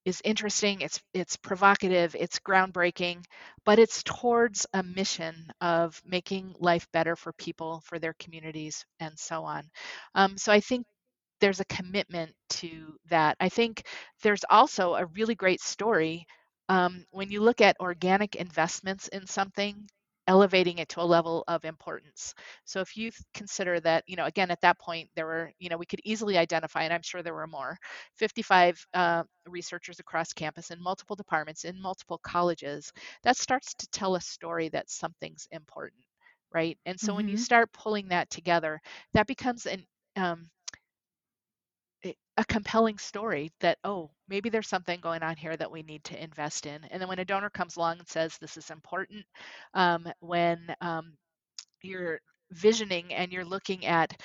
is 0.05 0.21
interesting, 0.25 0.81
it's 0.83 1.01
it's 1.15 1.37
provocative, 1.37 2.15
it's 2.19 2.39
groundbreaking, 2.41 3.25
but 3.65 3.79
it's 3.79 4.03
towards 4.03 4.67
a 4.75 4.83
mission 4.83 5.51
of 5.61 6.01
making 6.07 6.55
life 6.61 6.87
better 6.93 7.17
for 7.17 7.33
people, 7.35 7.83
for 7.85 7.99
their 7.99 8.15
communities, 8.19 8.85
and 9.01 9.19
so 9.19 9.45
on. 9.45 9.65
Um, 10.15 10.37
so 10.39 10.53
I 10.53 10.61
think 10.61 10.87
there's 11.41 11.61
a 11.61 11.65
commitment 11.67 12.33
to 12.51 12.97
that. 13.11 13.37
I 13.41 13.49
think 13.49 13.85
there's 14.23 14.45
also 14.51 14.95
a 14.95 15.07
really 15.07 15.35
great 15.35 15.61
story 15.61 16.27
um, 16.69 17.05
when 17.11 17.31
you 17.31 17.41
look 17.43 17.61
at 17.61 17.81
organic 17.81 18.37
investments 18.37 19.09
in 19.09 19.27
something 19.27 19.87
elevating 20.27 20.79
it 20.79 20.89
to 20.89 21.01
a 21.01 21.03
level 21.03 21.45
of 21.49 21.65
importance 21.65 22.35
so 22.65 22.81
if 22.81 22.97
you 22.97 23.11
consider 23.35 23.81
that 23.81 24.05
you 24.07 24.17
know 24.17 24.25
again 24.25 24.51
at 24.51 24.61
that 24.61 24.79
point 24.79 25.09
there 25.15 25.27
were 25.27 25.51
you 25.59 25.69
know 25.69 25.77
we 25.77 25.87
could 25.87 26.01
easily 26.05 26.39
identify 26.39 26.83
and 26.83 26.93
i'm 26.93 27.03
sure 27.03 27.23
there 27.23 27.35
were 27.35 27.47
more 27.47 27.79
55 28.15 28.87
uh, 28.95 29.23
researchers 29.47 30.01
across 30.01 30.33
campus 30.33 30.71
in 30.71 30.83
multiple 30.83 31.17
departments 31.17 31.65
in 31.65 31.81
multiple 31.81 32.21
colleges 32.23 32.93
that 33.23 33.37
starts 33.37 33.75
to 33.75 33.87
tell 33.89 34.15
a 34.15 34.21
story 34.21 34.69
that 34.69 34.91
something's 34.91 35.47
important 35.51 36.03
right 36.53 36.79
and 36.87 36.99
so 36.99 37.15
when 37.15 37.29
you 37.29 37.35
mm-hmm. 37.35 37.43
start 37.43 37.73
pulling 37.73 38.09
that 38.09 38.31
together 38.31 38.81
that 39.13 39.27
becomes 39.27 39.67
an 39.67 39.85
um, 40.17 40.49
a 42.37 42.45
compelling 42.45 42.99
story 42.99 43.53
that 43.61 43.79
oh 43.85 44.11
maybe 44.29 44.49
there's 44.49 44.69
something 44.69 45.01
going 45.01 45.23
on 45.23 45.37
here 45.37 45.57
that 45.57 45.71
we 45.71 45.83
need 45.83 46.03
to 46.05 46.23
invest 46.23 46.67
in. 46.67 46.81
And 46.91 47.01
then 47.01 47.09
when 47.09 47.19
a 47.19 47.25
donor 47.25 47.51
comes 47.51 47.77
along 47.77 47.99
and 47.99 48.09
says 48.09 48.37
this 48.39 48.57
is 48.57 48.71
important 48.71 49.25
um, 49.75 50.09
when 50.21 50.59
um, 50.81 51.17
you're 51.83 52.21
visioning 52.51 53.13
and 53.15 53.33
you're 53.33 53.45
looking 53.45 53.87
at 53.87 54.21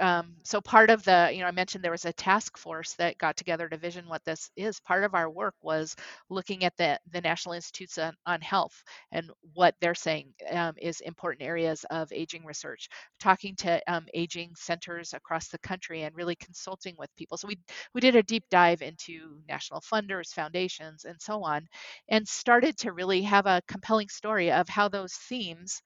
um, 0.00 0.34
so 0.44 0.60
part 0.60 0.90
of 0.90 1.02
the 1.04 1.30
you 1.32 1.40
know 1.40 1.46
i 1.46 1.50
mentioned 1.50 1.82
there 1.84 1.90
was 1.90 2.04
a 2.04 2.12
task 2.12 2.56
force 2.58 2.94
that 2.94 3.18
got 3.18 3.36
together 3.36 3.68
to 3.68 3.76
vision 3.76 4.08
what 4.08 4.24
this 4.24 4.50
is. 4.56 4.80
Part 4.80 5.04
of 5.04 5.14
our 5.14 5.30
work 5.30 5.54
was 5.62 5.96
looking 6.30 6.64
at 6.64 6.76
the 6.76 6.98
the 7.12 7.20
national 7.20 7.54
institutes 7.54 7.98
on, 7.98 8.14
on 8.26 8.40
health 8.40 8.82
and 9.12 9.30
what 9.54 9.74
they're 9.80 9.94
saying 9.94 10.32
um, 10.52 10.74
is 10.80 11.00
important 11.00 11.42
areas 11.42 11.84
of 11.90 12.12
aging 12.12 12.44
research. 12.44 12.88
Talking 13.20 13.56
to 13.56 13.80
um, 13.92 14.06
aging 14.14 14.52
centers 14.56 15.14
across 15.14 15.48
the 15.48 15.58
country 15.58 16.02
and 16.02 16.14
really 16.16 16.36
consulting 16.36 16.94
with 16.98 17.14
people. 17.16 17.36
So 17.38 17.48
we 17.48 17.58
we 17.94 18.00
did 18.00 18.16
a 18.16 18.22
deep 18.22 18.44
dive 18.50 18.82
into 18.82 19.38
national 19.48 19.80
funders 19.80 20.32
foundations 20.32 21.04
and 21.04 21.20
so 21.20 21.42
on 21.42 21.66
and 22.08 22.26
started 22.28 22.76
to 22.78 22.92
really 22.92 23.22
have 23.22 23.46
a 23.46 23.62
compelling 23.68 24.08
story 24.08 24.50
of 24.52 24.68
how 24.68 24.88
those 24.88 25.14
themes 25.14 25.82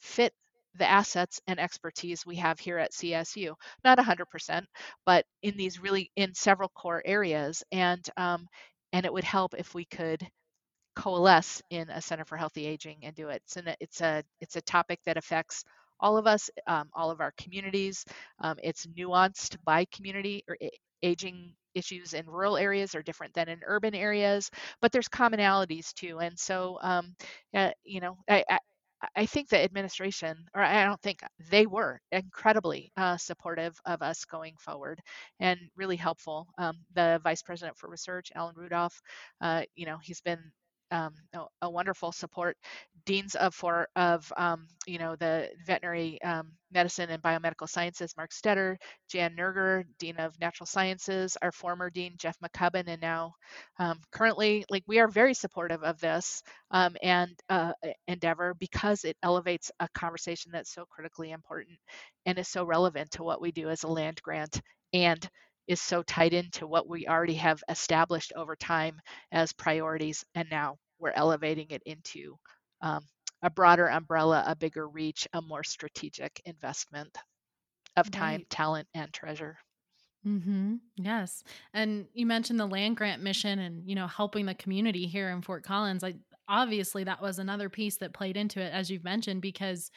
fit 0.00 0.32
the 0.78 0.88
assets 0.88 1.40
and 1.46 1.60
expertise 1.60 2.26
we 2.26 2.36
have 2.36 2.58
here 2.60 2.78
at 2.78 2.94
CSU. 2.94 3.56
Not 3.84 3.98
100%, 3.98 4.66
but 5.06 5.24
in 5.42 5.56
these 5.56 5.80
really 5.80 6.10
in 6.16 6.34
several 6.34 6.68
core 6.70 7.02
areas, 7.04 7.62
and 7.72 8.04
um, 8.16 8.46
and 8.92 9.06
it 9.06 9.12
would 9.12 9.24
help 9.24 9.54
if 9.58 9.74
we 9.74 9.84
could 9.84 10.26
coalesce 10.96 11.62
in 11.70 11.88
a 11.90 12.00
Center 12.00 12.24
for 12.24 12.36
Healthy 12.36 12.66
Aging 12.66 12.98
and 13.02 13.14
do 13.14 13.28
it. 13.28 13.42
So 13.46 13.62
it's 13.80 14.00
a 14.00 14.22
it's 14.40 14.56
a 14.56 14.62
topic 14.62 15.00
that 15.06 15.16
affects 15.16 15.64
all 16.00 16.16
of 16.16 16.26
us, 16.26 16.50
um, 16.66 16.88
all 16.94 17.10
of 17.10 17.20
our 17.20 17.32
communities. 17.40 18.04
Um, 18.40 18.56
it's 18.62 18.86
nuanced 18.86 19.56
by 19.64 19.84
community 19.86 20.44
or 20.48 20.56
aging 21.02 21.52
issues 21.74 22.14
in 22.14 22.26
rural 22.26 22.56
areas 22.56 22.94
are 22.94 23.02
different 23.02 23.34
than 23.34 23.48
in 23.48 23.60
urban 23.64 23.94
areas, 23.94 24.50
but 24.80 24.90
there's 24.92 25.08
commonalities 25.08 25.92
too. 25.94 26.18
And 26.18 26.38
so, 26.38 26.78
um, 26.82 27.14
uh, 27.54 27.70
you 27.84 28.00
know, 28.00 28.16
I, 28.28 28.44
I 28.50 28.58
I 29.14 29.26
think 29.26 29.48
the 29.48 29.62
administration, 29.62 30.36
or 30.54 30.62
I 30.62 30.84
don't 30.84 31.00
think 31.00 31.20
they 31.50 31.66
were 31.66 32.00
incredibly 32.10 32.90
uh, 32.96 33.16
supportive 33.16 33.78
of 33.86 34.02
us 34.02 34.24
going 34.24 34.56
forward 34.58 35.00
and 35.40 35.58
really 35.76 35.96
helpful. 35.96 36.48
Um, 36.58 36.78
the 36.94 37.20
vice 37.22 37.42
president 37.42 37.76
for 37.76 37.88
research, 37.88 38.32
Alan 38.34 38.56
Rudolph, 38.56 39.00
uh, 39.40 39.62
you 39.76 39.86
know, 39.86 39.98
he's 40.02 40.20
been 40.20 40.40
um, 40.90 41.14
a, 41.34 41.40
a, 41.62 41.70
wonderful 41.70 42.12
support. 42.12 42.56
Deans 43.06 43.34
of 43.34 43.54
for 43.54 43.88
of 43.96 44.30
um, 44.36 44.66
you 44.86 44.98
know 44.98 45.16
the 45.16 45.48
veterinary 45.66 46.20
um, 46.22 46.52
medicine 46.72 47.08
and 47.10 47.22
biomedical 47.22 47.68
sciences, 47.68 48.14
Mark 48.16 48.30
Stetter, 48.30 48.76
Jan 49.08 49.34
Nerger, 49.34 49.84
Dean 49.98 50.16
of 50.16 50.38
Natural 50.40 50.66
Sciences, 50.66 51.36
our 51.40 51.52
former 51.52 51.88
Dean 51.88 52.14
Jeff 52.18 52.36
McCubbin, 52.40 52.84
and 52.86 53.00
now 53.00 53.32
um, 53.78 53.98
currently 54.12 54.64
like 54.68 54.84
we 54.86 54.98
are 54.98 55.08
very 55.08 55.32
supportive 55.32 55.82
of 55.82 55.98
this 56.00 56.42
um, 56.70 56.96
and 57.02 57.30
uh, 57.48 57.72
endeavor 58.06 58.54
because 58.58 59.04
it 59.04 59.16
elevates 59.22 59.70
a 59.80 59.88
conversation 59.94 60.52
that's 60.52 60.74
so 60.74 60.84
critically 60.90 61.30
important 61.30 61.78
and 62.26 62.38
is 62.38 62.48
so 62.48 62.64
relevant 62.64 63.10
to 63.12 63.22
what 63.22 63.40
we 63.40 63.52
do 63.52 63.70
as 63.70 63.84
a 63.84 63.88
land 63.88 64.20
grant 64.22 64.60
and 64.92 65.28
is 65.68 65.80
so 65.80 66.02
tied 66.02 66.32
into 66.32 66.66
what 66.66 66.88
we 66.88 67.06
already 67.06 67.34
have 67.34 67.62
established 67.68 68.32
over 68.34 68.56
time 68.56 69.00
as 69.30 69.52
priorities. 69.52 70.24
And 70.34 70.48
now 70.50 70.78
we're 70.98 71.12
elevating 71.14 71.66
it 71.70 71.82
into 71.84 72.36
um, 72.80 73.04
a 73.42 73.50
broader 73.50 73.86
umbrella, 73.86 74.42
a 74.46 74.56
bigger 74.56 74.88
reach, 74.88 75.28
a 75.32 75.42
more 75.42 75.62
strategic 75.62 76.40
investment 76.44 77.16
of 77.96 78.10
time, 78.10 78.40
right. 78.40 78.50
talent, 78.50 78.88
and 78.94 79.12
treasure. 79.12 79.58
Mm-hmm. 80.26 80.76
Yes. 80.96 81.44
And 81.74 82.06
you 82.12 82.26
mentioned 82.26 82.58
the 82.58 82.66
land 82.66 82.96
grant 82.96 83.22
mission 83.22 83.58
and, 83.58 83.88
you 83.88 83.94
know, 83.94 84.06
helping 84.06 84.46
the 84.46 84.54
community 84.54 85.06
here 85.06 85.30
in 85.30 85.42
Fort 85.42 85.64
Collins. 85.64 86.02
I 86.02 86.14
obviously 86.48 87.04
that 87.04 87.22
was 87.22 87.38
another 87.38 87.68
piece 87.68 87.98
that 87.98 88.14
played 88.14 88.36
into 88.36 88.60
it, 88.60 88.72
as 88.72 88.90
you've 88.90 89.04
mentioned, 89.04 89.42
because 89.42 89.90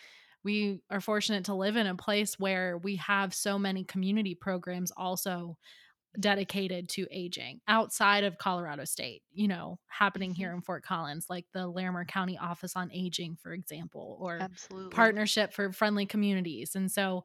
we 0.44 0.82
are 0.90 1.02
fortunate 1.02 1.46
to 1.46 1.54
live 1.54 1.76
in 1.76 1.88
a 1.88 1.96
place 1.96 2.40
where 2.40 2.78
we 2.78 2.96
have 2.98 3.34
so 3.34 3.60
many 3.60 3.84
community 3.84 4.36
programs 4.36 4.92
also 4.96 5.58
dedicated 6.20 6.90
to 6.90 7.08
aging 7.10 7.62
outside 7.68 8.24
of 8.24 8.38
Colorado 8.38 8.84
State, 8.84 9.24
you 9.32 9.48
know, 9.48 9.80
happening 9.88 10.34
here 10.34 10.50
mm-hmm. 10.50 10.58
in 10.58 10.62
Fort 10.62 10.84
Collins, 10.84 11.28
like 11.30 11.46
the 11.54 11.68
Larimer 11.68 12.06
County 12.06 12.38
Office 12.38 12.76
on 12.76 12.92
Aging, 12.92 13.38
for 13.42 13.54
example, 13.54 14.18
or 14.20 14.40
Absolutely. 14.42 14.90
Partnership 14.90 15.54
for 15.54 15.72
Friendly 15.72 16.06
Communities. 16.06 16.76
And 16.76 16.92
so 16.92 17.24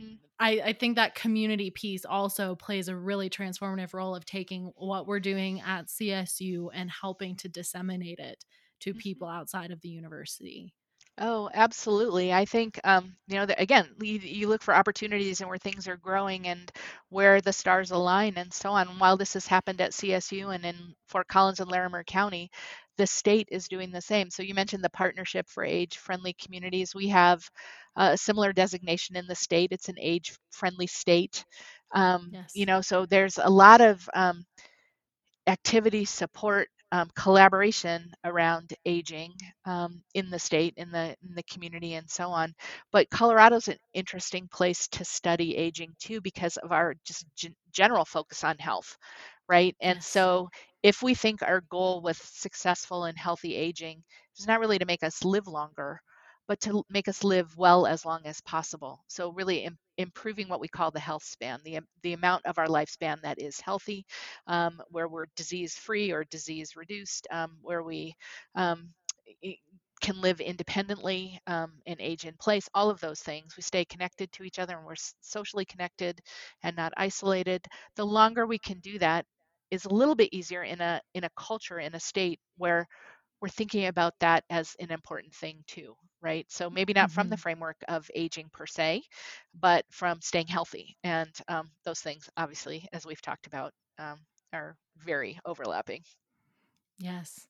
mm-hmm. 0.00 0.14
I, 0.38 0.60
I 0.66 0.72
think 0.72 0.96
that 0.96 1.16
community 1.16 1.70
piece 1.70 2.04
also 2.04 2.54
plays 2.54 2.88
a 2.88 2.96
really 2.96 3.28
transformative 3.28 3.92
role 3.92 4.14
of 4.14 4.24
taking 4.24 4.72
what 4.76 5.06
we're 5.06 5.20
doing 5.20 5.60
at 5.60 5.86
CSU 5.88 6.68
and 6.72 6.90
helping 6.90 7.34
to 7.36 7.48
disseminate 7.48 8.20
it 8.20 8.44
to 8.80 8.90
mm-hmm. 8.90 8.98
people 8.98 9.28
outside 9.28 9.72
of 9.72 9.80
the 9.80 9.88
university. 9.88 10.74
Oh, 11.20 11.50
absolutely. 11.52 12.32
I 12.32 12.44
think, 12.44 12.78
um, 12.84 13.16
you 13.26 13.36
know, 13.36 13.46
that 13.46 13.60
again, 13.60 13.88
you, 14.00 14.18
you 14.20 14.46
look 14.48 14.62
for 14.62 14.72
opportunities 14.72 15.40
and 15.40 15.48
where 15.48 15.58
things 15.58 15.88
are 15.88 15.96
growing 15.96 16.46
and 16.46 16.70
where 17.08 17.40
the 17.40 17.52
stars 17.52 17.90
align 17.90 18.34
and 18.36 18.52
so 18.54 18.70
on. 18.70 18.86
While 19.00 19.16
this 19.16 19.32
has 19.34 19.44
happened 19.46 19.80
at 19.80 19.94
CSU 19.94 20.50
and 20.50 20.64
in 20.64 20.94
Fort 21.08 21.26
Collins 21.26 21.58
and 21.58 21.68
Larimer 21.70 22.04
County, 22.04 22.50
the 22.98 23.06
state 23.06 23.48
is 23.50 23.66
doing 23.68 23.90
the 23.90 24.00
same. 24.00 24.30
So 24.30 24.44
you 24.44 24.54
mentioned 24.54 24.84
the 24.84 24.90
Partnership 24.90 25.48
for 25.48 25.64
Age 25.64 25.98
Friendly 25.98 26.34
Communities. 26.34 26.94
We 26.94 27.08
have 27.08 27.48
a 27.96 28.16
similar 28.16 28.52
designation 28.52 29.16
in 29.16 29.26
the 29.26 29.34
state. 29.34 29.72
It's 29.72 29.88
an 29.88 29.96
age 29.98 30.36
friendly 30.52 30.86
state. 30.86 31.44
Um, 31.92 32.32
yes. 32.32 32.52
You 32.54 32.66
know, 32.66 32.80
so 32.80 33.06
there's 33.06 33.38
a 33.42 33.50
lot 33.50 33.80
of 33.80 34.08
um, 34.14 34.44
activity 35.46 36.04
support 36.04 36.68
um, 36.92 37.10
collaboration 37.16 38.10
around 38.24 38.72
aging 38.86 39.32
um, 39.66 40.02
in 40.14 40.30
the 40.30 40.38
state, 40.38 40.74
in 40.76 40.90
the 40.90 41.16
in 41.28 41.34
the 41.34 41.42
community, 41.44 41.94
and 41.94 42.08
so 42.10 42.30
on. 42.30 42.54
But 42.92 43.10
Colorado's 43.10 43.68
an 43.68 43.76
interesting 43.94 44.48
place 44.52 44.88
to 44.88 45.04
study 45.04 45.56
aging 45.56 45.90
too 46.00 46.20
because 46.22 46.56
of 46.58 46.72
our 46.72 46.94
just 47.04 47.26
g- 47.36 47.54
general 47.72 48.04
focus 48.04 48.44
on 48.44 48.56
health, 48.58 48.96
right? 49.48 49.76
And 49.80 50.02
so 50.02 50.48
if 50.82 51.02
we 51.02 51.14
think 51.14 51.42
our 51.42 51.62
goal 51.70 52.02
with 52.02 52.18
successful 52.24 53.04
and 53.04 53.18
healthy 53.18 53.54
aging 53.56 54.02
is 54.38 54.46
not 54.46 54.60
really 54.60 54.78
to 54.78 54.86
make 54.86 55.02
us 55.02 55.24
live 55.24 55.46
longer, 55.46 56.00
but 56.48 56.60
to 56.62 56.84
make 56.90 57.08
us 57.08 57.24
live 57.24 57.56
well 57.58 57.86
as 57.86 58.06
long 58.06 58.22
as 58.26 58.42
possible. 58.42 59.04
So 59.08 59.32
really 59.32 59.64
Im- 59.66 59.78
improving 59.98 60.48
what 60.48 60.60
we 60.60 60.68
call 60.68 60.92
the 60.92 61.00
health 61.00 61.24
span, 61.24 61.60
the, 61.64 61.80
the 62.02 62.14
amount 62.14 62.46
of 62.46 62.58
our 62.58 62.68
lifespan 62.68 63.22
that 63.22 63.42
is 63.42 63.60
healthy, 63.60 64.06
um, 64.48 64.82
where 64.90 65.08
we're 65.08 65.26
disease 65.36 65.76
free 65.76 66.12
or 66.12 66.24
disease 66.30 66.76
reduced, 66.76 67.28
um, 67.32 67.58
where 67.62 67.84
we 67.84 68.14
um, 68.56 68.90
can 70.02 70.20
live 70.20 70.40
independently 70.40 71.40
um, 71.48 71.72
and 71.86 72.00
age 72.00 72.26
in 72.26 72.34
place, 72.40 72.68
all 72.74 72.90
of 72.90 73.00
those 73.00 73.20
things. 73.20 73.56
We 73.56 73.64
stay 73.64 73.84
connected 73.86 74.32
to 74.34 74.44
each 74.44 74.60
other 74.60 74.76
and 74.78 74.86
we're 74.86 74.96
socially 75.22 75.66
connected 75.66 76.20
and 76.64 76.76
not 76.76 76.94
isolated. 76.98 77.66
The 77.96 78.06
longer 78.06 78.46
we 78.46 78.58
can 78.60 78.80
do 78.80 78.98
that 79.00 79.26
is 79.72 79.86
a 79.86 79.94
little 79.94 80.16
bit 80.16 80.30
easier 80.32 80.64
in 80.64 80.80
a 80.80 81.02
in 81.14 81.24
a 81.24 81.30
culture 81.38 81.80
in 81.80 81.94
a 81.94 82.00
state 82.00 82.40
where 82.58 82.86
we're 83.42 83.48
thinking 83.50 83.86
about 83.86 84.14
that 84.20 84.44
as 84.50 84.76
an 84.80 84.92
important 84.92 85.34
thing 85.34 85.64
too 85.68 85.94
right? 86.20 86.46
So 86.48 86.70
maybe 86.70 86.92
not 86.92 87.08
mm-hmm. 87.08 87.14
from 87.14 87.28
the 87.28 87.36
mm-hmm. 87.36 87.42
framework 87.42 87.76
of 87.88 88.10
aging 88.14 88.50
per 88.52 88.66
se, 88.66 89.02
but 89.58 89.84
from 89.90 90.20
staying 90.20 90.48
healthy. 90.48 90.96
And 91.04 91.30
um, 91.48 91.70
those 91.84 92.00
things, 92.00 92.28
obviously, 92.36 92.88
as 92.92 93.06
we've 93.06 93.22
talked 93.22 93.46
about, 93.46 93.72
um, 93.98 94.18
are 94.52 94.76
very 94.98 95.38
overlapping. 95.44 96.02
Yes. 96.98 97.46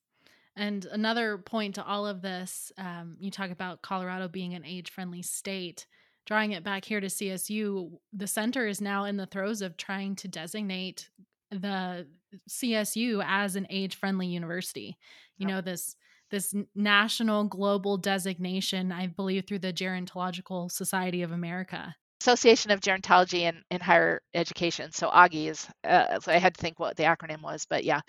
And 0.56 0.84
another 0.86 1.38
point 1.38 1.76
to 1.76 1.84
all 1.84 2.06
of 2.06 2.20
this, 2.20 2.72
um, 2.78 3.16
you 3.20 3.30
talk 3.30 3.50
about 3.50 3.82
Colorado 3.82 4.28
being 4.28 4.54
an 4.54 4.64
age 4.64 4.90
friendly 4.90 5.22
state. 5.22 5.86
Drawing 6.26 6.52
it 6.52 6.64
back 6.64 6.84
here 6.84 7.00
to 7.00 7.06
CSU, 7.06 7.92
the 8.12 8.26
center 8.26 8.66
is 8.66 8.80
now 8.80 9.04
in 9.04 9.16
the 9.16 9.26
throes 9.26 9.62
of 9.62 9.76
trying 9.76 10.16
to 10.16 10.28
designate 10.28 11.08
the 11.50 12.06
CSU 12.50 13.24
as 13.26 13.56
an 13.56 13.66
age 13.70 13.94
friendly 13.94 14.26
university. 14.26 14.98
You 15.38 15.46
know, 15.46 15.60
this 15.60 15.96
this 16.30 16.54
national 16.74 17.44
global 17.44 17.96
designation, 17.96 18.92
I 18.92 19.06
believe, 19.06 19.46
through 19.46 19.60
the 19.60 19.72
Gerontological 19.72 20.70
Society 20.70 21.22
of 21.22 21.32
America. 21.32 21.94
Association 22.20 22.72
of 22.72 22.80
Gerontology 22.80 23.42
and, 23.42 23.62
in 23.70 23.80
Higher 23.80 24.20
Education. 24.34 24.90
So 24.90 25.08
AGGI 25.08 25.50
is, 25.50 25.68
uh, 25.84 26.18
so 26.18 26.32
I 26.32 26.38
had 26.38 26.54
to 26.54 26.60
think 26.60 26.80
what 26.80 26.96
the 26.96 27.04
acronym 27.04 27.42
was, 27.42 27.64
but 27.70 27.84
yeah. 27.84 28.00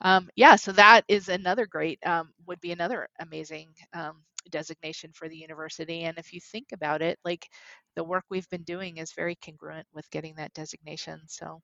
Um, 0.00 0.28
yeah, 0.34 0.56
so 0.56 0.72
that 0.72 1.02
is 1.06 1.28
another 1.28 1.66
great, 1.66 1.98
um, 2.04 2.30
would 2.46 2.60
be 2.60 2.72
another 2.72 3.08
amazing 3.20 3.68
um, 3.92 4.24
designation 4.50 5.10
for 5.14 5.28
the 5.28 5.36
university. 5.36 6.02
And 6.02 6.18
if 6.18 6.32
you 6.32 6.40
think 6.40 6.72
about 6.72 7.02
it, 7.02 7.18
like 7.24 7.46
the 7.94 8.02
work 8.04 8.24
we've 8.30 8.48
been 8.48 8.64
doing 8.64 8.96
is 8.96 9.12
very 9.12 9.36
congruent 9.36 9.86
with 9.94 10.10
getting 10.10 10.34
that 10.36 10.54
designation. 10.54 11.20
So 11.28 11.60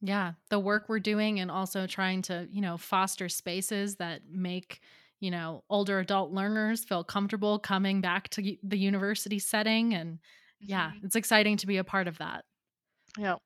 yeah, 0.00 0.32
the 0.50 0.60
work 0.60 0.88
we're 0.88 1.00
doing 1.00 1.40
and 1.40 1.50
also 1.50 1.86
trying 1.86 2.22
to, 2.22 2.48
you 2.50 2.60
know, 2.60 2.76
foster 2.76 3.28
spaces 3.28 3.96
that 3.96 4.22
make 4.30 4.80
you 5.20 5.30
know, 5.30 5.64
older 5.68 5.98
adult 5.98 6.32
learners 6.32 6.84
feel 6.84 7.04
comfortable 7.04 7.58
coming 7.58 8.00
back 8.00 8.28
to 8.30 8.56
the 8.62 8.78
university 8.78 9.38
setting. 9.38 9.94
And 9.94 10.14
mm-hmm. 10.14 10.70
yeah, 10.70 10.92
it's 11.02 11.16
exciting 11.16 11.56
to 11.58 11.66
be 11.66 11.78
a 11.78 11.84
part 11.84 12.08
of 12.08 12.18
that. 12.18 12.44
Yeah. 13.16 13.36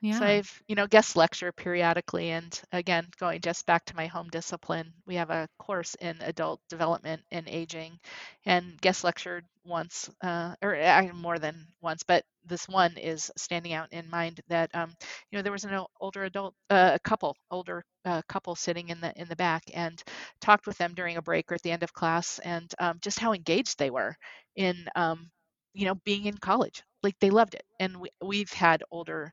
Yeah. 0.00 0.18
So 0.18 0.26
I've, 0.26 0.62
you 0.68 0.74
know, 0.74 0.86
guest 0.86 1.16
lecture 1.16 1.52
periodically. 1.52 2.30
And 2.30 2.60
again, 2.72 3.06
going 3.18 3.40
just 3.40 3.64
back 3.66 3.84
to 3.86 3.96
my 3.96 4.06
home 4.06 4.28
discipline, 4.28 4.92
we 5.06 5.14
have 5.14 5.30
a 5.30 5.48
course 5.58 5.94
in 5.94 6.16
adult 6.20 6.60
development 6.68 7.22
and 7.30 7.48
aging 7.48 7.98
and 8.44 8.78
guest 8.80 9.04
lectured 9.04 9.44
once, 9.64 10.10
uh, 10.22 10.54
or 10.62 10.76
more 11.14 11.38
than 11.38 11.66
once, 11.80 12.02
but 12.02 12.24
this 12.44 12.68
one 12.68 12.96
is 12.98 13.30
standing 13.36 13.72
out 13.72 13.92
in 13.92 14.10
mind 14.10 14.40
that, 14.48 14.74
um, 14.74 14.92
you 15.30 15.38
know, 15.38 15.42
there 15.42 15.52
was 15.52 15.64
an 15.64 15.80
older 16.00 16.24
adult, 16.24 16.54
uh, 16.68 16.98
couple, 17.04 17.36
older 17.50 17.84
uh, 18.04 18.20
couple 18.28 18.54
sitting 18.54 18.88
in 18.88 19.00
the 19.00 19.12
in 19.20 19.28
the 19.28 19.36
back 19.36 19.62
and 19.74 20.02
talked 20.40 20.66
with 20.66 20.76
them 20.78 20.94
during 20.94 21.16
a 21.16 21.22
break 21.22 21.50
or 21.50 21.54
at 21.54 21.62
the 21.62 21.70
end 21.70 21.82
of 21.82 21.92
class 21.92 22.38
and 22.40 22.74
um, 22.80 22.98
just 23.00 23.18
how 23.18 23.32
engaged 23.32 23.78
they 23.78 23.90
were 23.90 24.16
in, 24.56 24.86
um, 24.96 25.30
you 25.74 25.86
know, 25.86 25.94
being 26.04 26.26
in 26.26 26.36
college. 26.36 26.82
Like 27.02 27.18
they 27.20 27.30
loved 27.30 27.54
it. 27.54 27.64
And 27.80 27.96
we, 28.00 28.08
we've 28.22 28.52
had 28.52 28.82
older 28.90 29.32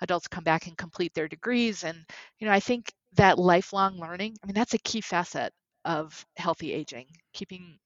adults 0.00 0.28
come 0.28 0.44
back 0.44 0.66
and 0.66 0.76
complete 0.76 1.14
their 1.14 1.28
degrees. 1.28 1.84
And, 1.84 2.04
you 2.38 2.46
know, 2.46 2.52
I 2.52 2.60
think 2.60 2.92
that 3.14 3.38
lifelong 3.38 3.98
learning, 3.98 4.36
I 4.42 4.46
mean, 4.46 4.54
that's 4.54 4.74
a 4.74 4.78
key 4.78 5.00
facet 5.00 5.52
of 5.84 6.24
healthy 6.36 6.72
aging, 6.72 7.06
keeping 7.32 7.78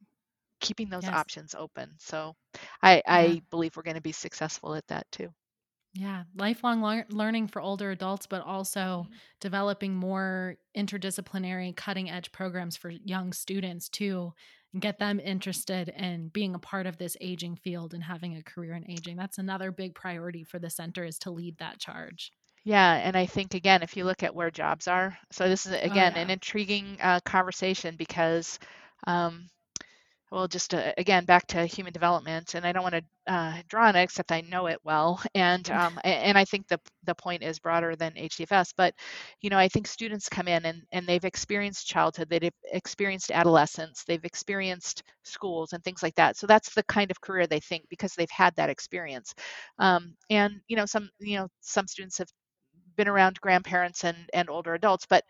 keeping 0.60 0.88
those 0.88 1.04
yes. 1.04 1.12
options 1.12 1.54
open. 1.54 1.90
So 1.98 2.34
I, 2.82 3.02
I 3.06 3.42
believe 3.50 3.76
we're 3.76 3.82
going 3.82 3.96
to 3.96 4.00
be 4.00 4.12
successful 4.12 4.74
at 4.74 4.86
that 4.86 5.06
too. 5.12 5.28
Yeah, 5.92 6.24
lifelong 6.36 6.82
le- 6.82 7.04
learning 7.10 7.48
for 7.48 7.60
older 7.60 7.90
adults, 7.90 8.26
but 8.26 8.42
also 8.42 9.04
mm-hmm. 9.04 9.14
developing 9.40 9.94
more 9.94 10.56
interdisciplinary, 10.76 11.76
cutting 11.76 12.10
edge 12.10 12.32
programs 12.32 12.76
for 12.76 12.90
young 12.90 13.32
students 13.32 13.88
too, 13.88 14.32
get 14.78 14.98
them 14.98 15.20
interested 15.20 15.88
in 15.88 16.28
being 16.28 16.54
a 16.54 16.58
part 16.58 16.86
of 16.86 16.98
this 16.98 17.16
aging 17.20 17.56
field 17.56 17.94
and 17.94 18.02
having 18.02 18.36
a 18.36 18.42
career 18.42 18.74
in 18.74 18.90
aging. 18.90 19.16
That's 19.16 19.38
another 19.38 19.70
big 19.70 19.94
priority 19.94 20.44
for 20.44 20.58
the 20.58 20.70
center 20.70 21.04
is 21.04 21.18
to 21.20 21.30
lead 21.30 21.58
that 21.58 21.78
charge. 21.78 22.32
Yeah, 22.64 22.94
and 22.94 23.16
I 23.16 23.26
think 23.26 23.54
again, 23.54 23.82
if 23.82 23.96
you 23.96 24.04
look 24.04 24.22
at 24.22 24.34
where 24.34 24.50
jobs 24.50 24.88
are, 24.88 25.16
so 25.30 25.48
this 25.48 25.66
is 25.66 25.72
oh, 25.72 25.76
again 25.76 26.12
oh, 26.14 26.16
yeah. 26.16 26.22
an 26.22 26.30
intriguing 26.30 26.96
uh, 27.00 27.20
conversation 27.20 27.94
because 27.96 28.58
um, 29.06 29.48
well, 30.30 30.48
just 30.48 30.74
uh, 30.74 30.92
again 30.98 31.24
back 31.24 31.46
to 31.48 31.64
human 31.66 31.92
development, 31.92 32.54
and 32.54 32.66
I 32.66 32.72
don't 32.72 32.82
want 32.82 32.96
to 32.96 33.32
uh, 33.32 33.62
draw 33.68 33.86
on 33.88 33.96
it 33.96 34.02
except 34.02 34.32
I 34.32 34.40
know 34.42 34.66
it 34.66 34.78
well, 34.84 35.22
and 35.34 35.68
um, 35.70 35.98
and 36.04 36.36
I 36.36 36.44
think 36.44 36.66
the 36.68 36.80
the 37.04 37.14
point 37.14 37.42
is 37.42 37.58
broader 37.60 37.94
than 37.96 38.12
HDFS. 38.16 38.72
But 38.76 38.94
you 39.40 39.50
know, 39.50 39.58
I 39.58 39.68
think 39.68 39.86
students 39.86 40.28
come 40.28 40.48
in 40.48 40.64
and 40.64 40.82
and 40.92 41.06
they've 41.06 41.24
experienced 41.24 41.86
childhood, 41.86 42.28
they've 42.30 42.50
experienced 42.72 43.30
adolescence, 43.30 44.04
they've 44.04 44.24
experienced 44.24 45.02
schools 45.22 45.72
and 45.72 45.82
things 45.84 46.02
like 46.02 46.14
that. 46.16 46.36
So 46.36 46.46
that's 46.46 46.74
the 46.74 46.82
kind 46.84 47.10
of 47.10 47.20
career 47.20 47.46
they 47.46 47.60
think 47.60 47.84
because 47.88 48.14
they've 48.14 48.30
had 48.30 48.56
that 48.56 48.70
experience. 48.70 49.34
Um, 49.78 50.16
and 50.30 50.60
you 50.68 50.76
know, 50.76 50.86
some 50.86 51.10
you 51.20 51.36
know 51.38 51.48
some 51.60 51.86
students 51.86 52.18
have 52.18 52.28
been 52.96 53.08
around 53.08 53.40
grandparents 53.40 54.04
and 54.04 54.16
and 54.32 54.48
older 54.50 54.74
adults, 54.74 55.06
but 55.06 55.24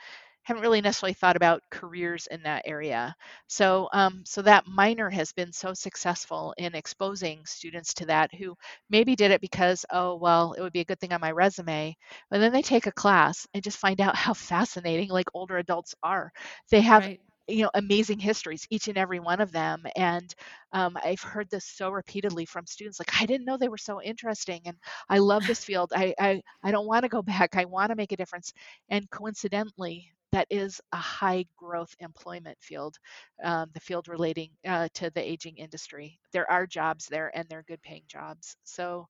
haven't 0.45 0.63
really 0.63 0.81
necessarily 0.81 1.15
thought 1.15 1.37
about 1.37 1.63
careers 1.71 2.27
in 2.29 2.43
that 2.45 2.63
area. 2.67 3.15
So, 3.49 3.89
um, 3.93 4.23
so 4.27 4.43
that 4.43 4.67
minor 4.67 5.11
has 5.11 5.33
been 5.33 5.53
so 5.53 5.75
successful 5.75 6.55
in 6.59 6.75
exposing 6.75 7.45
students 7.47 7.95
to 7.95 8.07
that 8.07 8.35
who 8.35 8.57
maybe 8.91 9.17
did 9.17 9.31
it 9.33 9.41
because, 9.41 9.85
oh, 9.91 10.17
well, 10.17 10.53
it 10.55 10.63
would 10.63 10.73
be 10.73 10.81
a 10.81 10.85
good 10.85 11.01
thing 11.01 11.13
on 11.13 11.21
my 11.21 11.33
resume. 11.33 11.97
But 12.31 12.39
then 12.39 12.53
they 12.53 12.63
take 12.63 12.87
a 12.87 12.93
class 12.93 13.47
and 13.55 13.63
just 13.65 13.79
find 13.79 14.01
out 14.01 14.17
how 14.17 14.35
fascinating 14.35 15.09
like 15.11 15.27
older 15.35 15.59
adults 15.59 15.95
are. 16.03 16.33
They 16.71 16.81
have 16.83 17.09
Right. 17.09 17.21
you 17.49 17.63
know 17.65 17.71
amazing 17.75 18.19
histories 18.19 18.67
each 18.71 18.89
and 18.89 18.97
every 18.97 19.21
one 19.21 19.41
of 19.41 19.53
them 19.53 19.85
and 19.97 20.35
um, 20.73 20.97
i've 21.05 21.21
heard 21.21 21.49
this 21.51 21.67
so 21.67 21.91
repeatedly 21.91 22.47
from 22.47 22.67
students 22.67 22.99
like 22.99 23.21
i 23.21 23.27
didn't 23.27 23.45
know 23.45 23.59
they 23.59 23.69
were 23.69 23.77
so 23.77 24.01
interesting 24.01 24.63
and 24.65 24.77
i 25.11 25.19
love 25.19 25.47
this 25.47 25.63
field 25.65 25.93
i 25.95 26.15
i, 26.19 26.41
I 26.63 26.71
don't 26.71 26.87
want 26.87 27.03
to 27.03 27.09
go 27.11 27.23
back 27.23 27.57
i 27.57 27.67
want 27.67 27.91
to 27.91 27.97
make 27.97 28.13
a 28.13 28.17
difference 28.17 28.53
and 28.89 29.11
coincidentally 29.11 30.11
that 30.35 30.49
is 30.51 30.81
a 30.93 30.99
high 30.99 31.47
growth 31.57 31.95
employment 32.01 32.59
field 32.61 32.99
um, 33.45 33.71
the 33.75 33.81
field 33.81 34.09
relating 34.09 34.51
uh, 34.67 34.89
to 34.95 35.11
the 35.11 35.23
aging 35.23 35.57
industry 35.59 36.21
there 36.33 36.51
are 36.51 36.67
jobs 36.67 37.07
there 37.07 37.33
and 37.37 37.49
they're 37.49 37.65
good 37.69 37.83
paying 37.83 38.05
jobs 38.09 38.57
so 38.65 39.07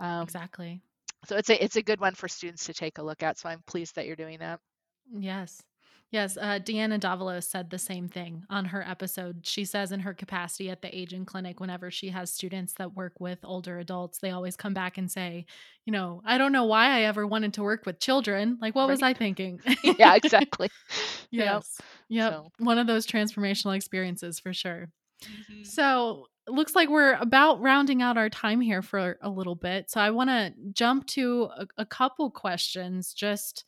um, 0.00 0.28
Exactly. 0.28 0.82
so 1.26 1.36
it's 1.36 1.50
a 1.50 1.64
it's 1.64 1.76
a 1.76 1.82
good 1.82 2.00
one 2.00 2.14
for 2.14 2.28
students 2.28 2.66
to 2.66 2.74
take 2.74 2.98
a 2.98 3.02
look 3.02 3.22
at 3.22 3.38
so 3.38 3.48
i'm 3.48 3.62
pleased 3.66 3.96
that 3.96 4.06
you're 4.06 4.16
doing 4.16 4.38
that 4.40 4.60
Yes. 5.18 5.62
Yes, 6.14 6.36
uh, 6.36 6.60
Deanna 6.62 7.00
Davalos 7.00 7.42
said 7.42 7.70
the 7.70 7.78
same 7.78 8.08
thing 8.08 8.44
on 8.48 8.66
her 8.66 8.86
episode. 8.88 9.44
She 9.44 9.64
says, 9.64 9.90
in 9.90 9.98
her 9.98 10.14
capacity 10.14 10.70
at 10.70 10.80
the 10.80 10.96
aging 10.96 11.24
clinic, 11.24 11.58
whenever 11.58 11.90
she 11.90 12.10
has 12.10 12.32
students 12.32 12.74
that 12.74 12.94
work 12.94 13.18
with 13.18 13.40
older 13.42 13.80
adults, 13.80 14.18
they 14.20 14.30
always 14.30 14.54
come 14.56 14.74
back 14.74 14.96
and 14.96 15.10
say, 15.10 15.44
You 15.84 15.92
know, 15.92 16.22
I 16.24 16.38
don't 16.38 16.52
know 16.52 16.66
why 16.66 16.86
I 16.86 17.00
ever 17.00 17.26
wanted 17.26 17.54
to 17.54 17.64
work 17.64 17.84
with 17.84 17.98
children. 17.98 18.58
Like, 18.62 18.76
what 18.76 18.86
was 18.86 19.02
I 19.02 19.12
thinking? 19.12 19.58
yeah 19.82 20.14
exactly 20.14 20.70
yes. 21.32 21.80
Yep. 22.08 22.32
so 22.32 22.52
One 22.60 22.78
of 22.78 22.86
those 22.86 23.08
transformational 23.08 23.74
experiences 23.74 24.38
for 24.38 24.52
sure. 24.52 24.92
mhm. 25.24 25.66
So, 25.66 26.28
looks 26.46 26.76
like 26.76 26.88
we're 26.90 27.14
about 27.14 27.60
rounding 27.60 28.02
out 28.02 28.16
our 28.18 28.30
time 28.30 28.60
here 28.60 28.82
for 28.82 29.18
a 29.20 29.28
little 29.30 29.56
bit. 29.56 29.90
So, 29.90 30.00
I 30.00 30.10
want 30.12 30.30
to 30.30 30.54
jump 30.74 31.08
to 31.08 31.48
a, 31.56 31.66
a 31.78 31.84
couple 31.84 32.30
questions 32.30 33.12
just 33.14 33.64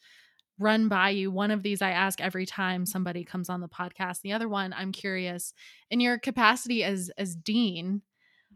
run 0.59 0.89
by 0.89 1.11
you. 1.11 1.31
One 1.31 1.51
of 1.51 1.63
these 1.63 1.83
I 1.83 1.91
ask 1.91 2.21
every 2.21 2.47
time 2.47 2.87
somebody 2.87 3.25
comes 3.25 3.49
on 3.49 3.61
the 3.61 3.69
podcast. 3.69 4.23
The 4.23 4.33
other 4.33 4.49
one, 4.49 4.73
I'm 4.73 4.93
curious, 4.93 5.53
in 5.91 6.01
your 6.01 6.19
capacity 6.19 6.85
as 6.85 7.11
as 7.19 7.37
dean, 7.37 8.03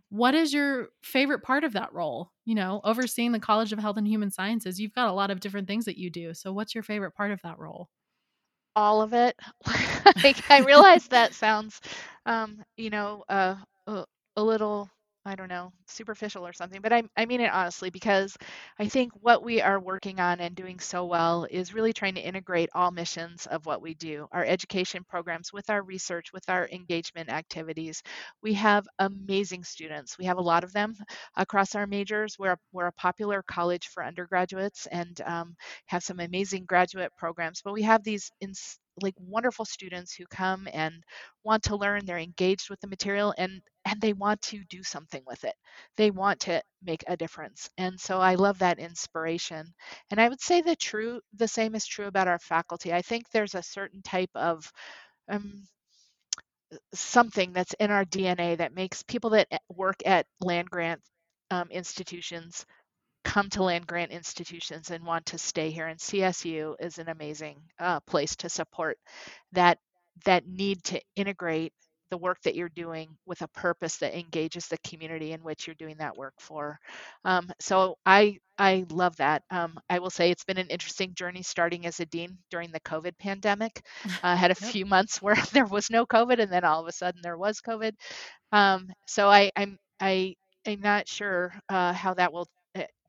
what 0.09 0.35
is 0.35 0.53
your 0.53 0.89
favorite 1.03 1.43
part 1.43 1.65
of 1.65 1.75
that 1.75 1.93
role? 1.93 2.33
You 2.45 2.55
know, 2.55 2.81
overseeing 2.85 3.33
the 3.33 3.39
College 3.41 3.73
of 3.73 3.79
Health 3.79 3.97
and 3.97 4.07
Human 4.07 4.31
Sciences, 4.31 4.81
you've 4.81 4.95
got 4.95 5.09
a 5.09 5.13
lot 5.13 5.31
of 5.31 5.41
different 5.41 5.69
things 5.69 5.85
that 5.85 5.99
you 5.99 6.11
do. 6.11 6.35
So, 6.35 6.53
what's 6.53 6.75
your 6.75 6.85
favorite 6.85 7.15
part 7.15 7.31
of 7.31 7.41
that 7.43 7.59
role? 7.59 7.89
all 8.77 9.03
of 9.03 9.13
it. 9.13 9.37
like, 10.23 10.51
I 10.51 10.61
realize 10.61 11.09
that 11.09 11.35
sounds, 11.35 11.81
um, 12.27 12.63
you 12.77 12.91
know, 12.91 13.25
uh, 13.29 13.57
a, 13.87 14.05
a 14.37 14.43
little, 14.43 14.89
I 15.27 15.35
don't 15.35 15.49
know, 15.49 15.71
superficial 15.87 16.47
or 16.47 16.55
something, 16.55 16.81
but 16.81 16.95
I, 16.95 17.03
I 17.15 17.27
mean 17.27 17.43
it 17.43 17.53
honestly 17.53 17.91
because 17.91 18.39
I 18.79 18.89
think 18.89 19.13
what 19.21 19.43
we 19.45 19.61
are 19.61 19.79
working 19.79 20.19
on 20.19 20.41
and 20.41 20.57
doing 20.57 20.81
so 20.81 21.05
well 21.05 21.47
is 21.51 21.75
really 21.75 21.93
trying 21.93 22.15
to 22.15 22.23
integrate 22.27 22.71
all 22.75 22.91
missions 22.91 23.45
of 23.47 23.67
what 23.67 23.83
we 23.83 23.93
do, 23.93 24.29
our 24.33 24.43
education 24.45 25.05
programs 25.07 25.53
with 25.53 25.69
our 25.69 25.83
research, 25.83 26.33
with 26.33 26.49
our 26.49 26.67
engagement 26.71 27.29
activities. 27.29 28.03
We 28.43 28.55
have 28.55 28.87
amazing 28.99 29.65
students. 29.65 30.17
We 30.17 30.25
have 30.25 30.39
a 30.39 30.43
lot 30.43 30.65
of 30.65 30.73
them 30.73 30.95
across 31.37 31.75
our 31.75 31.87
majors. 31.87 32.37
We're, 32.39 32.57
we're 32.73 32.87
a 32.87 32.93
popular 32.93 33.43
college 33.43 33.89
for 33.89 34.03
undergraduates 34.03 34.87
and 34.87 35.21
um, 35.27 35.55
have 35.85 36.03
some 36.03 36.21
amazing 36.21 36.65
graduate 36.65 37.13
programs, 37.19 37.61
but 37.63 37.75
we 37.75 37.83
have 37.83 38.03
these 38.03 38.33
in, 38.41 38.55
like 39.03 39.15
wonderful 39.19 39.65
students 39.65 40.15
who 40.15 40.25
come 40.31 40.69
and 40.73 40.95
want 41.45 41.63
to 41.65 41.77
learn 41.77 42.05
they're 42.05 42.19
engaged 42.19 42.71
with 42.71 42.81
the 42.81 42.89
material 42.89 43.35
and 43.39 43.61
and 43.87 44.01
they 44.01 44.13
want 44.13 44.41
to 44.43 44.63
do 44.69 44.83
something 44.83 45.23
with 45.27 45.45
it. 45.45 45.55
They 45.97 46.11
want 46.11 46.41
to 46.41 46.63
make 46.83 47.05
a 47.09 47.17
difference. 47.17 47.71
And 47.79 47.99
so 48.01 48.19
i 48.21 48.35
love 48.37 48.59
that 48.61 48.79
inspiration. 48.79 49.67
And 50.11 50.21
i 50.21 50.29
would 50.29 50.41
say 50.41 50.61
the 50.63 50.77
true 50.77 51.21
the 51.37 51.49
same 51.49 51.75
is 51.75 51.87
true 51.87 52.07
about 52.07 52.29
our 52.29 52.39
faculty. 52.41 52.93
I 52.93 53.03
think 53.03 53.25
there's 53.31 53.55
a 53.55 53.63
certain 53.63 54.03
type 54.03 54.31
of 54.35 54.71
um, 55.31 55.67
something 56.95 57.53
that's 57.53 57.75
in 57.81 57.91
our 57.91 58.05
dna 58.05 58.57
that 58.59 58.75
makes 58.75 59.03
people 59.05 59.31
that 59.31 59.49
work 59.71 59.97
at 60.07 60.27
land 60.41 60.71
grant 60.71 61.01
um, 61.51 61.69
institutions 61.71 62.65
come 63.25 63.49
to 63.51 63.63
land 63.63 63.87
grant 63.87 64.11
institutions 64.13 64.91
and 64.91 65.05
want 65.05 65.27
to 65.27 65.39
stay 65.39 65.71
here. 65.71 65.87
And 65.87 66.01
CSU 66.01 66.77
is 66.81 66.99
an 66.99 67.09
amazing 67.09 67.61
uh, 67.79 68.01
place 68.01 68.37
to 68.37 68.49
support 68.49 68.99
that 69.53 69.79
that 70.25 70.47
need 70.47 70.83
to 70.85 71.01
integrate 71.17 71.73
the 72.11 72.19
work 72.19 72.39
that 72.43 72.55
you're 72.57 72.69
doing 72.71 73.09
with 73.27 73.41
a 73.43 73.49
purpose 73.49 73.99
that 73.99 74.19
engages 74.19 74.67
the 74.67 74.79
community 74.79 75.33
in 75.33 75.43
which 75.43 75.67
you're 75.67 75.75
doing 75.77 75.97
that 75.99 76.17
work 76.17 76.35
for. 76.41 76.79
Um, 77.25 77.51
so 77.61 77.97
I 78.05 78.39
I 78.59 78.85
love 78.91 79.17
that. 79.17 79.43
Um, 79.51 79.79
I 79.89 79.99
will 79.99 80.11
say 80.11 80.31
it's 80.31 80.45
been 80.45 80.59
an 80.59 80.69
interesting 80.69 81.15
journey 81.15 81.43
starting 81.43 81.87
as 81.87 82.01
a 82.01 82.07
dean 82.07 82.39
during 82.51 82.71
the 82.73 82.81
COVID 82.81 83.17
pandemic. 83.19 83.81
I 84.05 84.33
uh, 84.33 84.37
had 84.37 84.51
a 84.51 84.55
Yep. 84.61 84.75
few 84.75 84.87
months 84.87 85.23
where 85.23 85.37
there 85.53 85.67
was 85.67 85.91
no 85.91 86.05
COVID, 86.07 86.41
and 86.41 86.53
then 86.53 86.65
all 86.65 86.81
of 86.81 86.89
a 86.89 86.93
sudden 86.93 87.21
there 87.23 87.39
was 87.39 87.61
COVID. 87.61 87.93
Um, 88.53 88.89
so 89.07 89.29
I 89.29 89.51
I'm 89.57 89.79
I 90.01 90.35
I'm 90.67 90.81
not 90.81 91.09
sure 91.09 91.53
uh, 91.69 91.93
how 91.93 92.15
that 92.15 92.33
will 92.33 92.47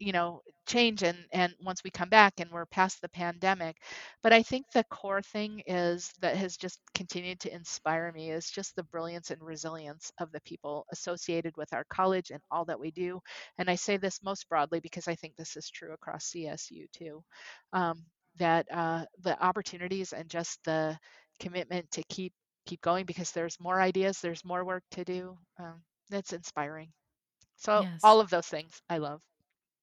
you 0.01 0.13
know 0.13 0.41
change 0.67 1.03
and 1.03 1.17
and 1.33 1.53
once 1.63 1.83
we 1.83 1.91
come 1.91 2.09
back 2.09 2.39
and 2.39 2.51
we're 2.51 2.65
past 2.67 3.01
the 3.01 3.09
pandemic. 3.09 3.77
But 4.23 4.33
i 4.33 4.43
think 4.43 4.65
the 4.73 4.83
core 4.85 5.21
thing 5.21 5.61
is 5.67 6.11
that 6.21 6.37
has 6.37 6.57
just 6.57 6.79
continued 6.95 7.39
to 7.41 7.53
inspire 7.53 8.11
me 8.13 8.31
is 8.31 8.49
just 8.51 8.75
the 8.75 8.83
brilliance 8.83 9.31
and 9.31 9.41
resilience 9.41 10.11
of 10.19 10.31
the 10.31 10.41
people 10.41 10.85
associated 10.91 11.55
with 11.57 11.73
our 11.73 11.85
college 11.89 12.31
and 12.31 12.41
all 12.51 12.65
that 12.65 12.79
we 12.79 12.91
do. 12.91 13.21
And 13.59 13.69
i 13.69 13.75
say 13.75 13.97
this 13.97 14.23
most 14.23 14.49
broadly 14.49 14.79
because 14.81 15.07
i 15.07 15.15
think 15.15 15.35
this 15.37 15.57
is 15.57 15.69
true 15.69 15.93
across 15.93 16.25
csu 16.31 16.87
too 16.93 17.23
um, 17.73 18.03
that 18.37 18.65
uh, 18.71 19.05
the 19.21 19.41
opportunities 19.43 20.13
and 20.13 20.29
just 20.29 20.63
the 20.65 20.97
commitment 21.39 21.89
to 21.91 22.03
keep 22.09 22.33
keep 22.65 22.81
going 22.81 23.05
because 23.05 23.31
there's 23.31 23.59
more 23.59 23.81
ideas 23.81 24.21
there's 24.21 24.45
more 24.45 24.65
work 24.65 24.83
to 24.91 25.03
do 25.05 25.37
um, 25.59 25.81
that's 26.09 26.33
inspiring. 26.33 26.91
So 27.57 27.85
Yes. 27.85 28.03
all 28.03 28.21
of 28.21 28.29
those 28.29 28.47
things 28.47 28.81
i 28.89 28.97
love 28.97 29.21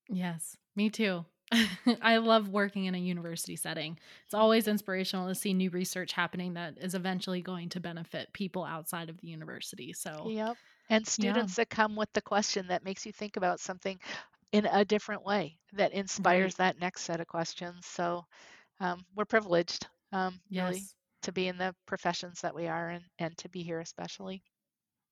Yes, 0.08 0.56
me 0.74 0.90
too. 0.90 1.24
I 2.02 2.18
love 2.18 2.50
working 2.50 2.84
in 2.84 2.94
a 2.94 2.98
university 2.98 3.56
setting. 3.56 3.98
It's 4.26 4.34
always 4.34 4.68
inspirational 4.68 5.28
to 5.28 5.34
see 5.34 5.54
new 5.54 5.70
research 5.70 6.12
happening 6.12 6.54
that 6.54 6.76
is 6.78 6.94
eventually 6.94 7.40
going 7.40 7.70
to 7.70 7.80
benefit 7.80 8.32
people 8.34 8.64
outside 8.64 9.08
of 9.08 9.18
the 9.18 9.28
university. 9.28 9.92
So, 9.92 10.28
Yep. 10.28 10.56
And 10.90 11.04
yeah, 11.04 11.08
students 11.12 11.56
that 11.56 11.70
come 11.70 11.96
with 11.96 12.12
the 12.12 12.22
question 12.22 12.66
that 12.68 12.84
makes 12.84 13.04
you 13.04 13.12
think 13.12 13.36
about 13.36 13.60
something 13.60 13.98
in 14.52 14.66
a 14.66 14.84
different 14.84 15.24
way 15.24 15.58
that 15.74 15.92
inspires 15.92 16.58
right. 16.58 16.74
that 16.74 16.80
next 16.80 17.02
set 17.02 17.20
of 17.20 17.26
questions. 17.26 17.86
So 17.86 18.24
um, 18.80 19.04
we're 19.14 19.26
privileged, 19.26 19.86
um, 20.12 20.40
really, 20.50 20.82
to 21.22 21.32
be 21.32 21.48
in 21.48 21.58
the 21.58 21.74
professions 21.86 22.40
that 22.40 22.54
we 22.54 22.66
are 22.68 22.90
and, 22.90 23.04
and 23.18 23.36
to 23.38 23.48
be 23.50 23.62
here, 23.62 23.80
especially. 23.80 24.42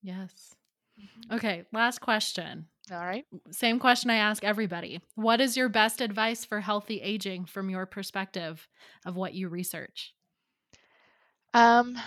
Yes. 0.03 0.55
Mhm. 0.99 1.35
Okay, 1.37 1.65
last 1.73 2.01
question. 2.01 2.69
All 2.91 2.99
right. 2.99 3.24
Same 3.51 3.78
question 3.78 4.11
I 4.11 4.16
ask 4.16 4.45
everybody. 4.45 5.01
What 5.14 5.41
is 5.41 5.57
your 5.57 5.68
best 5.68 6.01
advice 6.01 6.45
for 6.45 6.61
healthy 6.61 7.01
aging 7.01 7.47
from 7.47 7.70
your 7.70 7.87
perspective 7.87 8.66
of 9.05 9.16
what 9.16 9.34
you 9.34 9.49
research? 9.49 10.14
Um, 11.55 11.99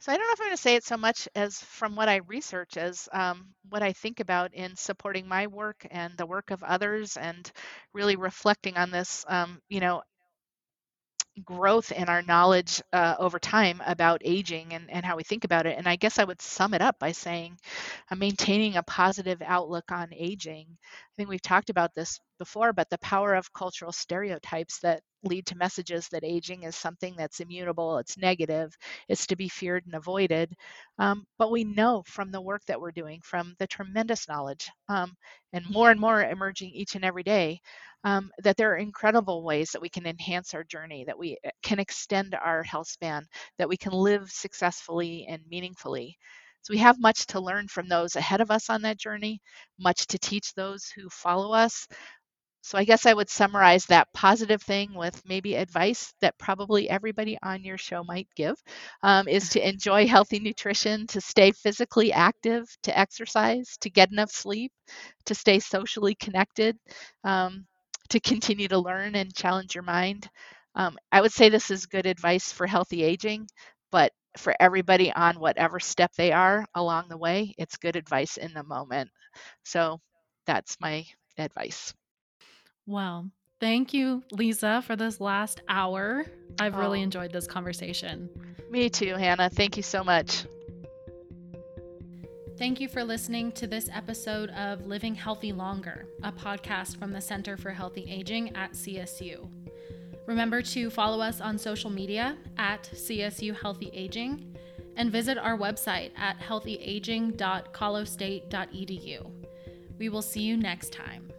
so 0.00 0.12
I 0.12 0.16
don't 0.16 0.26
know 0.26 0.32
if 0.32 0.40
I'm 0.40 0.46
going 0.46 0.56
to 0.56 0.62
say 0.62 0.76
it 0.76 0.84
so 0.84 0.96
much 0.96 1.28
as 1.34 1.58
from 1.58 1.96
what 1.96 2.08
I 2.08 2.16
research 2.26 2.76
as 2.76 3.08
um, 3.12 3.54
what 3.68 3.82
I 3.82 3.92
think 3.92 4.20
about 4.20 4.52
in 4.54 4.76
supporting 4.76 5.26
my 5.26 5.46
work 5.46 5.86
and 5.90 6.16
the 6.16 6.26
work 6.26 6.50
of 6.50 6.62
others 6.62 7.16
and 7.16 7.50
really 7.92 8.16
reflecting 8.16 8.76
on 8.76 8.90
this. 8.90 9.24
Um, 9.28 9.60
you 9.68 9.80
know, 9.80 10.02
growth 11.44 11.90
in 11.90 12.08
our 12.08 12.22
knowledge 12.22 12.80
uh, 12.92 13.16
over 13.18 13.38
time 13.38 13.82
about 13.86 14.22
aging 14.24 14.72
and, 14.74 14.90
and 14.90 15.04
how 15.04 15.16
we 15.16 15.24
think 15.24 15.44
about 15.44 15.66
it. 15.66 15.76
And 15.78 15.88
I 15.88 15.96
guess 15.96 16.18
I 16.18 16.24
would 16.24 16.40
sum 16.40 16.74
it 16.74 16.82
up 16.82 16.98
by 16.98 17.12
saying 17.12 17.58
uh, 18.10 18.14
maintaining 18.14 18.76
a 18.76 18.82
positive 18.82 19.42
outlook 19.44 19.90
on 19.90 20.08
aging. 20.12 20.66
I 20.70 21.12
think 21.16 21.28
we've 21.28 21.42
talked 21.42 21.70
about 21.70 21.94
this 21.94 22.20
before, 22.38 22.72
but 22.72 22.88
the 22.90 22.98
power 22.98 23.34
of 23.34 23.52
cultural 23.52 23.92
stereotypes 23.92 24.80
that 24.80 25.02
lead 25.24 25.46
to 25.46 25.56
messages 25.56 26.08
that 26.08 26.24
aging 26.24 26.64
is 26.64 26.76
something 26.76 27.14
that's 27.16 27.40
immutable, 27.40 27.98
it's 27.98 28.18
negative, 28.18 28.76
it's 29.08 29.26
to 29.26 29.36
be 29.36 29.48
feared 29.48 29.84
and 29.86 29.94
avoided. 29.94 30.52
Um, 30.98 31.26
but 31.38 31.50
we 31.50 31.64
know 31.64 32.02
from 32.06 32.30
the 32.30 32.40
work 32.40 32.62
that 32.66 32.80
we're 32.80 32.92
doing, 32.92 33.20
from 33.22 33.54
the 33.58 33.66
tremendous 33.66 34.28
knowledge, 34.28 34.70
um, 34.88 35.16
and 35.52 35.64
more 35.70 35.90
and 35.90 36.00
more 36.00 36.22
emerging 36.22 36.70
each 36.70 36.94
and 36.94 37.04
every 37.04 37.22
day, 37.22 37.60
um, 38.04 38.30
that 38.42 38.56
there 38.56 38.72
are 38.72 38.76
incredible 38.76 39.42
ways 39.44 39.70
that 39.72 39.82
we 39.82 39.88
can 39.88 40.06
enhance 40.06 40.54
our 40.54 40.64
journey, 40.64 41.04
that 41.06 41.18
we 41.18 41.38
uh, 41.46 41.50
can 41.62 41.78
extend 41.78 42.34
our 42.34 42.62
health 42.62 42.88
span, 42.88 43.26
that 43.58 43.68
we 43.68 43.76
can 43.76 43.92
live 43.92 44.30
successfully 44.30 45.26
and 45.28 45.42
meaningfully. 45.48 46.16
So 46.62 46.72
we 46.72 46.78
have 46.78 46.98
much 47.00 47.26
to 47.28 47.40
learn 47.40 47.68
from 47.68 47.88
those 47.88 48.16
ahead 48.16 48.40
of 48.40 48.50
us 48.50 48.70
on 48.70 48.82
that 48.82 48.98
journey, 48.98 49.40
much 49.78 50.06
to 50.08 50.18
teach 50.18 50.54
those 50.54 50.86
who 50.94 51.08
follow 51.10 51.52
us, 51.52 51.86
so 52.62 52.78
I 52.78 52.84
guess 52.84 53.04
I 53.04 53.12
would 53.12 53.28
summarize 53.28 53.84
that 53.86 54.08
positive 54.14 54.62
thing 54.62 54.94
with 54.94 55.20
maybe 55.26 55.54
advice 55.54 56.14
that 56.22 56.38
probably 56.38 56.88
everybody 56.88 57.38
on 57.42 57.62
your 57.62 57.76
show 57.76 58.02
might 58.02 58.26
give 58.34 58.56
um, 59.02 59.28
is 59.28 59.50
to 59.50 59.68
enjoy 59.68 60.06
healthy 60.06 60.40
nutrition, 60.40 61.06
to 61.08 61.20
stay 61.20 61.52
physically 61.52 62.12
active, 62.12 62.64
to 62.84 62.98
exercise, 62.98 63.76
to 63.82 63.90
get 63.90 64.10
enough 64.10 64.30
sleep, 64.30 64.72
to 65.26 65.34
stay 65.34 65.60
socially 65.60 66.14
connected, 66.14 66.76
um, 67.24 67.66
to 68.10 68.20
continue 68.20 68.68
to 68.68 68.78
learn 68.78 69.14
and 69.14 69.34
challenge 69.34 69.74
your 69.74 69.84
mind. 69.84 70.28
Um, 70.74 70.98
I 71.12 71.20
would 71.20 71.32
say 71.32 71.48
this 71.48 71.70
is 71.70 71.86
good 71.86 72.06
advice 72.06 72.52
for 72.52 72.66
healthy 72.66 73.02
aging, 73.02 73.46
but 73.92 74.12
for 74.36 74.54
everybody 74.58 75.12
on 75.12 75.38
whatever 75.38 75.78
step 75.78 76.12
they 76.16 76.32
are 76.32 76.66
along 76.74 77.08
the 77.08 77.16
way, 77.16 77.54
it's 77.58 77.76
good 77.76 77.96
advice 77.96 78.36
in 78.36 78.52
the 78.52 78.64
moment. 78.64 79.10
So 79.64 80.00
that's 80.46 80.76
my 80.80 81.04
advice. 81.38 81.94
Well, 82.86 83.30
thank 83.60 83.94
you, 83.94 84.22
Lise, 84.32 84.84
for 84.84 84.96
this 84.96 85.20
last 85.20 85.62
hour. 85.68 86.26
I've 86.58 86.74
oh. 86.74 86.78
really 86.80 87.02
enjoyed 87.02 87.32
this 87.32 87.46
conversation. 87.46 88.28
Me 88.70 88.90
too, 88.90 89.14
Hannah. 89.14 89.50
Thank 89.50 89.76
you 89.76 89.82
so 89.82 90.02
much. 90.02 90.44
Thank 92.56 92.80
you 92.80 92.86
for 92.86 93.02
listening 93.02 93.50
to 93.52 93.66
this 93.66 93.88
episode 93.92 94.50
of 94.50 94.86
Living 94.86 95.16
Healthy 95.16 95.52
Longer, 95.52 96.06
a 96.22 96.30
podcast 96.30 96.96
from 96.96 97.12
the 97.12 97.20
Center 97.20 97.56
for 97.56 97.70
Healthy 97.70 98.06
Aging 98.08 98.54
at 98.54 98.74
CSU. 98.74 99.48
Remember 100.28 100.62
to 100.62 100.88
follow 100.88 101.20
us 101.20 101.40
on 101.40 101.58
social 101.58 101.90
media 101.90 102.36
at 102.56 102.88
CSU 102.94 103.60
Healthy 103.60 103.90
Aging 103.92 104.54
and 104.96 105.10
visit 105.10 105.36
our 105.36 105.58
website 105.58 106.12
at 106.16 106.38
healthyaging.colostate.edu. 106.38 109.30
We 109.98 110.08
will 110.08 110.22
see 110.22 110.42
you 110.42 110.56
next 110.56 110.92
time. 110.92 111.33